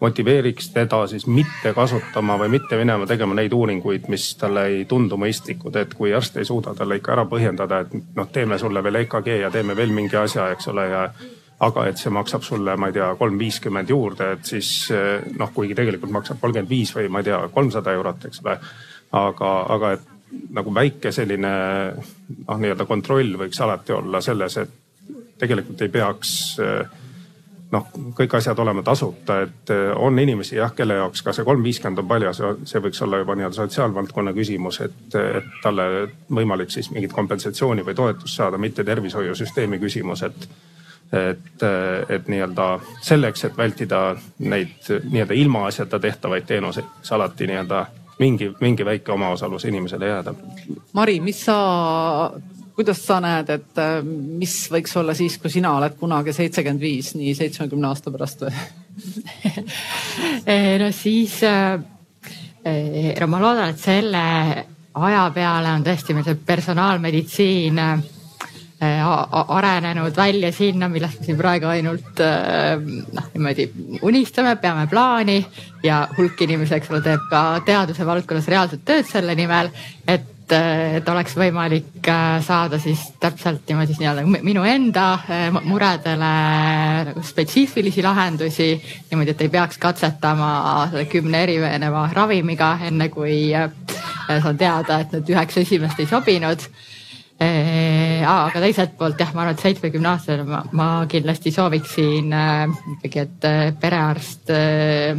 [0.00, 5.16] motiveeriks teda siis mitte kasutama või mitte minema tegema neid uuringuid, mis talle ei tundu
[5.20, 9.00] mõistlikud, et kui arst ei suuda talle ikka ära põhjendada, et noh, teeme sulle veel
[9.02, 11.06] EKG ja teeme veel mingi asja, eks ole, ja
[11.64, 15.52] aga et see maksab sulle, ma ei tea, kolm viiskümmend juurde, et siis eh, noh,
[15.54, 18.58] kuigi tegelikult maksab kolmkümmend viis või ma ei tea, kolmsada eurot, eks ole.
[19.16, 20.12] aga, aga et
[20.52, 21.54] nagu väike selline
[21.96, 24.76] noh, nii-öelda kontroll võiks alati olla selles, et
[25.40, 26.36] tegelikult ei peaks
[27.72, 32.02] noh, kõik asjad olema tasuta, et on inimesi jah, kelle jaoks ka see kolm viiskümmend
[32.02, 32.32] on palju,
[32.64, 35.88] see võiks olla juba nii-öelda sotsiaalvaldkonna küsimus, et, et talle
[36.30, 40.48] võimalik siis mingit kompensatsiooni või toetust saada, mitte tervishoiusüsteemi küsimus, et
[41.12, 41.62] et,
[42.10, 42.64] et nii-öelda
[43.06, 47.84] selleks, et vältida neid nii-öelda ilmaasjata tehtavaid teenuseid, siis alati nii-öelda
[48.18, 50.34] mingi, mingi väike omaosalus inimesele jääda.
[50.92, 52.30] Mari, mis sa,
[52.76, 57.14] kuidas sa näed, et äh, mis võiks olla siis, kui sina oled kunagi seitsekümmend viis,
[57.16, 58.56] nii seitsmekümne aasta pärast või?
[60.46, 61.74] Eh, no siis äh,
[62.64, 64.20] eh, no ma loodan, et selle
[64.96, 67.98] aja peale on tõesti meil see personaalmeditsiin äh,
[69.58, 73.66] arenenud välja sinna, millest me siin praegu ainult noh, niimoodi
[74.06, 75.40] unistame, peame plaani
[75.84, 79.72] ja hulk inimesi, eks ole, teeb ka teaduse valdkonnas reaalset tööd selle nimel,
[80.06, 82.10] et äh, et oleks võimalik
[82.46, 85.06] saada siis täpselt niimoodi nii-öelda minu enda
[85.64, 86.32] muredele
[87.10, 88.70] nagu spetsiifilisi lahendusi.
[89.10, 90.50] niimoodi, et ei peaks katsetama
[90.90, 96.68] selle kümne erineva ravimiga, enne kui saan teada, et need üheksa esimest ei sobinud
[97.36, 102.62] aga teiselt poolt jah, ma arvan, et seitsmekümne aastasena ma, ma kindlasti sooviksin äh,
[102.96, 105.16] ikkagi, et äh, perearst äh,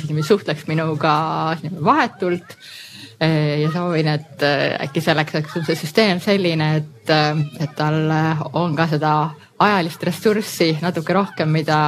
[0.00, 1.14] siis suhtleks minuga
[1.84, 2.93] vahetult äh,.
[3.62, 8.10] Ja soovin, et äh, äkki selleks oleks see süsteem selline, et äh,, et tal
[8.52, 9.14] on ka seda
[9.64, 11.78] ajalist ressurssi natuke rohkem, mida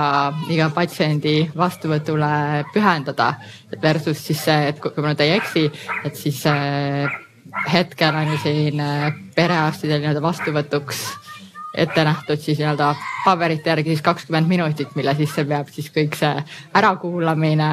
[0.53, 3.35] iga patsiendi vastuvõtule pühendada.
[3.83, 5.67] Versus siis see, et kui ma nüüd ei eksi,
[6.07, 7.07] et siis äh,
[7.73, 11.07] hetkel on ju siin äh, perearstidel nii-öelda vastuvõtuks
[11.77, 12.95] ette nähtud siis nii-öelda
[13.25, 16.33] paberite järgi siis kakskümmend minutit, mille sisse peab siis kõik see
[16.79, 17.69] ärakuulamine,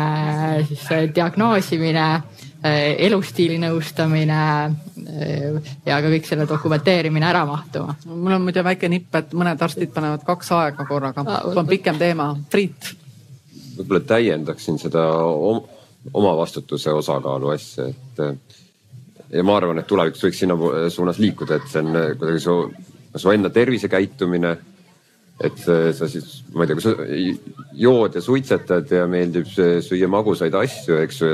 [0.67, 7.95] siis diagnoosimine, äh, elustiili nõustamine äh, ja ka kõik selle dokumenteerimine ära mahtuma.
[8.05, 11.99] mul on muide väike nipp, et mõned arstid panevad kaks aega korraga, see on pikem
[11.99, 12.31] teema.
[12.51, 12.93] Priit.
[13.77, 18.23] võib-olla täiendaksin seda oma vastutuse osakaalu asja, et
[19.33, 20.55] ja ma arvan, et tulevikus võiks sinna
[20.93, 22.57] suunas liikuda, et see on kuidagi su,
[23.15, 24.55] su enda tervisekäitumine,
[25.43, 26.93] et sa siis, ma ei tea, kui sa
[27.83, 31.31] jood ja suitsetad ja meeldib süüa magusaid asju, eks ju,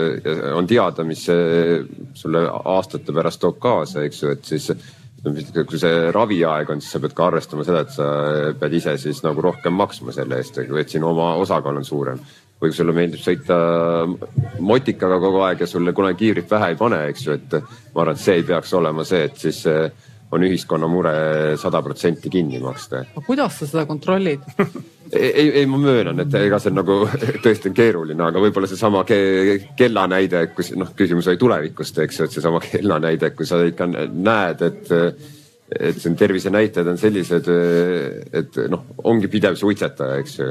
[0.57, 1.25] on teada, mis
[2.17, 4.71] sulle aastate pärast toob kaasa, eks ju, et siis
[5.21, 8.09] kui see raviaeg on, siis sa pead ka arvestama seda, et sa
[8.59, 12.21] pead ise siis nagu rohkem maksma selle eest, et sinu oma osakaal on suurem.
[12.59, 13.57] või kui sulle meeldib sõita
[14.59, 17.53] motikaga kogu aeg ja sulle kunagi kiivrit pähe ei pane, eks ju, et
[17.93, 19.61] ma arvan, et see ei peaks olema see, et siis
[20.31, 21.13] on ühiskonna mure
[21.57, 23.03] sada protsenti kinni maksta.
[23.15, 24.45] aga kuidas sa seda kontrollid
[25.13, 26.99] ei, ei, ma möönan, et ega see on nagu
[27.43, 29.17] tõesti on keeruline, aga võib-olla seesama ke
[29.79, 33.61] kella näide, kus noh, küsimus oli tulevikust, eks ju, et seesama kella näide, kui sa
[33.65, 34.95] ikka näed, et
[35.69, 37.45] et siin tervisenäitajad on sellised,
[38.33, 40.47] et noh, ongi pidev suitsetaja, eks ju.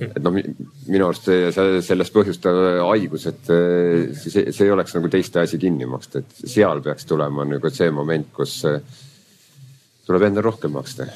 [0.00, 1.52] Et noh, minu arust see,
[1.84, 6.82] sellest põhjustav haigus, et see, see ei oleks nagu teiste asi kinni maksta, et seal
[6.84, 8.60] peaks tulema nagu see moment, kus
[10.08, 11.08] tuleb endal rohkem maksta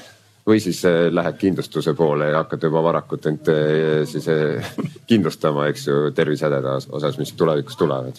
[0.47, 4.75] või siis äh, lähed kindlustuse poole ja hakkad juba varakult end äh, siis äh,
[5.11, 8.19] kindlustama, eks ju, tervisehädade osas, mis tulevikus tulevad.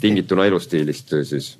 [0.00, 1.54] tingituna elustiilist siis.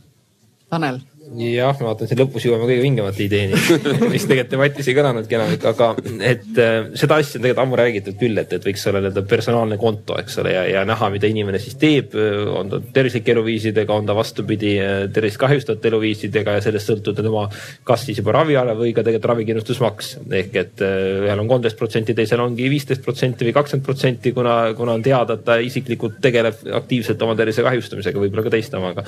[0.68, 0.98] Tanel
[1.32, 3.58] jah, ma vaatan siin lõpus jõuame kõige vingemate ideeni,
[4.12, 5.90] mis tegelikult debatis ei kõlanudki enamik, aga
[6.26, 9.78] et äh, seda asja on tegelikult ammu räägitud küll, et, et võiks olla nii-öelda personaalne
[9.80, 12.14] konto, eks ole, ja, ja näha, mida inimene siis teeb,
[12.54, 17.48] on ta tervislike eluviisidega, on ta vastupidi äh, tervist kahjustavate eluviisidega ja sellest sõltub tema
[17.84, 20.10] kas siis juba raviala või ka tegelikult ravikindlustusmaks.
[20.42, 24.56] ehk et äh, ühel on kolmteist protsenti, teisel ongi viisteist protsenti või kakskümmend protsenti, kuna,
[24.76, 29.04] kuna on teada, et ta isiklikult tegeleb aktiivselt oma tervise kahjustamisega, võib-olla ka teiste omaga.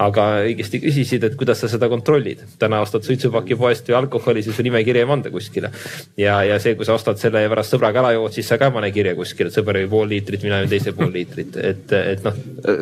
[0.00, 2.42] aga õigesti küsisid, et kuidas sa seda kontrollid.
[2.58, 5.70] täna ostad suitsupaki poest või alkoholi, siis su nimekiri ei panda kuskile.
[6.16, 8.70] ja, ja see, kui sa ostad selle ja pärast sõbraga ära jood, siis sa ka
[8.70, 11.94] ei pane kirja kuskile, et sõber jõi pool liitrit, mina jõin teise pool liitrit, et,
[12.14, 12.36] et noh.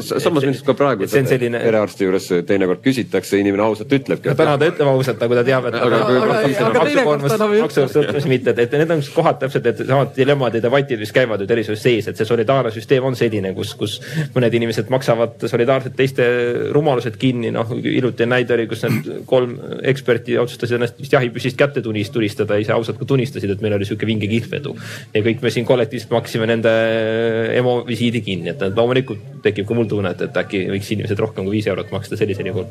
[0.08, 1.60] samas arust ka praegu selline...
[1.62, 4.30] perearsti juures teinekord küsitakse, inimene ausalt ütlebki.
[4.30, 5.78] no täna ta ütleb ausalt, aga ta teab, et
[6.78, 11.00] maksukoormus, maksukoormus sõltumas mitte, et, et need on kohad täpselt, et samad dilemmad ja debatid,
[11.02, 13.98] mis käivad ju tervishoius sees, et see solidaarne süsteem on selline, kus, kus
[14.34, 16.26] mõned inimesed maksavad solidaarselt teiste
[16.74, 19.54] rumalused kinni, noh hiljuti näide oli, kus need kolm
[19.90, 23.88] eksperti otsustasid ennast vist jahipüssist kätte tunist, tulistada, ise ausalt ka tunnistasid, et meil oli
[23.88, 24.74] sihuke vinge kihlvedu.
[25.14, 26.72] ja kõik me siin kollektiivselt maksime nende
[27.58, 31.46] EMO visiidi kinni, et loomulikult tekib ka mul tunne, et, et äkki võiks inimesed rohkem
[31.46, 32.68] kui viis eurot maksta sellisel juhul.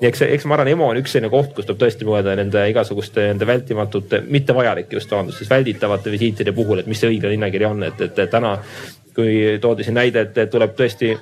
[0.00, 2.66] ja eks, eks ma arvan, EMO on üks selline koht, kus tuleb tõesti mõelda nende
[2.72, 7.32] igasuguste nende vältimatute, mitte vajalike just vabandust, siis välditavate visiitide puhul, et mis see õige
[7.32, 8.56] hinnakiri on, et, et täna
[9.16, 11.14] kui toodi siin näide, et tuleb tõesti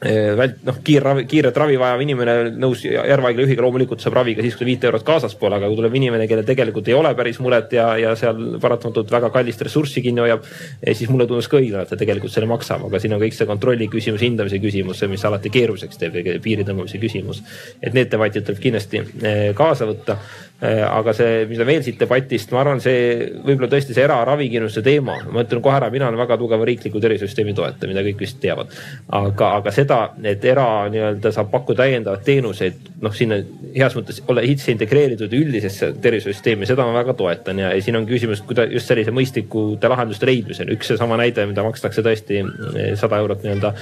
[0.00, 4.44] vält-, noh, kiirravi, kiiret ravi vajav inimene nõus Järva haigla juhiga loomulikult saab ravi ka
[4.44, 7.40] siis, kui viit eurot kaasas pole, aga kui tuleb inimene, kellel tegelikult ei ole päris
[7.40, 10.44] muret ja, ja seal paratamatult väga kallist ressurssi kinni hoiab,
[10.84, 13.48] siis mulle tundus ka õiglane, et ta tegelikult selle maksab, aga siin on kõik see
[13.48, 17.42] kontrolli küsimus, hindamise küsimus, mis alati keeruliseks teeb, piiri tõmbamise küsimus.
[17.80, 20.20] et need debatid tuleb kindlasti eh, kaasa võtta
[20.64, 25.44] aga see, mida veel siit debatist, ma arvan, see võib-olla tõesti see eraravikindlustuse teema, ma
[25.44, 28.72] ütlen kohe ära, mina olen väga tugeva riikliku tervisesüsteemi toetaja, mida kõik vist teavad.
[29.20, 33.42] aga, aga seda, et era nii-öelda saab pakkuda täiendavaid teenuseid, noh, sinna
[33.76, 38.08] heas mõttes olla sisse integreeritud üldisesse tervisesüsteemi, seda ma väga toetan ja, ja siin on
[38.08, 43.20] küsimus, kuidas just sellise mõistlikude lahenduste leidmisel, üks seesama näide, mida makstakse tõesti eh, sada
[43.20, 43.76] eurot nii-öelda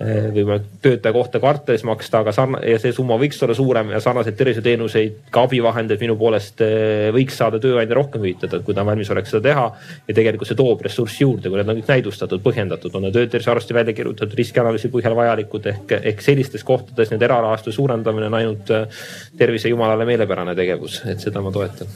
[0.00, 3.98] Eh, võib-olla töötaja kohta kvartalis maksta, aga sarna- ja see summa võiks olla suurem ja
[4.00, 9.10] sarnaseid tervishoiuteenuseid, ka abivahendeid minu poolest eh, võiks saada tööandja rohkem hüvitada, kui ta valmis
[9.12, 9.66] oleks seda teha.
[10.08, 13.76] ja tegelikult see toob ressurssi juurde, kui need on kõik näidustatud, põhjendatud, on need töötervishoiuarsti
[13.76, 19.04] välja kirjutatud, riskianalüüsi põhjal vajalikud ehk, ehk sellistes kohtades need erarahastuse suurendamine on ainult eh,
[19.36, 21.92] tervise jumalale meelepärane tegevus, et seda ma toetan.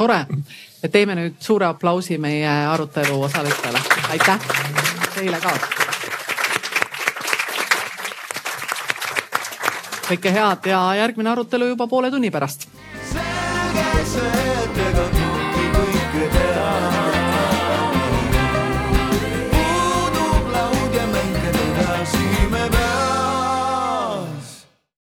[0.00, 0.22] tore,
[0.80, 4.54] et teeme nüüd suure aplausi meie arutelu osalistele, aitäh!
[5.14, 5.83] Teile ka
[10.08, 12.68] kõike head ja järgmine arutelu juba poole tunni pärast.
[13.12, 14.63] selge see,